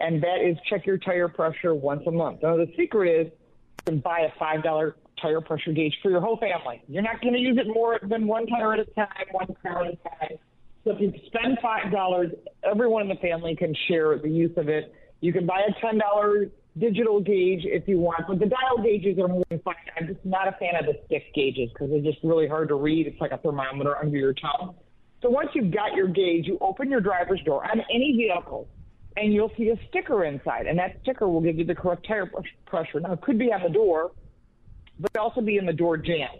And 0.00 0.22
that 0.22 0.40
is 0.42 0.56
check 0.68 0.86
your 0.86 0.98
tire 0.98 1.28
pressure 1.28 1.74
once 1.74 2.02
a 2.06 2.10
month. 2.10 2.42
Now, 2.42 2.56
the 2.56 2.70
secret 2.76 3.08
is 3.08 3.26
you 3.26 3.92
can 3.92 4.00
buy 4.00 4.20
a 4.20 4.30
$5 4.42 4.92
tire 5.20 5.40
pressure 5.40 5.72
gauge 5.72 5.94
for 6.02 6.10
your 6.10 6.20
whole 6.20 6.36
family. 6.36 6.82
You're 6.88 7.02
not 7.02 7.20
going 7.20 7.34
to 7.34 7.40
use 7.40 7.58
it 7.58 7.66
more 7.66 7.98
than 8.02 8.26
one 8.26 8.46
tire 8.46 8.74
at 8.74 8.80
a 8.80 8.84
time, 8.86 9.08
one 9.32 9.54
car 9.62 9.84
at 9.84 9.94
a 9.94 9.96
time. 9.96 10.38
So 10.84 10.90
if 10.90 11.00
you 11.00 11.12
spend 11.26 11.58
$5, 11.64 12.36
everyone 12.62 13.02
in 13.02 13.08
the 13.08 13.14
family 13.16 13.56
can 13.56 13.74
share 13.88 14.18
the 14.18 14.28
use 14.28 14.56
of 14.56 14.68
it. 14.68 14.94
You 15.20 15.32
can 15.32 15.46
buy 15.46 15.62
a 15.66 15.84
$10 15.84 16.50
digital 16.78 17.20
gauge 17.20 17.62
if 17.64 17.88
you 17.88 17.98
want, 17.98 18.26
but 18.28 18.38
the 18.38 18.46
dial 18.46 18.82
gauges 18.82 19.18
are 19.18 19.28
more 19.28 19.44
fine. 19.64 19.74
I'm 19.98 20.08
just 20.08 20.24
not 20.24 20.48
a 20.48 20.52
fan 20.52 20.76
of 20.78 20.86
the 20.86 21.00
stick 21.06 21.32
gauges 21.34 21.70
because 21.72 21.88
they're 21.90 22.00
just 22.00 22.18
really 22.22 22.48
hard 22.48 22.68
to 22.68 22.74
read. 22.74 23.06
It's 23.06 23.20
like 23.20 23.30
a 23.32 23.38
thermometer 23.38 23.96
under 23.96 24.18
your 24.18 24.34
tongue. 24.34 24.74
So 25.22 25.30
once 25.30 25.48
you've 25.54 25.72
got 25.72 25.94
your 25.94 26.08
gauge, 26.08 26.46
you 26.46 26.58
open 26.60 26.90
your 26.90 27.00
driver's 27.00 27.40
door 27.46 27.64
on 27.64 27.80
any 27.90 28.14
vehicle, 28.16 28.68
and 29.16 29.32
you'll 29.32 29.52
see 29.56 29.70
a 29.70 29.76
sticker 29.88 30.24
inside, 30.24 30.66
and 30.66 30.78
that 30.78 30.98
sticker 31.02 31.28
will 31.28 31.40
give 31.40 31.56
you 31.56 31.64
the 31.64 31.74
correct 31.74 32.06
tire 32.06 32.30
pressure. 32.66 33.00
Now, 33.00 33.12
it 33.12 33.22
could 33.22 33.38
be 33.38 33.52
on 33.52 33.62
the 33.62 33.70
door, 33.70 34.12
but 34.98 35.16
also 35.16 35.40
be 35.40 35.56
in 35.56 35.66
the 35.66 35.72
door 35.72 35.96
jam. 35.96 36.30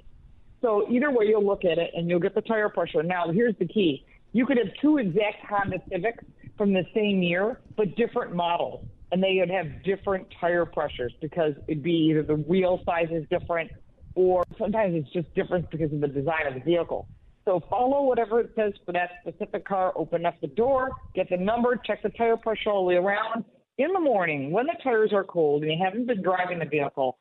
So 0.60 0.86
either 0.90 1.10
way, 1.10 1.26
you'll 1.26 1.44
look 1.44 1.64
at 1.64 1.78
it 1.78 1.90
and 1.94 2.08
you'll 2.08 2.20
get 2.20 2.34
the 2.34 2.40
tire 2.40 2.68
pressure. 2.68 3.02
Now, 3.02 3.30
here's 3.30 3.56
the 3.58 3.66
key: 3.66 4.04
you 4.32 4.46
could 4.46 4.58
have 4.58 4.68
two 4.80 4.98
exact 4.98 5.44
Honda 5.48 5.78
Civics 5.90 6.24
from 6.56 6.72
the 6.72 6.84
same 6.94 7.22
year, 7.22 7.60
but 7.76 7.96
different 7.96 8.34
models, 8.34 8.86
and 9.12 9.22
they 9.22 9.36
would 9.40 9.50
have 9.50 9.82
different 9.84 10.26
tire 10.40 10.64
pressures 10.64 11.12
because 11.20 11.52
it'd 11.68 11.82
be 11.82 12.08
either 12.10 12.22
the 12.22 12.36
wheel 12.36 12.80
size 12.86 13.08
is 13.10 13.24
different, 13.28 13.70
or 14.14 14.44
sometimes 14.58 14.94
it's 14.94 15.12
just 15.12 15.32
different 15.34 15.70
because 15.70 15.92
of 15.92 16.00
the 16.00 16.08
design 16.08 16.46
of 16.46 16.54
the 16.54 16.60
vehicle. 16.60 17.08
So 17.44 17.60
follow 17.68 18.04
whatever 18.04 18.40
it 18.40 18.52
says 18.56 18.72
for 18.86 18.92
that 18.92 19.10
specific 19.20 19.66
car. 19.66 19.92
Open 19.96 20.24
up 20.24 20.40
the 20.40 20.46
door, 20.46 20.92
get 21.14 21.28
the 21.28 21.36
number, 21.36 21.78
check 21.84 22.02
the 22.02 22.08
tire 22.10 22.38
pressure 22.38 22.70
all 22.70 22.84
the 22.84 22.88
way 22.88 22.94
around. 22.94 23.44
In 23.76 23.92
the 23.92 24.00
morning, 24.00 24.50
when 24.50 24.66
the 24.66 24.76
tires 24.82 25.12
are 25.12 25.24
cold 25.24 25.62
and 25.62 25.70
you 25.70 25.78
haven't 25.84 26.06
been 26.06 26.22
driving 26.22 26.60
the 26.60 26.64
vehicle, 26.64 27.18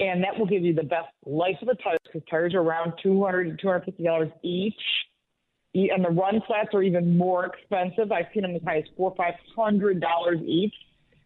and 0.00 0.22
that 0.22 0.38
will 0.38 0.46
give 0.46 0.62
you 0.62 0.74
the 0.74 0.82
best 0.82 1.08
life 1.24 1.56
of 1.62 1.68
the 1.68 1.74
tires 1.82 1.98
because 2.04 2.22
tires 2.28 2.54
are 2.54 2.60
around 2.60 2.92
200 3.02 3.44
to 3.44 3.56
250 3.62 4.02
dollars 4.02 4.30
each. 4.42 4.74
And 5.74 6.02
the 6.02 6.08
run 6.08 6.40
flats 6.46 6.70
are 6.72 6.82
even 6.82 7.18
more 7.18 7.44
expensive. 7.46 8.10
I've 8.10 8.26
seen 8.32 8.42
them 8.42 8.54
as 8.54 8.62
high 8.62 8.78
as 8.78 8.84
four, 8.96 9.14
five 9.16 9.34
hundred 9.54 10.00
dollars 10.00 10.38
each. 10.46 10.74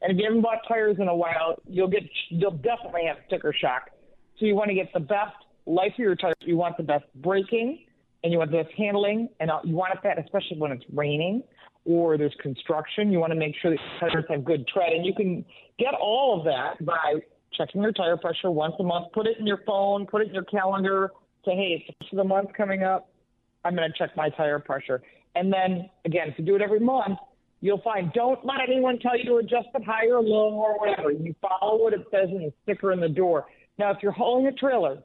And 0.03 0.13
if 0.13 0.19
you 0.19 0.25
haven't 0.25 0.41
bought 0.41 0.59
tires 0.67 0.97
in 0.99 1.09
a 1.09 1.15
while, 1.15 1.57
you'll 1.69 1.89
get 1.89 2.03
you'll 2.31 2.51
definitely 2.53 3.03
have 3.07 3.19
sticker 3.27 3.55
shock. 3.59 3.91
So 4.39 4.47
you 4.47 4.57
want 4.57 4.69
to 4.69 4.75
get 4.75 4.93
the 4.93 5.01
best 5.01 5.37
life 5.67 5.93
of 5.93 5.99
your 5.99 6.17
tires. 6.17 6.35
You 6.41 6.57
want 6.57 6.77
the 6.77 6.83
best 6.83 7.05
braking, 7.17 7.85
and 8.25 8.33
you 8.33 8.39
want 8.39 8.51
the 8.51 8.63
best 8.63 8.75
handling, 8.77 9.29
and 9.39 9.51
you 9.63 9.77
want 9.77 10.03
that 10.03 10.19
especially 10.19 10.59
when 10.59 10.73
it's 10.73 10.85
raining 10.93 11.43
or 11.85 12.19
there's 12.19 12.35
construction. 12.43 13.13
You 13.13 13.21
want 13.21 13.33
to 13.33 13.39
make 13.39 13.55
sure 13.61 13.71
that 13.71 13.81
tires 14.01 14.25
have 14.29 14.45
good 14.45 14.67
tread, 14.67 14.93
and 14.93 15.07
you 15.07 15.15
can 15.15 15.45
get 15.79 15.95
all 15.95 16.39
of 16.39 16.45
that 16.45 16.85
by 16.85 17.21
checking 17.57 17.83
your 17.83 17.93
tire 17.93 18.17
pressure 18.17 18.51
once 18.51 18.75
a 18.79 18.83
month. 18.83 19.13
Put 19.13 19.27
it 19.27 19.39
in 19.39 19.47
your 19.47 19.61
phone, 19.67 20.07
put 20.07 20.23
it 20.23 20.29
in 20.29 20.35
your 20.35 20.45
calendar. 20.45 21.11
Say, 21.45 21.53
hey, 21.53 21.85
it's 22.01 22.11
the 22.13 22.25
month 22.25 22.51
coming 22.57 22.83
up. 22.83 23.11
I'm 23.65 23.75
going 23.75 23.91
to 23.91 23.99
check 23.99 24.17
my 24.17 24.29
tire 24.31 24.59
pressure. 24.59 25.03
And 25.35 25.53
then 25.53 25.89
again, 26.05 26.29
if 26.29 26.39
you 26.39 26.45
do 26.45 26.57
it 26.57 26.63
every 26.63 26.81
month, 26.81 27.19
you'll 27.61 27.83
find 27.83 28.13
don't 28.13 28.45
let 28.45 28.57
anyone 28.67 28.99
tell 28.99 29.17
you 29.17 29.25
to 29.25 29.37
adjust 29.37 29.69
it 29.75 29.85
higher 29.85 30.17
or 30.17 30.23
low 30.23 30.53
or 30.53 30.79
whatever. 30.79 31.11
You 31.11 31.35
follow 31.41 31.83
what 31.83 31.93
it 31.93 32.07
says 32.11 32.29
in 32.31 32.39
the 32.39 32.53
sticker 32.63 32.93
in 32.93 33.01
the 33.01 33.09
door. 33.09 33.47
Now, 33.79 33.91
if 33.91 33.99
you're 34.03 34.13
hauling 34.13 34.47
a 34.47 34.53
trailer 34.53 34.99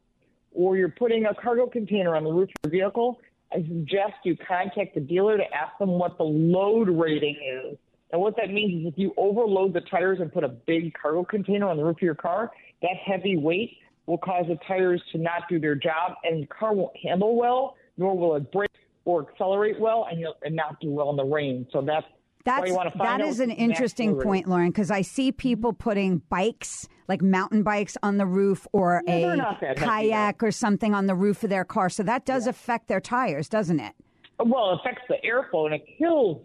or 0.51 0.77
you're 0.77 0.89
putting 0.89 1.25
a 1.25 1.33
cargo 1.33 1.67
container 1.67 2.15
on 2.15 2.23
the 2.23 2.31
roof 2.31 2.49
of 2.63 2.71
your 2.73 2.85
vehicle, 2.87 3.19
I 3.51 3.57
suggest 3.57 4.13
you 4.23 4.35
contact 4.35 4.95
the 4.95 5.01
dealer 5.01 5.37
to 5.37 5.43
ask 5.43 5.77
them 5.79 5.91
what 5.91 6.17
the 6.17 6.23
load 6.23 6.89
rating 6.89 7.35
is. 7.35 7.77
And 8.11 8.21
what 8.21 8.35
that 8.37 8.49
means 8.49 8.85
is 8.85 8.93
if 8.93 8.97
you 8.97 9.13
overload 9.17 9.73
the 9.73 9.81
tires 9.81 10.19
and 10.21 10.31
put 10.31 10.43
a 10.43 10.49
big 10.49 10.93
cargo 10.93 11.23
container 11.23 11.67
on 11.67 11.77
the 11.77 11.83
roof 11.83 11.97
of 11.97 12.01
your 12.01 12.15
car, 12.15 12.51
that 12.81 12.95
heavy 13.03 13.37
weight 13.37 13.77
will 14.05 14.17
cause 14.17 14.45
the 14.47 14.57
tires 14.67 15.01
to 15.11 15.17
not 15.17 15.43
do 15.49 15.59
their 15.59 15.75
job 15.75 16.13
and 16.23 16.43
the 16.43 16.47
car 16.47 16.73
won't 16.73 16.95
handle 16.97 17.35
well, 17.35 17.75
nor 17.97 18.17
will 18.17 18.35
it 18.35 18.51
brake 18.51 18.69
or 19.05 19.27
accelerate 19.29 19.79
well 19.79 20.07
and 20.09 20.19
you'll 20.19 20.35
and 20.43 20.55
not 20.55 20.79
do 20.79 20.89
well 20.89 21.09
in 21.09 21.15
the 21.15 21.25
rain. 21.25 21.67
So 21.71 21.81
that's 21.81 22.05
That's 22.43 22.67
you 22.67 22.75
want 22.75 22.91
to 22.91 22.97
find 22.97 23.21
that 23.21 23.27
out 23.27 23.39
an 23.39 23.51
interesting 23.51 24.19
point, 24.21 24.47
Lauren, 24.47 24.69
because 24.69 24.91
I 24.91 25.01
see 25.01 25.31
people 25.31 25.73
putting 25.73 26.19
bikes, 26.29 26.87
like 27.07 27.21
mountain 27.21 27.63
bikes, 27.63 27.97
on 28.03 28.17
the 28.17 28.25
roof 28.27 28.67
or 28.71 29.01
Yeah, 29.07 29.33
a 29.33 29.35
not 29.35 29.59
that 29.61 29.79
heavy, 29.79 30.09
kayak 30.09 30.43
or 30.43 30.51
something 30.51 30.93
on 30.93 31.07
the 31.07 31.15
roof 31.15 31.43
of 31.43 31.49
their 31.49 31.65
car. 31.65 31.89
So 31.89 32.03
that 32.03 32.25
does 32.25 32.45
affect 32.45 32.87
their 32.87 33.01
tires, 33.01 33.49
doesn't 33.49 33.79
it? 33.79 33.93
Well, 34.39 34.73
it 34.73 34.79
affects 34.81 35.03
the 35.09 35.15
airflow 35.27 35.65
and 35.65 35.75
it 35.75 35.85
kills 35.97 36.41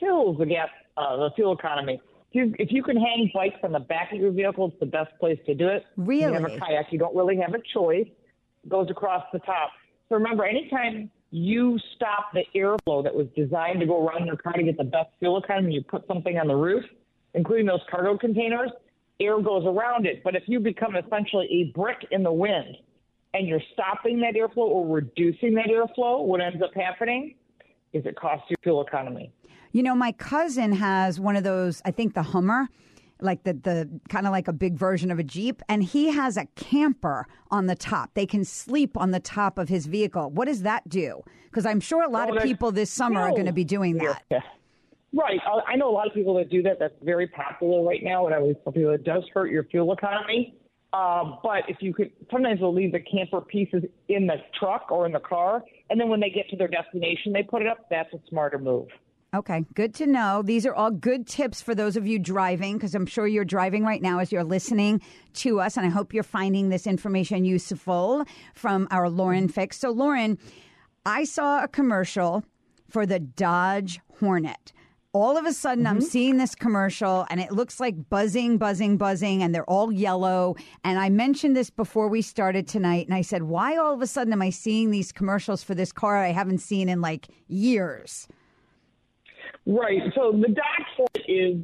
kills 0.00 0.38
the 0.38 0.46
gas 0.46 0.68
uh, 0.96 1.16
the 1.16 1.30
fuel 1.34 1.52
economy. 1.52 2.00
If 2.30 2.34
you, 2.34 2.54
if 2.58 2.72
you 2.72 2.82
can 2.82 2.96
hang 2.96 3.30
bikes 3.34 3.58
on 3.62 3.72
the 3.72 3.80
back 3.80 4.12
of 4.12 4.18
your 4.18 4.30
vehicle, 4.30 4.68
it's 4.68 4.80
the 4.80 4.86
best 4.86 5.10
place 5.20 5.38
to 5.46 5.54
do 5.54 5.68
it. 5.68 5.84
Really? 5.96 6.34
If 6.34 6.40
you 6.40 6.46
have 6.48 6.52
a 6.52 6.58
kayak, 6.58 6.86
you 6.90 6.98
don't 6.98 7.14
really 7.14 7.36
have 7.36 7.54
a 7.54 7.62
choice. 7.74 8.06
It 8.64 8.68
goes 8.68 8.88
across 8.90 9.24
the 9.32 9.38
top. 9.40 9.70
So 10.08 10.16
remember, 10.16 10.44
anytime 10.44 11.10
you 11.30 11.78
stop 11.96 12.32
the 12.32 12.44
airflow 12.54 13.02
that 13.02 13.14
was 13.14 13.26
designed 13.36 13.80
to 13.80 13.86
go 13.86 14.06
around 14.06 14.26
your 14.26 14.36
car 14.36 14.52
to 14.52 14.62
get 14.62 14.76
the 14.76 14.84
best 14.84 15.08
fuel 15.18 15.38
economy, 15.38 15.74
you 15.74 15.82
put 15.82 16.06
something 16.06 16.38
on 16.38 16.46
the 16.46 16.54
roof, 16.54 16.84
including 17.34 17.66
those 17.66 17.80
cargo 17.90 18.16
containers, 18.16 18.70
air 19.20 19.40
goes 19.40 19.64
around 19.66 20.06
it. 20.06 20.22
But 20.22 20.36
if 20.36 20.44
you 20.46 20.60
become 20.60 20.96
essentially 20.96 21.48
a 21.50 21.78
brick 21.78 22.06
in 22.10 22.22
the 22.22 22.32
wind 22.32 22.76
and 23.34 23.48
you're 23.48 23.62
stopping 23.72 24.20
that 24.20 24.34
airflow 24.34 24.68
or 24.68 24.94
reducing 24.94 25.54
that 25.54 25.68
airflow, 25.68 26.24
what 26.24 26.40
ends 26.40 26.62
up 26.62 26.74
happening 26.74 27.34
is 27.92 28.04
it 28.06 28.16
costs 28.16 28.46
you 28.48 28.56
fuel 28.62 28.84
economy. 28.86 29.32
You 29.72 29.82
know, 29.82 29.94
my 29.94 30.12
cousin 30.12 30.72
has 30.72 31.18
one 31.18 31.34
of 31.34 31.44
those, 31.44 31.80
I 31.84 31.90
think 31.90 32.14
the 32.14 32.22
Hummer, 32.22 32.68
like 33.20 33.44
the, 33.44 33.54
the 33.54 34.00
kind 34.08 34.26
of 34.26 34.32
like 34.32 34.48
a 34.48 34.52
big 34.52 34.74
version 34.74 35.10
of 35.10 35.18
a 35.18 35.22
Jeep, 35.22 35.62
and 35.68 35.82
he 35.82 36.10
has 36.10 36.36
a 36.36 36.46
camper 36.56 37.26
on 37.50 37.66
the 37.66 37.74
top. 37.74 38.10
They 38.14 38.26
can 38.26 38.44
sleep 38.44 38.96
on 38.96 39.12
the 39.12 39.20
top 39.20 39.58
of 39.58 39.68
his 39.68 39.86
vehicle. 39.86 40.30
What 40.30 40.46
does 40.46 40.62
that 40.62 40.88
do? 40.88 41.22
Because 41.44 41.64
I'm 41.64 41.80
sure 41.80 42.02
a 42.02 42.08
lot 42.08 42.28
Well, 42.28 42.38
of 42.38 42.42
people 42.42 42.70
this 42.72 42.90
summer 42.90 43.20
are 43.20 43.30
going 43.30 43.46
to 43.46 43.52
be 43.52 43.64
doing 43.64 43.96
that. 43.98 44.22
Yeah. 44.30 44.40
Right. 45.14 45.40
I 45.46 45.72
I 45.72 45.76
know 45.76 45.90
a 45.90 45.92
lot 45.92 46.06
of 46.06 46.14
people 46.14 46.34
that 46.36 46.50
do 46.50 46.62
that. 46.62 46.78
That's 46.78 46.94
very 47.02 47.26
popular 47.26 47.82
right 47.82 48.02
now. 48.02 48.26
And 48.26 48.34
I 48.34 48.38
always 48.38 48.56
tell 48.64 48.72
people 48.72 48.90
it 48.90 49.04
does 49.04 49.22
hurt 49.32 49.50
your 49.50 49.64
fuel 49.64 49.92
economy. 49.92 50.54
Um, 50.94 51.38
but 51.42 51.62
if 51.68 51.78
you 51.80 51.94
could, 51.94 52.12
sometimes 52.30 52.60
they'll 52.60 52.74
leave 52.74 52.92
the 52.92 53.00
camper 53.00 53.40
pieces 53.40 53.84
in 54.08 54.26
the 54.26 54.36
truck 54.58 54.90
or 54.90 55.06
in 55.06 55.12
the 55.12 55.20
car. 55.20 55.62
And 55.90 56.00
then 56.00 56.08
when 56.08 56.20
they 56.20 56.30
get 56.30 56.48
to 56.50 56.56
their 56.56 56.68
destination, 56.68 57.32
they 57.32 57.42
put 57.42 57.62
it 57.62 57.68
up. 57.68 57.86
That's 57.90 58.12
a 58.12 58.20
smarter 58.28 58.58
move. 58.58 58.88
Okay, 59.34 59.64
good 59.72 59.94
to 59.94 60.06
know. 60.06 60.42
These 60.42 60.66
are 60.66 60.74
all 60.74 60.90
good 60.90 61.26
tips 61.26 61.62
for 61.62 61.74
those 61.74 61.96
of 61.96 62.06
you 62.06 62.18
driving, 62.18 62.76
because 62.76 62.94
I'm 62.94 63.06
sure 63.06 63.26
you're 63.26 63.46
driving 63.46 63.82
right 63.82 64.02
now 64.02 64.18
as 64.18 64.30
you're 64.30 64.44
listening 64.44 65.00
to 65.34 65.58
us, 65.58 65.78
and 65.78 65.86
I 65.86 65.88
hope 65.88 66.12
you're 66.12 66.22
finding 66.22 66.68
this 66.68 66.86
information 66.86 67.46
useful 67.46 68.26
from 68.54 68.86
our 68.90 69.08
Lauren 69.08 69.48
Fix. 69.48 69.78
So, 69.78 69.90
Lauren, 69.90 70.36
I 71.06 71.24
saw 71.24 71.64
a 71.64 71.68
commercial 71.68 72.44
for 72.90 73.06
the 73.06 73.18
Dodge 73.18 74.00
Hornet. 74.20 74.74
All 75.14 75.38
of 75.38 75.46
a 75.46 75.54
sudden, 75.54 75.86
I'm 75.86 76.00
mm-hmm. 76.00 76.04
seeing 76.04 76.36
this 76.36 76.54
commercial 76.54 77.26
and 77.30 77.40
it 77.40 77.52
looks 77.52 77.80
like 77.80 78.10
buzzing, 78.10 78.58
buzzing, 78.58 78.98
buzzing, 78.98 79.42
and 79.42 79.54
they're 79.54 79.68
all 79.68 79.90
yellow. 79.90 80.56
And 80.84 80.98
I 80.98 81.08
mentioned 81.08 81.56
this 81.56 81.70
before 81.70 82.08
we 82.08 82.20
started 82.20 82.68
tonight. 82.68 83.06
And 83.06 83.14
I 83.14 83.22
said, 83.22 83.44
Why 83.44 83.76
all 83.76 83.92
of 83.92 84.00
a 84.00 84.06
sudden 84.06 84.32
am 84.32 84.40
I 84.40 84.50
seeing 84.50 84.90
these 84.90 85.12
commercials 85.12 85.62
for 85.62 85.74
this 85.74 85.92
car 85.92 86.18
I 86.18 86.32
haven't 86.32 86.58
seen 86.58 86.88
in 86.88 87.00
like 87.00 87.28
years? 87.46 88.26
Right. 89.66 90.00
So 90.14 90.32
the 90.32 90.48
Dodge 90.48 90.86
Ford 90.96 91.24
is 91.28 91.56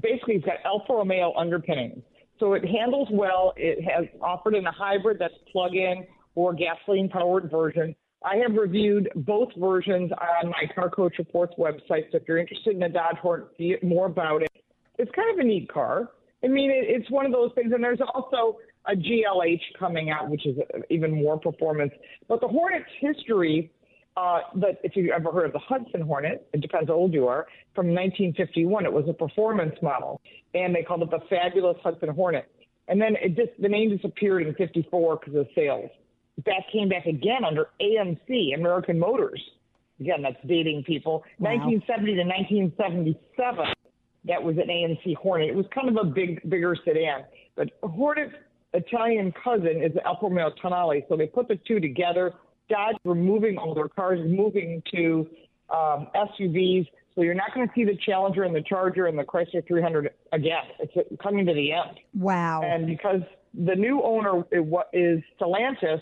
basically 0.00 0.36
it's 0.36 0.44
got 0.44 0.56
Alfa 0.64 0.92
Romeo 0.92 1.32
underpinnings. 1.36 2.02
So 2.38 2.54
it 2.54 2.64
handles 2.64 3.08
well. 3.10 3.52
It 3.56 3.84
has 3.84 4.06
offered 4.22 4.54
in 4.54 4.66
a 4.66 4.72
hybrid 4.72 5.18
that's 5.18 5.34
plug-in 5.52 6.06
or 6.34 6.54
gasoline-powered 6.54 7.50
version. 7.50 7.94
I 8.24 8.36
have 8.36 8.54
reviewed 8.54 9.10
both 9.14 9.48
versions 9.56 10.10
on 10.12 10.50
my 10.50 10.64
Car 10.74 10.90
Coach 10.90 11.14
Reports 11.18 11.54
website. 11.58 12.10
So 12.12 12.18
if 12.18 12.22
you're 12.28 12.38
interested 12.38 12.74
in 12.74 12.80
the 12.80 12.88
Dodge 12.88 13.16
Hornet, 13.20 13.48
see 13.58 13.76
more 13.82 14.06
about 14.06 14.42
it. 14.42 14.50
It's 14.98 15.10
kind 15.14 15.30
of 15.32 15.38
a 15.38 15.44
neat 15.46 15.70
car. 15.72 16.10
I 16.44 16.48
mean, 16.48 16.70
it, 16.70 16.84
it's 16.88 17.10
one 17.10 17.26
of 17.26 17.32
those 17.32 17.50
things. 17.54 17.72
And 17.72 17.82
there's 17.82 18.00
also 18.14 18.58
a 18.86 18.92
GLH 18.92 19.60
coming 19.78 20.10
out, 20.10 20.28
which 20.30 20.46
is 20.46 20.56
even 20.88 21.22
more 21.22 21.38
performance. 21.38 21.92
But 22.28 22.40
the 22.40 22.48
Hornet's 22.48 22.88
history 23.00 23.70
uh, 24.16 24.40
but 24.54 24.80
if 24.82 24.96
you've 24.96 25.10
ever 25.10 25.30
heard 25.30 25.46
of 25.46 25.52
the 25.52 25.60
Hudson 25.60 26.02
Hornet, 26.02 26.48
it 26.52 26.60
depends 26.60 26.88
how 26.88 26.94
old 26.94 27.12
you 27.12 27.28
are, 27.28 27.46
from 27.74 27.86
1951, 27.88 28.84
it 28.84 28.92
was 28.92 29.04
a 29.08 29.12
performance 29.12 29.74
model, 29.82 30.20
and 30.54 30.74
they 30.74 30.82
called 30.82 31.02
it 31.02 31.10
the 31.10 31.20
fabulous 31.28 31.76
Hudson 31.82 32.08
Hornet. 32.08 32.50
And 32.88 33.00
then 33.00 33.14
it 33.22 33.36
just, 33.36 33.50
the 33.60 33.68
name 33.68 33.96
disappeared 33.96 34.46
in 34.46 34.54
54 34.54 35.18
because 35.18 35.34
of 35.36 35.46
sales. 35.54 35.90
That 36.44 36.62
came 36.72 36.88
back 36.88 37.06
again 37.06 37.44
under 37.46 37.68
AMC, 37.80 38.54
American 38.54 38.98
Motors. 38.98 39.40
Again, 40.00 40.22
that's 40.22 40.36
dating 40.46 40.84
people. 40.84 41.22
Wow. 41.38 41.50
1970 41.50 42.14
to 42.14 42.24
1977, 42.24 43.66
that 44.24 44.42
was 44.42 44.56
an 44.56 44.68
AMC 44.68 45.16
Hornet. 45.16 45.50
It 45.50 45.54
was 45.54 45.66
kind 45.72 45.88
of 45.88 45.96
a 46.04 46.08
big, 46.08 46.48
bigger 46.50 46.74
sedan. 46.84 47.24
But 47.54 47.68
Hornet's 47.82 48.34
Italian 48.72 49.32
cousin 49.42 49.82
is 49.82 49.94
the 49.94 50.04
Alfa 50.06 50.26
Romeo 50.26 50.50
Tonale, 50.62 51.04
so 51.08 51.16
they 51.16 51.26
put 51.26 51.48
the 51.48 51.58
two 51.66 51.80
together. 51.80 52.34
Dodge 52.70 52.96
removing 53.04 53.58
their 53.74 53.88
cars, 53.88 54.20
moving 54.24 54.82
to 54.94 55.28
um, 55.68 56.08
SUVs. 56.14 56.86
So 57.14 57.22
you're 57.22 57.34
not 57.34 57.52
going 57.54 57.66
to 57.66 57.74
see 57.74 57.84
the 57.84 57.98
Challenger 58.06 58.44
and 58.44 58.54
the 58.54 58.62
Charger 58.62 59.06
and 59.06 59.18
the 59.18 59.24
Chrysler 59.24 59.66
300 59.66 60.10
again. 60.32 60.62
It's 60.78 61.22
coming 61.22 61.44
to 61.46 61.52
the 61.52 61.72
end. 61.72 61.98
Wow. 62.14 62.62
And 62.64 62.86
because 62.86 63.20
the 63.52 63.74
new 63.74 64.02
owner 64.02 64.44
is 64.92 65.20
Stellantis, 65.38 66.00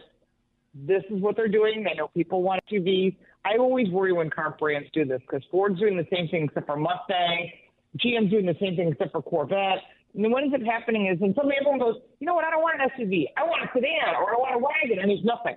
this 0.75 1.03
is 1.11 1.21
what 1.21 1.35
they're 1.35 1.49
doing. 1.49 1.83
They 1.83 1.95
know 1.95 2.09
people 2.09 2.43
want 2.43 2.63
SUVs. 2.71 3.17
I 3.45 3.57
always 3.59 3.89
worry 3.89 4.13
when 4.13 4.31
car 4.31 4.55
brands 4.59 4.89
do 4.93 5.05
this 5.05 5.21
because 5.23 5.43
Ford's 5.51 5.81
doing 5.81 5.97
the 5.97 6.07
same 6.15 6.29
thing 6.29 6.45
except 6.45 6.67
for 6.67 6.77
Mustang. 6.77 7.51
GM's 7.97 8.31
doing 8.31 8.47
the 8.47 8.57
same 8.61 8.77
thing 8.77 8.89
except 8.89 9.13
for 9.13 9.23
Corvette. 9.23 9.79
And 10.15 10.25
then 10.25 10.31
what 10.31 10.43
ends 10.43 10.55
up 10.55 10.63
happening 10.63 11.07
is, 11.07 11.21
and 11.21 11.35
suddenly 11.35 11.57
everyone 11.61 11.79
goes, 11.79 11.97
you 12.21 12.27
know 12.27 12.35
what? 12.35 12.45
I 12.45 12.51
don't 12.51 12.63
want 12.63 12.81
an 12.81 12.89
SUV. 12.91 13.27
I 13.37 13.45
want 13.45 13.63
a 13.63 13.69
sedan 13.73 14.15
or 14.17 14.35
I 14.35 14.37
want 14.37 14.55
a 14.55 14.59
wagon, 14.59 14.99
and 15.01 15.11
there's 15.11 15.25
nothing. 15.25 15.57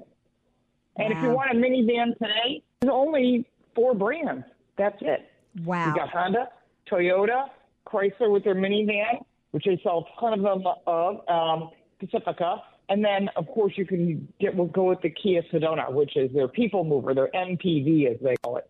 And 0.97 1.13
if 1.13 1.21
you 1.21 1.29
want 1.29 1.51
a 1.51 1.55
minivan 1.55 2.17
today, 2.17 2.63
there's 2.81 2.91
only 2.91 3.47
four 3.75 3.95
brands. 3.95 4.45
That's 4.77 4.97
it. 5.01 5.29
Wow. 5.63 5.87
You 5.87 5.95
got 5.95 6.09
Honda, 6.09 6.49
Toyota, 6.89 7.47
Chrysler 7.87 8.31
with 8.31 8.43
their 8.43 8.55
minivan, 8.55 9.23
which 9.51 9.65
they 9.65 9.79
sell 9.83 10.05
a 10.05 10.19
ton 10.19 10.33
of 10.33 10.41
them 10.41 10.63
of, 10.87 11.27
um, 11.27 11.69
Pacifica. 11.99 12.57
And 12.89 13.03
then, 13.03 13.29
of 13.35 13.47
course, 13.47 13.73
you 13.77 13.85
can 13.85 14.27
get 14.39 14.55
we'll 14.55 14.67
go 14.67 14.85
with 14.85 15.01
the 15.01 15.09
Kia 15.09 15.43
Sedona, 15.53 15.91
which 15.91 16.17
is 16.17 16.31
their 16.33 16.47
people 16.47 16.83
mover, 16.83 17.13
their 17.13 17.29
MPV, 17.33 18.11
as 18.11 18.17
they 18.21 18.35
call 18.43 18.57
it. 18.57 18.67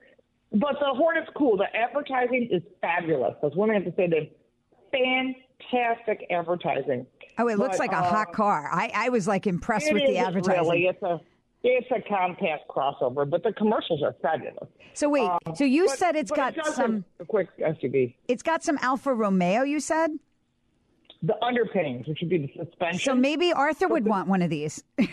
But 0.51 0.75
the 0.79 0.93
Hornet's 0.93 1.29
cool. 1.35 1.57
The 1.57 1.73
advertising 1.75 2.49
is 2.51 2.61
fabulous. 2.81 3.33
Thing 3.41 3.69
I 3.71 3.73
have 3.73 3.85
to 3.85 3.93
say. 3.95 4.07
They 4.07 4.31
fantastic 4.91 6.25
advertising. 6.29 7.05
Oh, 7.37 7.47
it 7.47 7.57
looks 7.57 7.79
like 7.79 7.91
a 7.91 7.97
uh, 7.97 8.09
hot 8.09 8.33
car. 8.33 8.69
I, 8.71 8.91
I 8.93 9.09
was 9.09 9.27
like 9.27 9.47
impressed 9.47 9.87
it 9.87 9.93
with 9.93 10.05
the 10.05 10.17
advertising. 10.17 10.63
Really, 10.63 10.85
it's 10.85 11.01
a 11.01 11.19
it's 11.63 11.87
a 11.91 12.01
compact 12.09 12.67
crossover, 12.69 13.29
but 13.29 13.43
the 13.43 13.53
commercials 13.53 14.01
are 14.03 14.15
fabulous. 14.21 14.67
So 14.93 15.09
wait, 15.09 15.29
Um, 15.29 15.55
so 15.55 15.63
you 15.63 15.85
but- 15.87 15.97
said 15.97 16.15
it's 16.15 16.31
got 16.31 16.57
it 16.57 16.65
some. 16.65 17.05
a 17.19 17.25
quick 17.25 17.49
SUV. 17.59 18.15
It's 18.27 18.43
got 18.43 18.63
some 18.63 18.77
Alfa 18.81 19.13
Romeo. 19.13 19.63
You 19.63 19.79
said. 19.79 20.11
The 21.23 21.35
underpinnings, 21.45 22.07
which 22.07 22.17
would 22.21 22.31
be 22.31 22.39
the 22.39 22.51
suspension. 22.65 22.99
So 22.99 23.13
maybe 23.13 23.53
Arthur 23.53 23.87
would 23.87 24.07
want 24.07 24.27
one 24.27 24.41
of 24.41 24.49
these. 24.49 24.83
I 24.97 25.03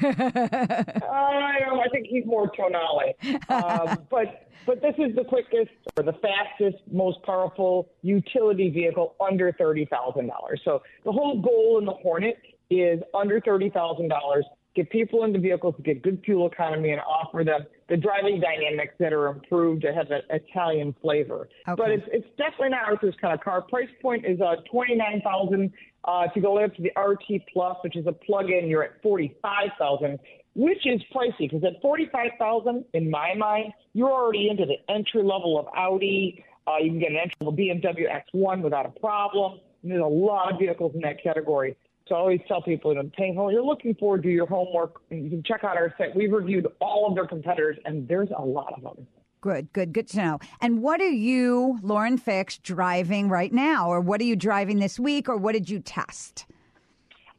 don't 1.60 1.76
know. 1.76 1.82
I 1.84 1.88
think 1.92 2.06
he's 2.06 2.24
more 2.24 2.50
tonale. 2.50 3.14
Um, 3.50 3.98
but 4.10 4.48
but 4.66 4.80
this 4.80 4.94
is 4.98 5.14
the 5.16 5.24
quickest 5.24 5.70
or 5.98 6.02
the 6.04 6.14
fastest, 6.14 6.78
most 6.90 7.22
powerful 7.24 7.90
utility 8.02 8.70
vehicle 8.70 9.16
under 9.20 9.52
thirty 9.52 9.84
thousand 9.84 10.28
dollars. 10.28 10.62
So 10.64 10.82
the 11.04 11.12
whole 11.12 11.40
goal 11.42 11.76
in 11.78 11.84
the 11.84 11.92
Hornet 11.92 12.38
is 12.70 13.00
under 13.14 13.38
thirty 13.42 13.68
thousand 13.68 14.08
dollars. 14.08 14.46
Get 14.78 14.90
people 14.90 15.24
into 15.24 15.40
vehicles, 15.40 15.74
to 15.74 15.82
get 15.82 16.02
good 16.02 16.22
fuel 16.24 16.46
economy, 16.46 16.92
and 16.92 17.00
offer 17.00 17.42
them 17.42 17.62
the 17.88 17.96
driving 17.96 18.38
dynamics 18.40 18.94
that 19.00 19.12
are 19.12 19.26
improved 19.26 19.82
to 19.82 19.92
have 19.92 20.08
an 20.12 20.20
Italian 20.30 20.94
flavor. 21.02 21.48
But 21.66 21.90
it's 21.90 22.04
it's 22.12 22.28
definitely 22.36 22.68
not 22.68 22.86
Arthur's 22.86 23.16
kind 23.20 23.34
of 23.34 23.40
car. 23.40 23.60
Price 23.62 23.88
point 24.00 24.24
is 24.24 24.40
uh, 24.40 24.54
twenty 24.70 24.94
nine 24.94 25.20
thousand. 25.24 25.72
Uh, 26.04 26.26
if 26.28 26.36
you 26.36 26.42
go 26.42 26.62
up 26.62 26.72
to 26.76 26.82
the 26.82 26.92
RT 26.96 27.42
Plus, 27.52 27.76
which 27.82 27.96
is 27.96 28.06
a 28.06 28.12
plug-in, 28.12 28.68
you're 28.68 28.84
at 28.84 29.02
forty 29.02 29.34
five 29.42 29.70
thousand, 29.80 30.20
which 30.54 30.86
is 30.86 31.02
pricey 31.12 31.50
because 31.50 31.64
at 31.64 31.82
forty 31.82 32.08
five 32.12 32.30
thousand, 32.38 32.84
in 32.94 33.10
my 33.10 33.34
mind, 33.34 33.72
you're 33.94 34.12
already 34.12 34.48
into 34.48 34.64
the 34.64 34.76
entry 34.88 35.24
level 35.24 35.58
of 35.58 35.66
Audi. 35.76 36.44
Uh, 36.68 36.76
you 36.80 36.90
can 36.90 37.00
get 37.00 37.10
an 37.10 37.16
entry 37.16 37.34
level 37.40 37.52
BMW 37.52 38.04
X1 38.32 38.62
without 38.62 38.86
a 38.86 39.00
problem. 39.00 39.58
And 39.82 39.90
there's 39.90 40.02
a 40.02 40.06
lot 40.06 40.52
of 40.52 40.60
vehicles 40.60 40.92
in 40.94 41.00
that 41.00 41.20
category. 41.20 41.76
So 42.08 42.14
I 42.14 42.18
always 42.18 42.40
tell 42.48 42.62
people, 42.62 42.94
you 42.94 43.02
know, 43.02 43.10
paying 43.16 43.34
home, 43.34 43.50
you're 43.50 43.62
looking 43.62 43.94
forward 43.94 44.22
to 44.22 44.30
your 44.30 44.46
homework. 44.46 45.02
You 45.10 45.28
can 45.28 45.42
check 45.42 45.62
out 45.62 45.76
our 45.76 45.94
site. 45.98 46.16
We've 46.16 46.32
reviewed 46.32 46.66
all 46.80 47.06
of 47.06 47.14
their 47.14 47.26
competitors, 47.26 47.76
and 47.84 48.08
there's 48.08 48.30
a 48.36 48.42
lot 48.42 48.72
of 48.74 48.82
them. 48.82 49.06
Good, 49.40 49.72
good, 49.72 49.92
good 49.92 50.08
to 50.08 50.16
know. 50.16 50.38
And 50.60 50.82
what 50.82 51.00
are 51.00 51.06
you, 51.06 51.78
Lauren 51.82 52.16
Fix, 52.16 52.58
driving 52.58 53.28
right 53.28 53.52
now, 53.52 53.88
or 53.88 54.00
what 54.00 54.20
are 54.20 54.24
you 54.24 54.36
driving 54.36 54.78
this 54.78 54.98
week, 54.98 55.28
or 55.28 55.36
what 55.36 55.52
did 55.52 55.68
you 55.68 55.80
test? 55.80 56.46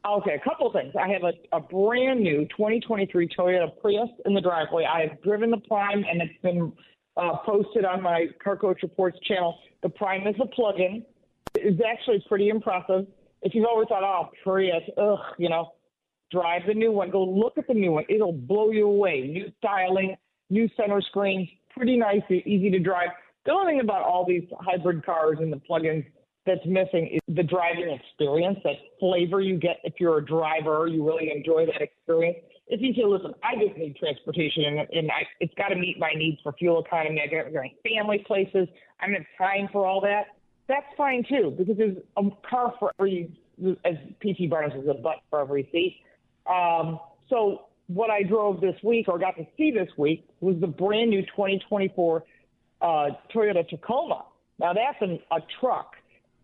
Okay, 0.06 0.34
a 0.34 0.48
couple 0.48 0.68
of 0.68 0.72
things. 0.72 0.94
I 0.98 1.08
have 1.08 1.24
a, 1.24 1.32
a 1.54 1.60
brand 1.60 2.20
new 2.20 2.46
2023 2.46 3.28
Toyota 3.28 3.68
Prius 3.82 4.08
in 4.24 4.32
the 4.32 4.40
driveway. 4.40 4.84
I 4.84 5.00
have 5.08 5.20
driven 5.22 5.50
the 5.50 5.58
Prime, 5.58 6.04
and 6.08 6.22
it's 6.22 6.40
been 6.42 6.72
uh, 7.16 7.36
posted 7.44 7.84
on 7.84 8.02
my 8.02 8.28
Car 8.42 8.56
Coach 8.56 8.78
Reports 8.82 9.18
channel. 9.26 9.58
The 9.82 9.90
Prime 9.90 10.26
is 10.26 10.36
a 10.40 10.46
plug-in. 10.46 11.04
It's 11.56 11.82
actually 11.86 12.24
pretty 12.28 12.48
impressive. 12.48 13.06
If 13.42 13.54
you've 13.54 13.66
ever 13.72 13.86
thought, 13.86 14.02
oh, 14.02 14.30
Prius, 14.42 14.82
ugh, 14.98 15.18
you 15.38 15.48
know, 15.48 15.72
drive 16.30 16.62
the 16.66 16.74
new 16.74 16.92
one. 16.92 17.10
Go 17.10 17.24
look 17.24 17.58
at 17.58 17.66
the 17.66 17.74
new 17.74 17.92
one. 17.92 18.04
It'll 18.08 18.32
blow 18.32 18.70
you 18.70 18.86
away. 18.86 19.22
New 19.22 19.50
styling, 19.58 20.16
new 20.50 20.68
center 20.76 21.00
screen, 21.00 21.48
pretty 21.74 21.96
nice, 21.96 22.22
easy 22.30 22.70
to 22.70 22.78
drive. 22.78 23.08
The 23.46 23.52
only 23.52 23.72
thing 23.72 23.80
about 23.80 24.02
all 24.02 24.26
these 24.26 24.44
hybrid 24.60 25.04
cars 25.04 25.38
and 25.40 25.52
the 25.52 25.56
plug-ins 25.58 26.04
that's 26.46 26.64
missing 26.66 27.08
is 27.12 27.20
the 27.34 27.42
driving 27.42 27.90
experience, 27.90 28.58
that 28.64 28.76
flavor 28.98 29.40
you 29.40 29.58
get 29.58 29.78
if 29.84 29.94
you're 29.98 30.18
a 30.18 30.24
driver. 30.24 30.86
You 30.86 31.06
really 31.06 31.30
enjoy 31.34 31.66
that 31.66 31.80
experience. 31.80 32.38
If 32.66 32.80
you 32.80 32.94
say, 32.94 33.04
listen, 33.04 33.34
I 33.42 33.56
just 33.62 33.76
need 33.76 33.96
transportation 33.96 34.64
and, 34.64 34.78
and 34.92 35.10
I, 35.10 35.26
it's 35.40 35.52
got 35.54 35.68
to 35.68 35.76
meet 35.76 35.98
my 35.98 36.12
needs 36.14 36.38
for 36.42 36.52
fuel 36.52 36.82
economy. 36.84 37.20
I 37.22 37.26
got 37.26 37.50
to 37.50 37.68
family 37.88 38.24
places. 38.26 38.68
I 39.00 39.06
don't 39.06 39.16
have 39.16 39.24
time 39.36 39.68
for 39.72 39.86
all 39.86 40.00
that. 40.02 40.26
That's 40.70 40.86
fine 40.96 41.24
too, 41.28 41.52
because 41.58 41.76
there's 41.76 41.96
a 42.16 42.22
car 42.48 42.72
for 42.78 42.92
every, 43.00 43.36
as 43.84 43.94
PT 44.22 44.48
Barnum 44.48 44.70
says, 44.70 44.86
a 44.88 44.94
butt 44.94 45.16
for 45.28 45.40
every 45.40 45.68
seat. 45.72 45.96
Um, 46.48 47.00
so 47.28 47.62
what 47.88 48.08
I 48.08 48.22
drove 48.22 48.60
this 48.60 48.76
week 48.84 49.08
or 49.08 49.18
got 49.18 49.36
to 49.36 49.44
see 49.56 49.72
this 49.72 49.88
week 49.98 50.28
was 50.40 50.54
the 50.60 50.68
brand 50.68 51.10
new 51.10 51.22
2024 51.22 52.22
uh, 52.82 52.84
Toyota 53.34 53.68
Tacoma. 53.68 54.24
Now 54.60 54.72
that's 54.72 54.96
an, 55.00 55.18
a 55.32 55.38
truck, 55.58 55.94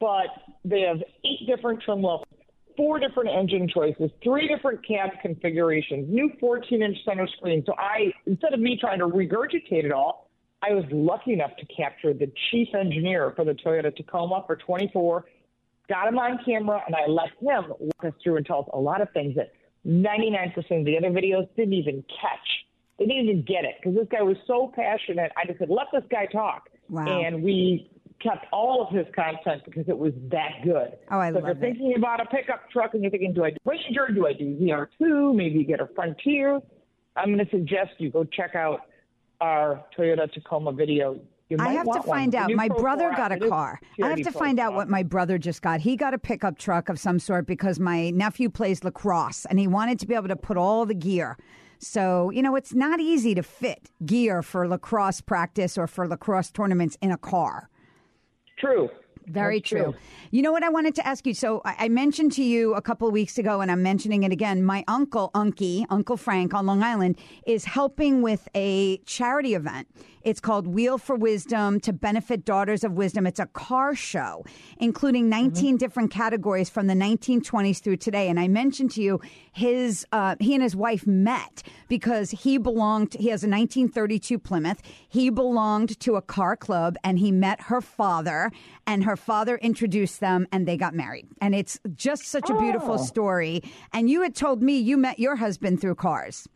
but 0.01 0.27
they 0.65 0.81
have 0.81 0.97
eight 1.25 1.47
different 1.47 1.81
trim 1.85 2.03
levels, 2.03 2.27
four 2.77 2.99
different 2.99 3.31
engine 3.31 3.69
choices, 3.73 4.11
three 4.25 4.49
different 4.49 4.85
cab 4.85 5.11
configurations, 5.23 6.09
new 6.09 6.33
14-inch 6.43 6.97
center 7.05 7.29
screen. 7.37 7.63
So 7.65 7.75
I, 7.79 8.13
instead 8.27 8.55
of 8.55 8.59
me 8.59 8.77
trying 8.81 8.99
to 8.99 9.07
regurgitate 9.07 9.85
it 9.85 9.93
all, 9.93 10.26
I 10.67 10.73
was 10.73 10.85
lucky 10.91 11.33
enough 11.33 11.53
to 11.59 11.67
capture 11.67 12.13
the 12.13 12.31
chief 12.51 12.69
engineer 12.75 13.33
for 13.37 13.45
the 13.45 13.53
Toyota 13.53 13.95
Tacoma 13.95 14.43
for 14.47 14.57
24, 14.57 15.25
got 15.89 16.09
him 16.09 16.19
on 16.19 16.39
camera, 16.45 16.83
and 16.87 16.95
I 16.95 17.09
let 17.09 17.29
him 17.41 17.73
walk 17.79 18.05
us 18.05 18.13
through 18.23 18.37
and 18.39 18.47
tell 18.47 18.61
us 18.61 18.69
a 18.73 18.79
lot 18.79 19.01
of 19.01 19.11
things 19.13 19.37
that 19.37 19.53
99% 19.87 20.57
of 20.57 20.85
the 20.85 20.97
other 20.97 21.11
videos 21.11 21.49
didn't 21.57 21.75
even 21.75 22.03
catch. 22.21 22.49
They 22.99 23.05
didn't 23.05 23.25
even 23.25 23.43
get 23.43 23.65
it 23.65 23.77
because 23.81 23.97
this 23.97 24.09
guy 24.11 24.23
was 24.23 24.37
so 24.47 24.73
passionate. 24.75 25.31
I 25.37 25.47
just 25.47 25.59
said, 25.59 25.69
let 25.69 25.87
this 25.93 26.03
guy 26.11 26.27
talk. 26.27 26.69
Wow. 26.89 27.05
And 27.07 27.43
we 27.43 27.91
kept 28.21 28.47
all 28.53 28.87
of 28.89 28.97
his 28.97 29.07
content 29.15 29.63
because 29.67 29.85
it 29.89 29.97
was 29.97 30.13
that 30.31 30.65
good. 30.65 30.97
Oh, 31.11 31.19
I 31.19 31.31
love 31.31 31.45
it. 31.45 31.47
so 31.47 31.51
if 31.51 31.59
you're 31.59 31.73
thinking 31.73 31.95
about 31.97 32.21
a 32.21 32.25
pickup 32.25 32.71
truck 32.71 32.95
and 32.95 33.03
you're 33.03 33.11
thinking, 33.11 33.35
do 33.35 33.45
I 33.45 33.51
do 33.51 33.57
Ranger? 33.65 34.09
Do 34.15 34.27
I 34.27 34.33
do 34.33 34.57
ZR2? 34.57 35.37
Maybe 35.37 35.59
you 35.59 35.65
get 35.65 35.81
a 35.81 35.89
Frontier. 35.95 36.61
I'm 37.15 37.33
going 37.33 37.45
to 37.45 37.51
suggest 37.51 37.91
you 37.99 38.11
go 38.11 38.25
check 38.25 38.55
out 38.55 38.81
our 39.41 39.85
Toyota 39.97 40.33
Tacoma 40.33 40.73
video. 40.73 41.21
You 41.49 41.59
I 41.61 41.69
have 41.75 41.85
to 41.85 41.91
one. 41.91 42.03
find 42.03 42.33
The 42.33 42.39
out. 42.39 42.51
My 42.53 42.69
brother 42.69 43.13
got 43.17 43.31
a 43.31 43.39
car. 43.39 43.81
I 44.03 44.09
have 44.09 44.23
to 44.23 44.33
find 44.33 44.59
out 44.59 44.75
what 44.75 44.89
my 44.89 45.05
brother 45.05 45.39
just 45.39 45.63
got. 45.63 45.81
He 45.81 45.97
got 45.97 46.13
a 46.13 46.19
pickup 46.19 46.59
truck 46.59 46.89
of 46.89 46.99
some 46.99 47.21
sort 47.21 47.47
because 47.47 47.79
my 47.79 48.11
nephew 48.11 48.49
plays 48.51 48.83
lacrosse 48.83 49.45
and 49.47 49.59
he 49.61 49.69
wanted 49.69 50.01
to 50.01 50.07
be 50.07 50.15
able 50.15 50.29
to 50.29 50.37
put 50.37 50.57
all 50.57 50.85
the 50.87 50.95
gear. 50.95 51.37
So, 51.79 52.31
you 52.31 52.43
know, 52.43 52.57
it's 52.57 52.75
not 52.75 53.01
easy 53.01 53.35
to 53.35 53.43
fit 53.43 53.91
gear 54.05 54.43
for 54.43 54.67
lacrosse 54.67 55.21
practice 55.21 55.79
or 55.79 55.87
for 55.87 56.09
lacrosse 56.09 56.51
tournaments 56.51 56.99
in 57.01 57.13
a 57.13 57.19
car. 57.19 57.69
True. 58.59 58.89
Very 59.27 59.61
true. 59.61 59.83
true. 59.83 59.95
You 60.31 60.43
know 60.43 60.53
what 60.53 60.63
I 60.63 60.69
wanted 60.69 60.95
to 60.97 61.07
ask 61.07 61.27
you? 61.27 61.35
So 61.35 61.63
I, 61.65 61.77
I 61.81 61.89
mentioned 61.89 62.33
to 62.33 62.45
you 62.45 62.75
a 62.75 62.83
couple 62.83 63.09
of 63.09 63.13
weeks 63.13 63.39
ago, 63.39 63.61
and 63.61 63.71
I'm 63.71 63.83
mentioning 63.83 64.23
it 64.23 64.33
again. 64.33 64.63
My 64.65 64.85
uncle, 64.89 65.31
Unky, 65.35 65.85
Uncle 65.91 66.17
Frank 66.17 66.55
on 66.55 66.67
Long 66.67 66.83
Island, 66.83 67.19
is 67.47 67.65
helping 67.65 68.23
with 68.23 68.49
a 68.55 68.99
charity 68.99 69.55
event. 69.55 69.89
It's 70.27 70.41
called 70.41 70.67
Wheel 70.67 70.99
for 70.99 71.15
Wisdom 71.15 71.79
to 71.81 71.93
benefit 71.93 72.45
Daughters 72.45 72.83
of 72.83 72.95
Wisdom. 72.95 73.29
It's 73.29 73.39
a 73.39 73.47
car 73.47 73.95
show, 73.95 74.45
including 74.77 75.29
19 75.29 75.77
different 75.77 76.11
categories 76.11 76.69
from 76.69 76.89
the 76.89 76.95
1920s 76.95 77.81
through 77.81 77.99
today. 77.99 78.29
And 78.29 78.41
I 78.41 78.49
mentioned 78.49 78.91
to 78.93 79.03
you, 79.03 79.21
his 79.53 80.05
uh, 80.11 80.35
he 80.41 80.55
and 80.55 80.65
his 80.65 80.75
wife 80.75 81.07
met 81.07 81.63
because 81.89 82.33
he 82.33 82.59
belonged. 82.59 83.15
He 83.15 83.29
has 83.29 83.45
a 83.45 83.47
1932 83.49 84.41
Plymouth. 84.41 84.83
He 85.09 85.31
belonged 85.31 86.01
to 86.01 86.17
a 86.17 86.23
car 86.23 86.57
club, 86.57 86.97
and 87.05 87.21
he 87.21 87.31
met 87.31 87.61
her 87.63 87.81
father, 87.81 88.51
and 88.87 89.05
her 89.05 89.17
father 89.17 89.57
introduced 89.57 90.21
them, 90.21 90.47
and 90.53 90.67
they 90.67 90.77
got 90.77 90.95
married. 90.95 91.27
And 91.41 91.55
it's 91.55 91.79
just 91.95 92.25
such 92.27 92.49
a 92.51 92.59
beautiful 92.59 92.95
Oh. 92.95 92.97
story. 92.99 93.63
And 93.93 94.09
you 94.09 94.23
had 94.23 94.35
told 94.35 94.63
me 94.63 94.79
you 94.79 94.97
met 94.97 95.19
your 95.19 95.37
husband 95.37 95.81
through 95.81 95.97
cars. 95.97 96.49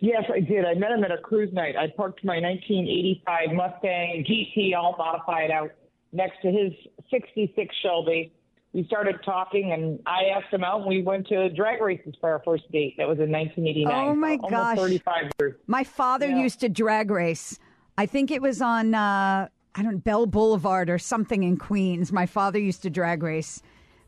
Yes, 0.00 0.24
I 0.32 0.40
did. 0.40 0.64
I 0.64 0.74
met 0.74 0.90
him 0.90 1.04
at 1.04 1.12
a 1.12 1.18
cruise 1.18 1.52
night. 1.52 1.76
I 1.76 1.86
parked 1.96 2.24
my 2.24 2.40
1985 2.40 3.52
Mustang 3.54 4.24
GT, 4.28 4.74
all 4.74 4.96
modified, 4.98 5.50
out 5.50 5.70
next 6.12 6.40
to 6.42 6.50
his 6.50 6.72
66 7.10 7.74
Shelby. 7.82 8.32
We 8.72 8.84
started 8.86 9.16
talking, 9.24 9.72
and 9.72 10.00
I 10.06 10.24
asked 10.34 10.52
him 10.52 10.64
out, 10.64 10.80
and 10.80 10.88
we 10.88 11.02
went 11.02 11.28
to 11.28 11.50
drag 11.50 11.80
races 11.80 12.14
for 12.20 12.30
our 12.30 12.42
first 12.44 12.70
date. 12.72 12.94
That 12.98 13.06
was 13.06 13.18
in 13.20 13.30
1989. 13.30 14.08
Oh 14.08 14.14
my 14.14 14.36
so 14.42 14.48
gosh! 14.48 14.76
35 14.78 15.30
years. 15.38 15.54
My 15.66 15.84
father 15.84 16.28
Yeah. 16.28 16.38
used 16.42 16.60
to 16.60 16.68
drag 16.68 17.10
race. 17.10 17.58
I 17.98 18.06
think 18.06 18.30
it 18.30 18.40
was 18.42 18.62
on 18.62 18.94
uh, 18.94 19.48
I 19.74 19.82
don't 19.82 20.04
Bell 20.04 20.26
Boulevard 20.26 20.90
or 20.90 20.98
something 20.98 21.42
in 21.42 21.56
Queens. 21.56 22.12
My 22.12 22.26
father 22.26 22.58
used 22.58 22.82
to 22.82 22.90
drag 22.90 23.22
race. 23.22 23.62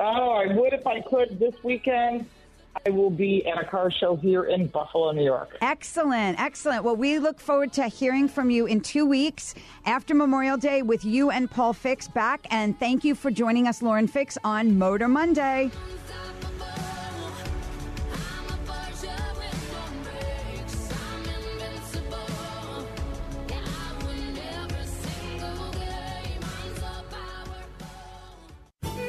Oh, 0.00 0.30
I 0.30 0.46
would 0.54 0.72
if 0.72 0.86
I 0.86 1.02
could 1.02 1.38
this 1.38 1.54
weekend. 1.62 2.24
I 2.86 2.90
will 2.90 3.10
be 3.10 3.46
at 3.46 3.60
a 3.60 3.66
car 3.66 3.90
show 3.90 4.16
here 4.16 4.44
in 4.44 4.68
Buffalo, 4.68 5.10
New 5.12 5.24
York. 5.24 5.58
Excellent, 5.60 6.40
excellent. 6.40 6.84
Well, 6.84 6.96
we 6.96 7.18
look 7.18 7.38
forward 7.38 7.72
to 7.74 7.88
hearing 7.88 8.26
from 8.28 8.48
you 8.48 8.64
in 8.64 8.80
two 8.80 9.04
weeks 9.04 9.54
after 9.84 10.14
Memorial 10.14 10.56
Day 10.56 10.80
with 10.80 11.04
you 11.04 11.30
and 11.30 11.50
Paul 11.50 11.74
Fix 11.74 12.08
back. 12.08 12.46
And 12.50 12.78
thank 12.78 13.04
you 13.04 13.14
for 13.14 13.30
joining 13.30 13.66
us, 13.66 13.82
Lauren 13.82 14.06
Fix, 14.06 14.38
on 14.42 14.78
Motor 14.78 15.08
Monday. 15.08 15.70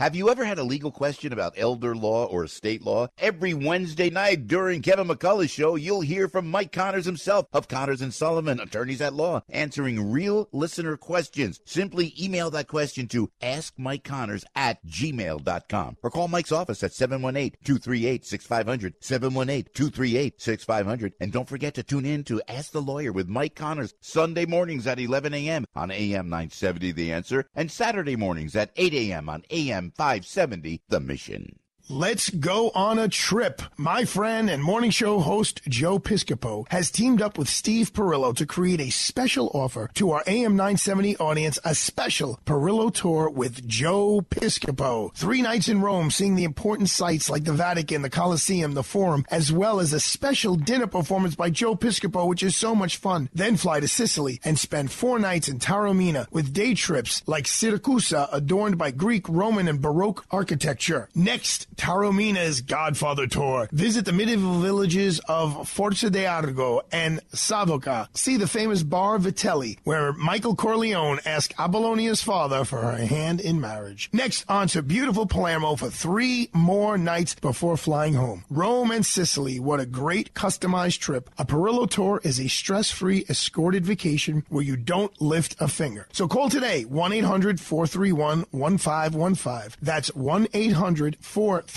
Have 0.00 0.16
you 0.16 0.30
ever 0.30 0.46
had 0.46 0.58
a 0.58 0.62
legal 0.62 0.90
question 0.90 1.30
about 1.30 1.52
elder 1.58 1.94
law 1.94 2.24
or 2.24 2.44
estate 2.44 2.82
law? 2.82 3.08
Every 3.18 3.52
Wednesday 3.52 4.08
night 4.08 4.46
during 4.46 4.80
Kevin 4.80 5.08
McCullough's 5.08 5.50
show, 5.50 5.74
you'll 5.74 6.00
hear 6.00 6.26
from 6.26 6.50
Mike 6.50 6.72
Connors 6.72 7.04
himself 7.04 7.48
of 7.52 7.68
Connors 7.68 8.00
and 8.00 8.14
Sullivan, 8.14 8.60
attorneys 8.60 9.02
at 9.02 9.12
law, 9.12 9.42
answering 9.50 10.10
real 10.10 10.48
listener 10.52 10.96
questions. 10.96 11.60
Simply 11.66 12.14
email 12.18 12.48
that 12.48 12.66
question 12.66 13.08
to 13.08 13.30
askmikeconnors 13.42 14.44
at 14.54 14.82
gmail.com 14.86 15.98
or 16.02 16.10
call 16.10 16.28
Mike's 16.28 16.50
office 16.50 16.82
at 16.82 16.92
718-238-6500, 16.92 18.94
718-238-6500. 19.02 21.12
And 21.20 21.30
don't 21.30 21.46
forget 21.46 21.74
to 21.74 21.82
tune 21.82 22.06
in 22.06 22.24
to 22.24 22.40
Ask 22.48 22.72
the 22.72 22.80
Lawyer 22.80 23.12
with 23.12 23.28
Mike 23.28 23.54
Connors 23.54 23.92
Sunday 24.00 24.46
mornings 24.46 24.86
at 24.86 24.98
11 24.98 25.34
a.m. 25.34 25.66
on 25.76 25.90
AM 25.90 26.30
970 26.30 26.92
The 26.92 27.12
Answer 27.12 27.44
and 27.54 27.70
Saturday 27.70 28.16
mornings 28.16 28.56
at 28.56 28.70
8 28.76 28.94
a.m. 28.94 29.28
on 29.28 29.44
AM 29.50 29.89
570 29.96 30.82
The 30.88 31.00
Mission. 31.00 31.58
Let's 31.88 32.30
go 32.30 32.70
on 32.74 32.98
a 33.00 33.08
trip. 33.08 33.62
My 33.76 34.04
friend 34.04 34.48
and 34.48 34.62
morning 34.62 34.90
show 34.90 35.18
host 35.18 35.60
Joe 35.68 35.98
Piscopo 35.98 36.66
has 36.70 36.90
teamed 36.90 37.20
up 37.20 37.36
with 37.36 37.48
Steve 37.48 37.92
Perillo 37.92 38.34
to 38.36 38.46
create 38.46 38.80
a 38.80 38.90
special 38.90 39.50
offer 39.54 39.90
to 39.94 40.12
our 40.12 40.22
AM 40.26 40.54
970 40.54 41.16
audience, 41.16 41.58
a 41.64 41.74
special 41.74 42.38
Perillo 42.46 42.94
tour 42.94 43.28
with 43.28 43.66
Joe 43.66 44.20
Piscopo. 44.20 45.12
Three 45.14 45.42
nights 45.42 45.68
in 45.68 45.80
Rome, 45.80 46.12
seeing 46.12 46.36
the 46.36 46.44
important 46.44 46.90
sites 46.90 47.28
like 47.28 47.42
the 47.42 47.52
Vatican, 47.52 48.02
the 48.02 48.10
Colosseum, 48.10 48.74
the 48.74 48.84
Forum, 48.84 49.24
as 49.28 49.50
well 49.50 49.80
as 49.80 49.92
a 49.92 49.98
special 49.98 50.54
dinner 50.54 50.86
performance 50.86 51.34
by 51.34 51.50
Joe 51.50 51.74
Piscopo, 51.74 52.28
which 52.28 52.44
is 52.44 52.54
so 52.54 52.74
much 52.74 52.98
fun. 52.98 53.28
Then 53.34 53.56
fly 53.56 53.80
to 53.80 53.88
Sicily 53.88 54.40
and 54.44 54.56
spend 54.58 54.92
four 54.92 55.18
nights 55.18 55.48
in 55.48 55.58
Taormina 55.58 56.30
with 56.30 56.52
day 56.52 56.74
trips 56.74 57.22
like 57.26 57.44
Siracusa, 57.44 58.28
adorned 58.32 58.78
by 58.78 58.92
Greek, 58.92 59.28
Roman, 59.28 59.66
and 59.66 59.80
Baroque 59.80 60.24
architecture. 60.30 61.08
Next, 61.16 61.66
Taormina's 61.80 62.60
Godfather 62.60 63.26
Tour. 63.26 63.68
Visit 63.72 64.04
the 64.04 64.12
medieval 64.12 64.60
villages 64.60 65.18
of 65.20 65.66
Forza 65.66 66.10
d'Agrò 66.10 66.82
and 66.92 67.20
Savoca. 67.32 68.10
See 68.12 68.36
the 68.36 68.46
famous 68.46 68.82
bar 68.82 69.18
Vitelli, 69.18 69.78
where 69.84 70.12
Michael 70.12 70.54
Corleone 70.54 71.20
asked 71.24 71.54
Apollonia's 71.58 72.22
father 72.22 72.66
for 72.66 72.82
her 72.82 72.98
hand 72.98 73.40
in 73.40 73.62
marriage. 73.62 74.10
Next, 74.12 74.44
on 74.46 74.68
to 74.68 74.82
beautiful 74.82 75.24
Palermo 75.24 75.74
for 75.74 75.88
three 75.88 76.50
more 76.52 76.98
nights 76.98 77.34
before 77.36 77.78
flying 77.78 78.12
home. 78.12 78.44
Rome 78.50 78.90
and 78.90 79.06
Sicily, 79.06 79.58
what 79.58 79.80
a 79.80 79.86
great 79.86 80.34
customized 80.34 80.98
trip. 80.98 81.30
A 81.38 81.46
Perillo 81.46 81.88
tour 81.88 82.20
is 82.22 82.38
a 82.38 82.48
stress-free 82.48 83.24
escorted 83.30 83.86
vacation 83.86 84.44
where 84.50 84.64
you 84.64 84.76
don't 84.76 85.18
lift 85.22 85.56
a 85.58 85.68
finger. 85.68 86.06
So 86.12 86.28
call 86.28 86.50
today, 86.50 86.84
1-800-431-1515. 86.84 89.76
That's 89.80 90.10
1-800-431-1515 90.10 91.69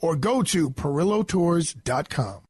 or 0.00 0.16
go 0.16 0.42
to 0.42 0.70
perillotours.com. 0.70 2.40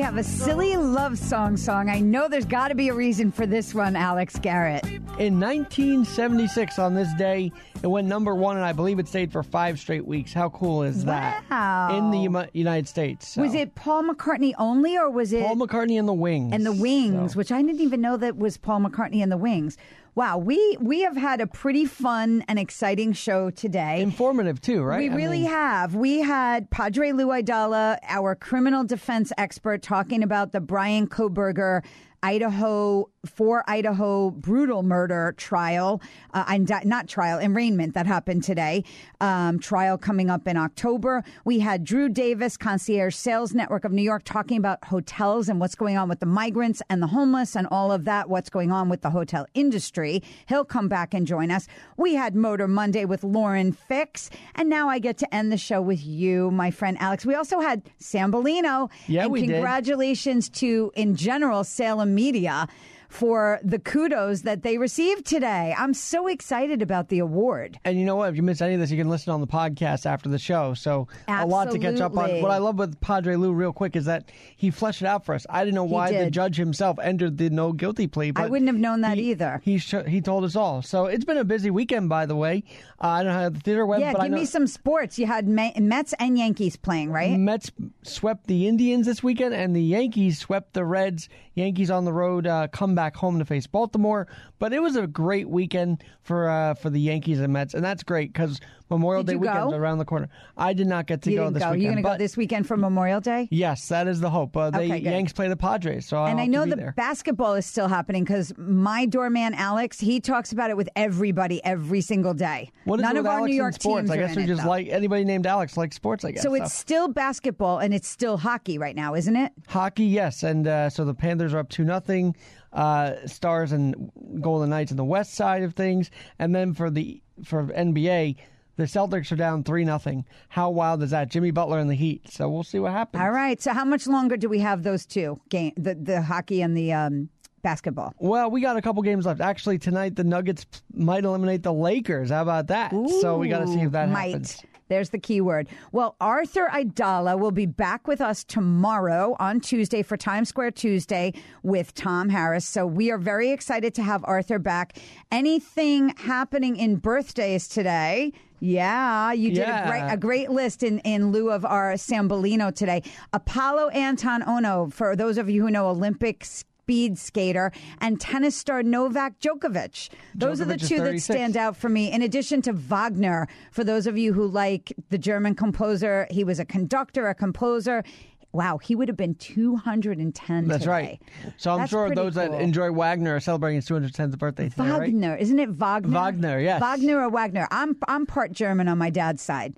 have 0.00 0.16
a 0.16 0.24
silly 0.24 0.76
love 0.76 1.18
song 1.18 1.56
song. 1.56 1.88
I 1.88 2.00
know 2.00 2.28
there's 2.28 2.44
got 2.44 2.68
to 2.68 2.74
be 2.74 2.88
a 2.88 2.94
reason 2.94 3.30
for 3.32 3.46
this 3.46 3.74
one, 3.74 3.96
Alex 3.96 4.38
Garrett. 4.38 4.84
In 5.18 5.40
1976, 5.40 6.78
on 6.78 6.94
this 6.94 7.12
day, 7.14 7.52
it 7.82 7.86
went 7.86 8.06
number 8.06 8.34
one, 8.34 8.56
and 8.56 8.64
I 8.64 8.72
believe 8.72 8.98
it 8.98 9.08
stayed 9.08 9.32
for 9.32 9.42
five 9.42 9.78
straight 9.78 10.06
weeks. 10.06 10.32
How 10.32 10.48
cool 10.50 10.82
is 10.82 11.04
that? 11.04 11.44
Wow. 11.50 11.96
In 11.96 12.10
the 12.10 12.48
United 12.52 12.88
States. 12.88 13.28
So. 13.28 13.42
Was 13.42 13.54
it 13.54 13.74
Paul 13.74 14.04
McCartney 14.04 14.52
only, 14.58 14.96
or 14.96 15.10
was 15.10 15.32
it 15.32 15.44
Paul 15.44 15.56
McCartney 15.56 15.98
and 15.98 16.08
the 16.08 16.14
Wings? 16.14 16.52
and 16.52 16.64
the 16.66 16.72
Wings, 16.72 17.36
which 17.36 17.52
I 17.52 17.62
didn't 17.62 17.80
even 17.80 18.00
know 18.00 18.16
that 18.16 18.36
was 18.36 18.56
Paul 18.56 18.80
McCartney 18.80 19.22
and 19.22 19.30
the 19.30 19.36
Wings. 19.36 19.76
Wow, 20.16 20.38
we 20.38 20.78
we 20.80 21.02
have 21.02 21.14
had 21.14 21.42
a 21.42 21.46
pretty 21.46 21.84
fun 21.84 22.42
and 22.48 22.58
exciting 22.58 23.12
show 23.12 23.50
today. 23.50 24.00
Informative 24.00 24.62
too, 24.62 24.82
right? 24.82 24.98
We 24.98 25.10
I 25.10 25.14
really 25.14 25.40
mean- 25.42 25.50
have. 25.50 25.94
We 25.94 26.20
had 26.20 26.70
Padre 26.70 27.12
Lou 27.12 27.26
Aidala, 27.26 27.98
our 28.08 28.34
criminal 28.34 28.82
defense 28.82 29.30
expert, 29.36 29.82
talking 29.82 30.22
about 30.22 30.52
the 30.52 30.60
Bryan 30.62 31.06
Kohberger 31.06 31.84
Idaho 32.22 33.10
for 33.26 33.64
Idaho 33.68 34.30
brutal 34.30 34.82
murder 34.82 35.34
trial, 35.36 36.00
uh, 36.34 36.44
and 36.48 36.70
not 36.84 37.08
trial, 37.08 37.38
arraignment 37.42 37.94
that 37.94 38.06
happened 38.06 38.44
today. 38.44 38.84
Um, 39.20 39.58
trial 39.58 39.98
coming 39.98 40.30
up 40.30 40.46
in 40.46 40.56
October. 40.56 41.24
We 41.44 41.58
had 41.58 41.84
Drew 41.84 42.08
Davis, 42.08 42.56
Concierge 42.56 43.14
Sales 43.14 43.54
Network 43.54 43.84
of 43.84 43.92
New 43.92 44.02
York, 44.02 44.22
talking 44.24 44.58
about 44.58 44.84
hotels 44.84 45.48
and 45.48 45.60
what's 45.60 45.74
going 45.74 45.96
on 45.96 46.08
with 46.08 46.20
the 46.20 46.26
migrants 46.26 46.82
and 46.88 47.02
the 47.02 47.06
homeless 47.06 47.56
and 47.56 47.66
all 47.70 47.92
of 47.92 48.04
that. 48.04 48.28
What's 48.28 48.50
going 48.50 48.72
on 48.72 48.88
with 48.88 49.02
the 49.02 49.10
hotel 49.10 49.46
industry? 49.54 50.22
He'll 50.46 50.64
come 50.64 50.88
back 50.88 51.14
and 51.14 51.26
join 51.26 51.50
us. 51.50 51.66
We 51.96 52.14
had 52.14 52.34
Motor 52.34 52.68
Monday 52.68 53.04
with 53.04 53.24
Lauren 53.24 53.72
Fix, 53.72 54.30
and 54.54 54.68
now 54.68 54.88
I 54.88 54.98
get 54.98 55.18
to 55.18 55.34
end 55.34 55.52
the 55.52 55.58
show 55.58 55.80
with 55.80 56.04
you, 56.04 56.50
my 56.50 56.70
friend 56.70 56.96
Alex. 57.00 57.26
We 57.26 57.34
also 57.34 57.60
had 57.60 57.82
Sam 57.98 58.32
Bellino. 58.32 58.90
Yeah, 59.08 59.24
and 59.24 59.32
we 59.32 59.40
did. 59.40 59.50
congratulations 59.50 60.48
to, 60.50 60.92
in 60.94 61.16
general, 61.16 61.64
Salem 61.64 62.14
Media 62.14 62.68
for 63.16 63.58
the 63.62 63.78
kudos 63.78 64.42
that 64.42 64.62
they 64.62 64.76
received 64.76 65.24
today. 65.24 65.74
I'm 65.76 65.94
so 65.94 66.26
excited 66.26 66.82
about 66.82 67.08
the 67.08 67.20
award. 67.20 67.78
And 67.82 67.98
you 67.98 68.04
know 68.04 68.16
what? 68.16 68.28
If 68.28 68.36
you 68.36 68.42
miss 68.42 68.60
any 68.60 68.74
of 68.74 68.80
this, 68.80 68.90
you 68.90 68.98
can 68.98 69.08
listen 69.08 69.32
on 69.32 69.40
the 69.40 69.46
podcast 69.46 70.04
after 70.04 70.28
the 70.28 70.38
show. 70.38 70.74
So 70.74 71.08
a 71.26 71.46
lot 71.46 71.70
to 71.70 71.78
catch 71.78 72.00
up 72.00 72.14
on. 72.16 72.42
What 72.42 72.50
I 72.50 72.58
love 72.58 72.78
with 72.78 73.00
Padre 73.00 73.36
Lou, 73.36 73.52
real 73.54 73.72
quick, 73.72 73.96
is 73.96 74.04
that 74.04 74.28
he 74.56 74.70
fleshed 74.70 75.00
it 75.00 75.06
out 75.06 75.24
for 75.24 75.34
us. 75.34 75.46
I 75.48 75.64
didn't 75.64 75.76
know 75.76 75.86
He 75.86 75.94
why 75.94 76.12
the 76.12 76.30
judge 76.30 76.56
himself 76.56 76.98
entered 77.02 77.38
the 77.38 77.48
no 77.48 77.72
guilty 77.72 78.06
plea. 78.06 78.32
But 78.32 78.44
I 78.44 78.46
wouldn't 78.48 78.68
have 78.68 78.76
known 78.76 79.00
that 79.00 79.16
either. 79.16 79.62
He 79.64 79.78
sh- 79.78 79.94
he 80.06 80.20
told 80.20 80.44
us 80.44 80.54
all. 80.54 80.82
So 80.82 81.06
it's 81.06 81.24
been 81.24 81.38
a 81.38 81.44
busy 81.44 81.70
weekend, 81.70 82.10
by 82.10 82.26
the 82.26 82.36
way. 82.36 82.64
Uh, 83.02 83.08
I 83.08 83.22
don't 83.22 83.32
know 83.32 83.38
how 83.38 83.48
the 83.48 83.60
theater 83.60 83.86
went, 83.86 84.02
yeah, 84.02 84.12
but 84.12 84.20
I 84.20 84.28
give 84.28 84.38
me 84.38 84.44
some 84.44 84.66
sports. 84.66 85.18
You 85.18 85.26
had 85.26 85.48
Me- 85.48 85.72
Mets 85.78 86.12
and 86.18 86.36
Yankees 86.36 86.76
playing, 86.76 87.10
right? 87.12 87.38
Mets 87.38 87.70
swept 88.02 88.46
the 88.46 88.68
Indians 88.68 89.06
this 89.06 89.22
weekend, 89.22 89.54
and 89.54 89.74
the 89.74 89.82
Yankees 89.82 90.38
swept 90.38 90.74
the 90.74 90.84
Reds. 90.84 91.28
Yankees 91.54 91.90
on 91.90 92.04
the 92.04 92.12
road, 92.12 92.46
uh, 92.46 92.68
come 92.68 92.94
back 93.06 93.16
home 93.16 93.38
to 93.38 93.44
face 93.44 93.66
Baltimore. 93.68 94.26
But 94.58 94.72
it 94.72 94.80
was 94.80 94.96
a 94.96 95.06
great 95.06 95.48
weekend 95.48 96.02
for 96.22 96.48
uh, 96.48 96.74
for 96.74 96.90
the 96.90 97.00
Yankees 97.00 97.38
and 97.40 97.52
Mets, 97.52 97.74
and 97.74 97.84
that's 97.84 98.02
great 98.02 98.32
because 98.32 98.60
Memorial 98.90 99.22
Did 99.22 99.26
Day 99.26 99.32
you 99.34 99.40
weekend's 99.40 99.74
around 99.74 99.98
the 99.98 100.04
corner. 100.04 100.28
I 100.56 100.72
did 100.72 100.86
not 100.86 101.06
get 101.06 101.22
to 101.22 101.30
you 101.30 101.36
go 101.38 101.50
this 101.50 101.62
go. 101.62 101.70
weekend. 101.70 101.82
You're 101.82 101.92
going 101.92 102.02
to 102.04 102.08
go 102.10 102.16
this 102.18 102.36
weekend 102.36 102.66
for 102.66 102.76
Memorial 102.76 103.20
Day? 103.20 103.48
Yes, 103.50 103.88
that 103.88 104.06
is 104.08 104.20
the 104.20 104.30
hope. 104.30 104.56
Uh, 104.56 104.70
they 104.70 104.86
Okay. 104.86 104.98
Yanks 105.00 105.32
play 105.32 105.48
the 105.48 105.56
Padres, 105.56 106.06
so 106.06 106.16
I'll 106.18 106.26
and 106.26 106.40
I 106.40 106.46
know 106.46 106.64
the 106.66 106.76
there. 106.76 106.94
basketball 106.96 107.54
is 107.54 107.66
still 107.66 107.88
happening 107.88 108.24
because 108.24 108.52
my 108.56 109.06
doorman 109.06 109.54
Alex 109.54 110.00
he 110.00 110.20
talks 110.20 110.52
about 110.52 110.70
it 110.70 110.76
with 110.76 110.88
everybody 110.96 111.62
every 111.64 112.00
single 112.00 112.34
day. 112.34 112.70
What 112.84 113.00
is 113.00 113.02
None 113.04 113.16
it 113.16 113.20
of 113.20 113.26
our 113.26 113.38
Alex 113.38 113.50
New 113.50 113.56
York 113.56 113.74
sports? 113.74 114.00
teams 114.02 114.10
I 114.10 114.16
guess 114.16 114.36
we 114.36 114.44
it, 114.44 114.46
just 114.46 114.62
though. 114.62 114.68
like 114.68 114.88
anybody 114.88 115.24
named 115.24 115.46
Alex 115.46 115.76
likes 115.76 115.96
sports. 115.96 116.24
I 116.24 116.30
guess 116.32 116.42
So 116.42 116.54
it's 116.54 116.72
still 116.72 117.08
basketball 117.08 117.78
and 117.78 117.92
it's 117.92 118.08
still 118.08 118.36
hockey 118.38 118.78
right 118.78 118.96
now, 118.96 119.14
isn't 119.14 119.36
it? 119.36 119.52
Hockey, 119.68 120.04
yes, 120.06 120.42
and 120.42 120.66
uh, 120.66 120.88
so 120.90 121.04
the 121.04 121.14
Panthers 121.14 121.52
are 121.54 121.58
up 121.58 121.68
two 121.68 121.84
nothing. 121.84 122.34
Uh, 122.76 123.26
Stars 123.26 123.72
and 123.72 124.12
Golden 124.40 124.68
Knights 124.70 124.90
on 124.90 124.98
the 124.98 125.04
west 125.04 125.34
side 125.34 125.62
of 125.62 125.74
things, 125.74 126.10
and 126.38 126.54
then 126.54 126.74
for 126.74 126.90
the 126.90 127.22
for 127.42 127.64
NBA, 127.64 128.36
the 128.76 128.84
Celtics 128.84 129.32
are 129.32 129.36
down 129.36 129.64
three 129.64 129.84
nothing. 129.84 130.26
How 130.50 130.70
wild 130.70 131.02
is 131.02 131.10
that? 131.10 131.30
Jimmy 131.30 131.50
Butler 131.50 131.78
and 131.78 131.88
the 131.88 131.94
Heat. 131.94 132.30
So 132.30 132.48
we'll 132.48 132.62
see 132.62 132.78
what 132.78 132.92
happens. 132.92 133.22
All 133.22 133.30
right. 133.30 133.60
So 133.60 133.72
how 133.72 133.84
much 133.84 134.06
longer 134.06 134.36
do 134.36 134.48
we 134.48 134.58
have 134.58 134.82
those 134.82 135.06
two 135.06 135.40
game 135.48 135.72
the 135.76 135.94
the 135.94 136.20
hockey 136.20 136.60
and 136.60 136.76
the 136.76 136.92
um, 136.92 137.30
basketball? 137.62 138.12
Well, 138.18 138.50
we 138.50 138.60
got 138.60 138.76
a 138.76 138.82
couple 138.82 139.02
games 139.02 139.24
left. 139.24 139.40
Actually, 139.40 139.78
tonight 139.78 140.14
the 140.14 140.24
Nuggets 140.24 140.66
might 140.92 141.24
eliminate 141.24 141.62
the 141.62 141.72
Lakers. 141.72 142.30
How 142.30 142.42
about 142.42 142.66
that? 142.68 142.92
so 143.20 143.38
we 143.38 143.48
got 143.48 143.60
to 143.60 143.68
see 143.68 143.80
if 143.80 143.92
that 143.92 144.10
might. 144.10 144.32
happens. 144.32 144.62
There's 144.88 145.10
the 145.10 145.18
key 145.18 145.40
word. 145.40 145.68
Well, 145.92 146.16
Arthur 146.20 146.68
Aidala 146.72 147.38
will 147.38 147.50
be 147.50 147.66
back 147.66 148.06
with 148.06 148.20
us 148.20 148.44
tomorrow 148.44 149.36
on 149.38 149.60
Tuesday 149.60 150.02
for 150.02 150.16
Times 150.16 150.48
Square 150.48 150.72
Tuesday 150.72 151.32
with 151.62 151.94
Tom 151.94 152.28
Harris. 152.28 152.66
So 152.66 152.86
we 152.86 153.10
are 153.10 153.18
very 153.18 153.50
excited 153.50 153.94
to 153.94 154.02
have 154.02 154.24
Arthur 154.24 154.58
back. 154.58 154.98
Anything 155.32 156.10
happening 156.16 156.76
in 156.76 156.96
birthdays 156.96 157.68
today? 157.68 158.32
Yeah, 158.60 159.32
you 159.32 159.50
did 159.50 159.68
a 159.68 159.84
great 159.86 160.12
a 160.12 160.16
great 160.16 160.50
list 160.50 160.82
in, 160.82 161.00
in 161.00 161.30
lieu 161.30 161.50
of 161.50 161.64
our 161.64 161.92
Sambolino 161.94 162.74
today. 162.74 163.02
Apolo 163.34 163.94
Anton 163.94 164.42
Ohno, 164.42 164.90
for 164.92 165.14
those 165.14 165.36
of 165.36 165.50
you 165.50 165.62
who 165.62 165.70
know 165.70 165.88
Olympic 165.88 166.46
speed 166.86 167.18
skater, 167.18 167.72
and 168.00 168.20
tennis 168.20 168.54
star 168.54 168.80
Novak 168.80 169.40
Djokovic. 169.40 170.08
Those 170.36 170.60
are 170.60 170.64
the 170.66 170.76
two 170.76 171.02
that 171.02 171.18
stand 171.18 171.56
out 171.56 171.76
for 171.76 171.88
me. 171.88 172.12
In 172.12 172.22
addition 172.22 172.62
to 172.62 172.72
Wagner, 172.72 173.48
for 173.72 173.82
those 173.82 174.06
of 174.06 174.16
you 174.16 174.32
who 174.32 174.46
like 174.46 174.92
the 175.10 175.18
German 175.18 175.56
composer, 175.56 176.28
he 176.30 176.44
was 176.44 176.60
a 176.60 176.64
conductor, 176.64 177.26
a 177.26 177.34
composer. 177.34 178.04
Wow, 178.52 178.78
he 178.78 178.94
would 178.94 179.08
have 179.08 179.16
been 179.16 179.34
210 179.34 180.68
That's 180.68 180.84
today. 180.84 180.88
right. 180.90 181.22
So 181.56 181.72
I'm 181.72 181.80
That's 181.80 181.90
sure 181.90 182.14
those 182.14 182.36
that 182.36 182.52
enjoy 182.52 182.92
Wagner 182.92 183.34
are 183.34 183.40
celebrating 183.40 183.76
his 183.76 183.88
210th 183.88 184.38
birthday 184.38 184.68
today, 184.68 184.84
right? 184.88 185.00
Wagner, 185.00 185.34
isn't 185.34 185.58
it 185.58 185.70
Wagner? 185.70 186.14
Wagner, 186.14 186.60
yes. 186.60 186.80
Wagner 186.80 187.20
or 187.20 187.28
Wagner. 187.30 187.66
I'm 187.72 187.96
I'm 188.06 188.26
part 188.26 188.52
German 188.52 188.86
on 188.86 188.96
my 188.96 189.10
dad's 189.10 189.42
side, 189.42 189.74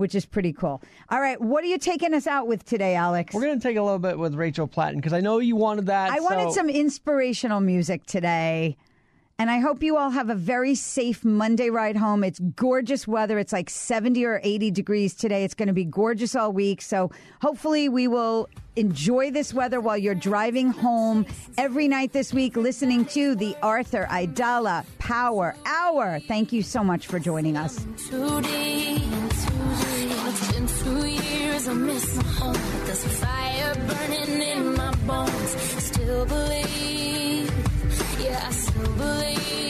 which 0.00 0.14
is 0.14 0.24
pretty 0.24 0.54
cool. 0.54 0.80
All 1.10 1.20
right, 1.20 1.38
what 1.38 1.62
are 1.62 1.66
you 1.66 1.76
taking 1.76 2.14
us 2.14 2.26
out 2.26 2.46
with 2.46 2.64
today, 2.64 2.94
Alex? 2.94 3.34
We're 3.34 3.42
going 3.42 3.60
to 3.60 3.62
take 3.62 3.76
a 3.76 3.82
little 3.82 3.98
bit 3.98 4.18
with 4.18 4.34
Rachel 4.34 4.66
Platten 4.66 4.96
because 4.96 5.12
I 5.12 5.20
know 5.20 5.40
you 5.40 5.56
wanted 5.56 5.86
that. 5.86 6.10
I 6.10 6.20
wanted 6.20 6.52
some 6.52 6.70
inspirational 6.70 7.60
music 7.60 8.06
today. 8.06 8.78
And 9.40 9.50
I 9.50 9.58
hope 9.58 9.82
you 9.82 9.96
all 9.96 10.10
have 10.10 10.28
a 10.28 10.34
very 10.34 10.74
safe 10.74 11.24
Monday 11.24 11.70
ride 11.70 11.96
home. 11.96 12.24
It's 12.24 12.38
gorgeous 12.38 13.08
weather. 13.08 13.38
It's 13.38 13.54
like 13.54 13.70
70 13.70 14.22
or 14.26 14.38
80 14.44 14.70
degrees 14.70 15.14
today. 15.14 15.44
It's 15.44 15.54
going 15.54 15.68
to 15.68 15.72
be 15.72 15.86
gorgeous 15.86 16.36
all 16.36 16.52
week. 16.52 16.82
So 16.82 17.10
hopefully 17.40 17.88
we 17.88 18.06
will 18.06 18.50
enjoy 18.76 19.30
this 19.30 19.54
weather 19.54 19.80
while 19.80 19.96
you're 19.96 20.14
driving 20.14 20.70
home 20.72 21.24
every 21.56 21.88
night 21.88 22.12
this 22.12 22.34
week, 22.34 22.54
listening 22.54 23.06
to 23.06 23.34
the 23.34 23.56
Arthur 23.62 24.06
Aidala 24.10 24.84
Power 24.98 25.56
Hour. 25.64 26.20
Thank 26.20 26.52
you 26.52 26.62
so 26.62 26.84
much 26.84 27.06
for 27.06 27.18
joining 27.18 27.56
us. 27.56 27.86
Years, 31.60 31.68
I 31.68 31.74
miss 31.74 32.16
my 32.16 32.22
home. 32.22 32.84
There's 32.86 33.04
a 33.04 33.08
fire 33.08 33.74
burning 33.74 34.42
in 34.42 34.74
my 34.76 34.94
bones. 35.06 35.50
Still 35.84 36.26
believe, 36.26 37.50
yeah, 38.20 38.46
I 38.46 38.52
still 38.52 38.92
believe. 38.94 39.69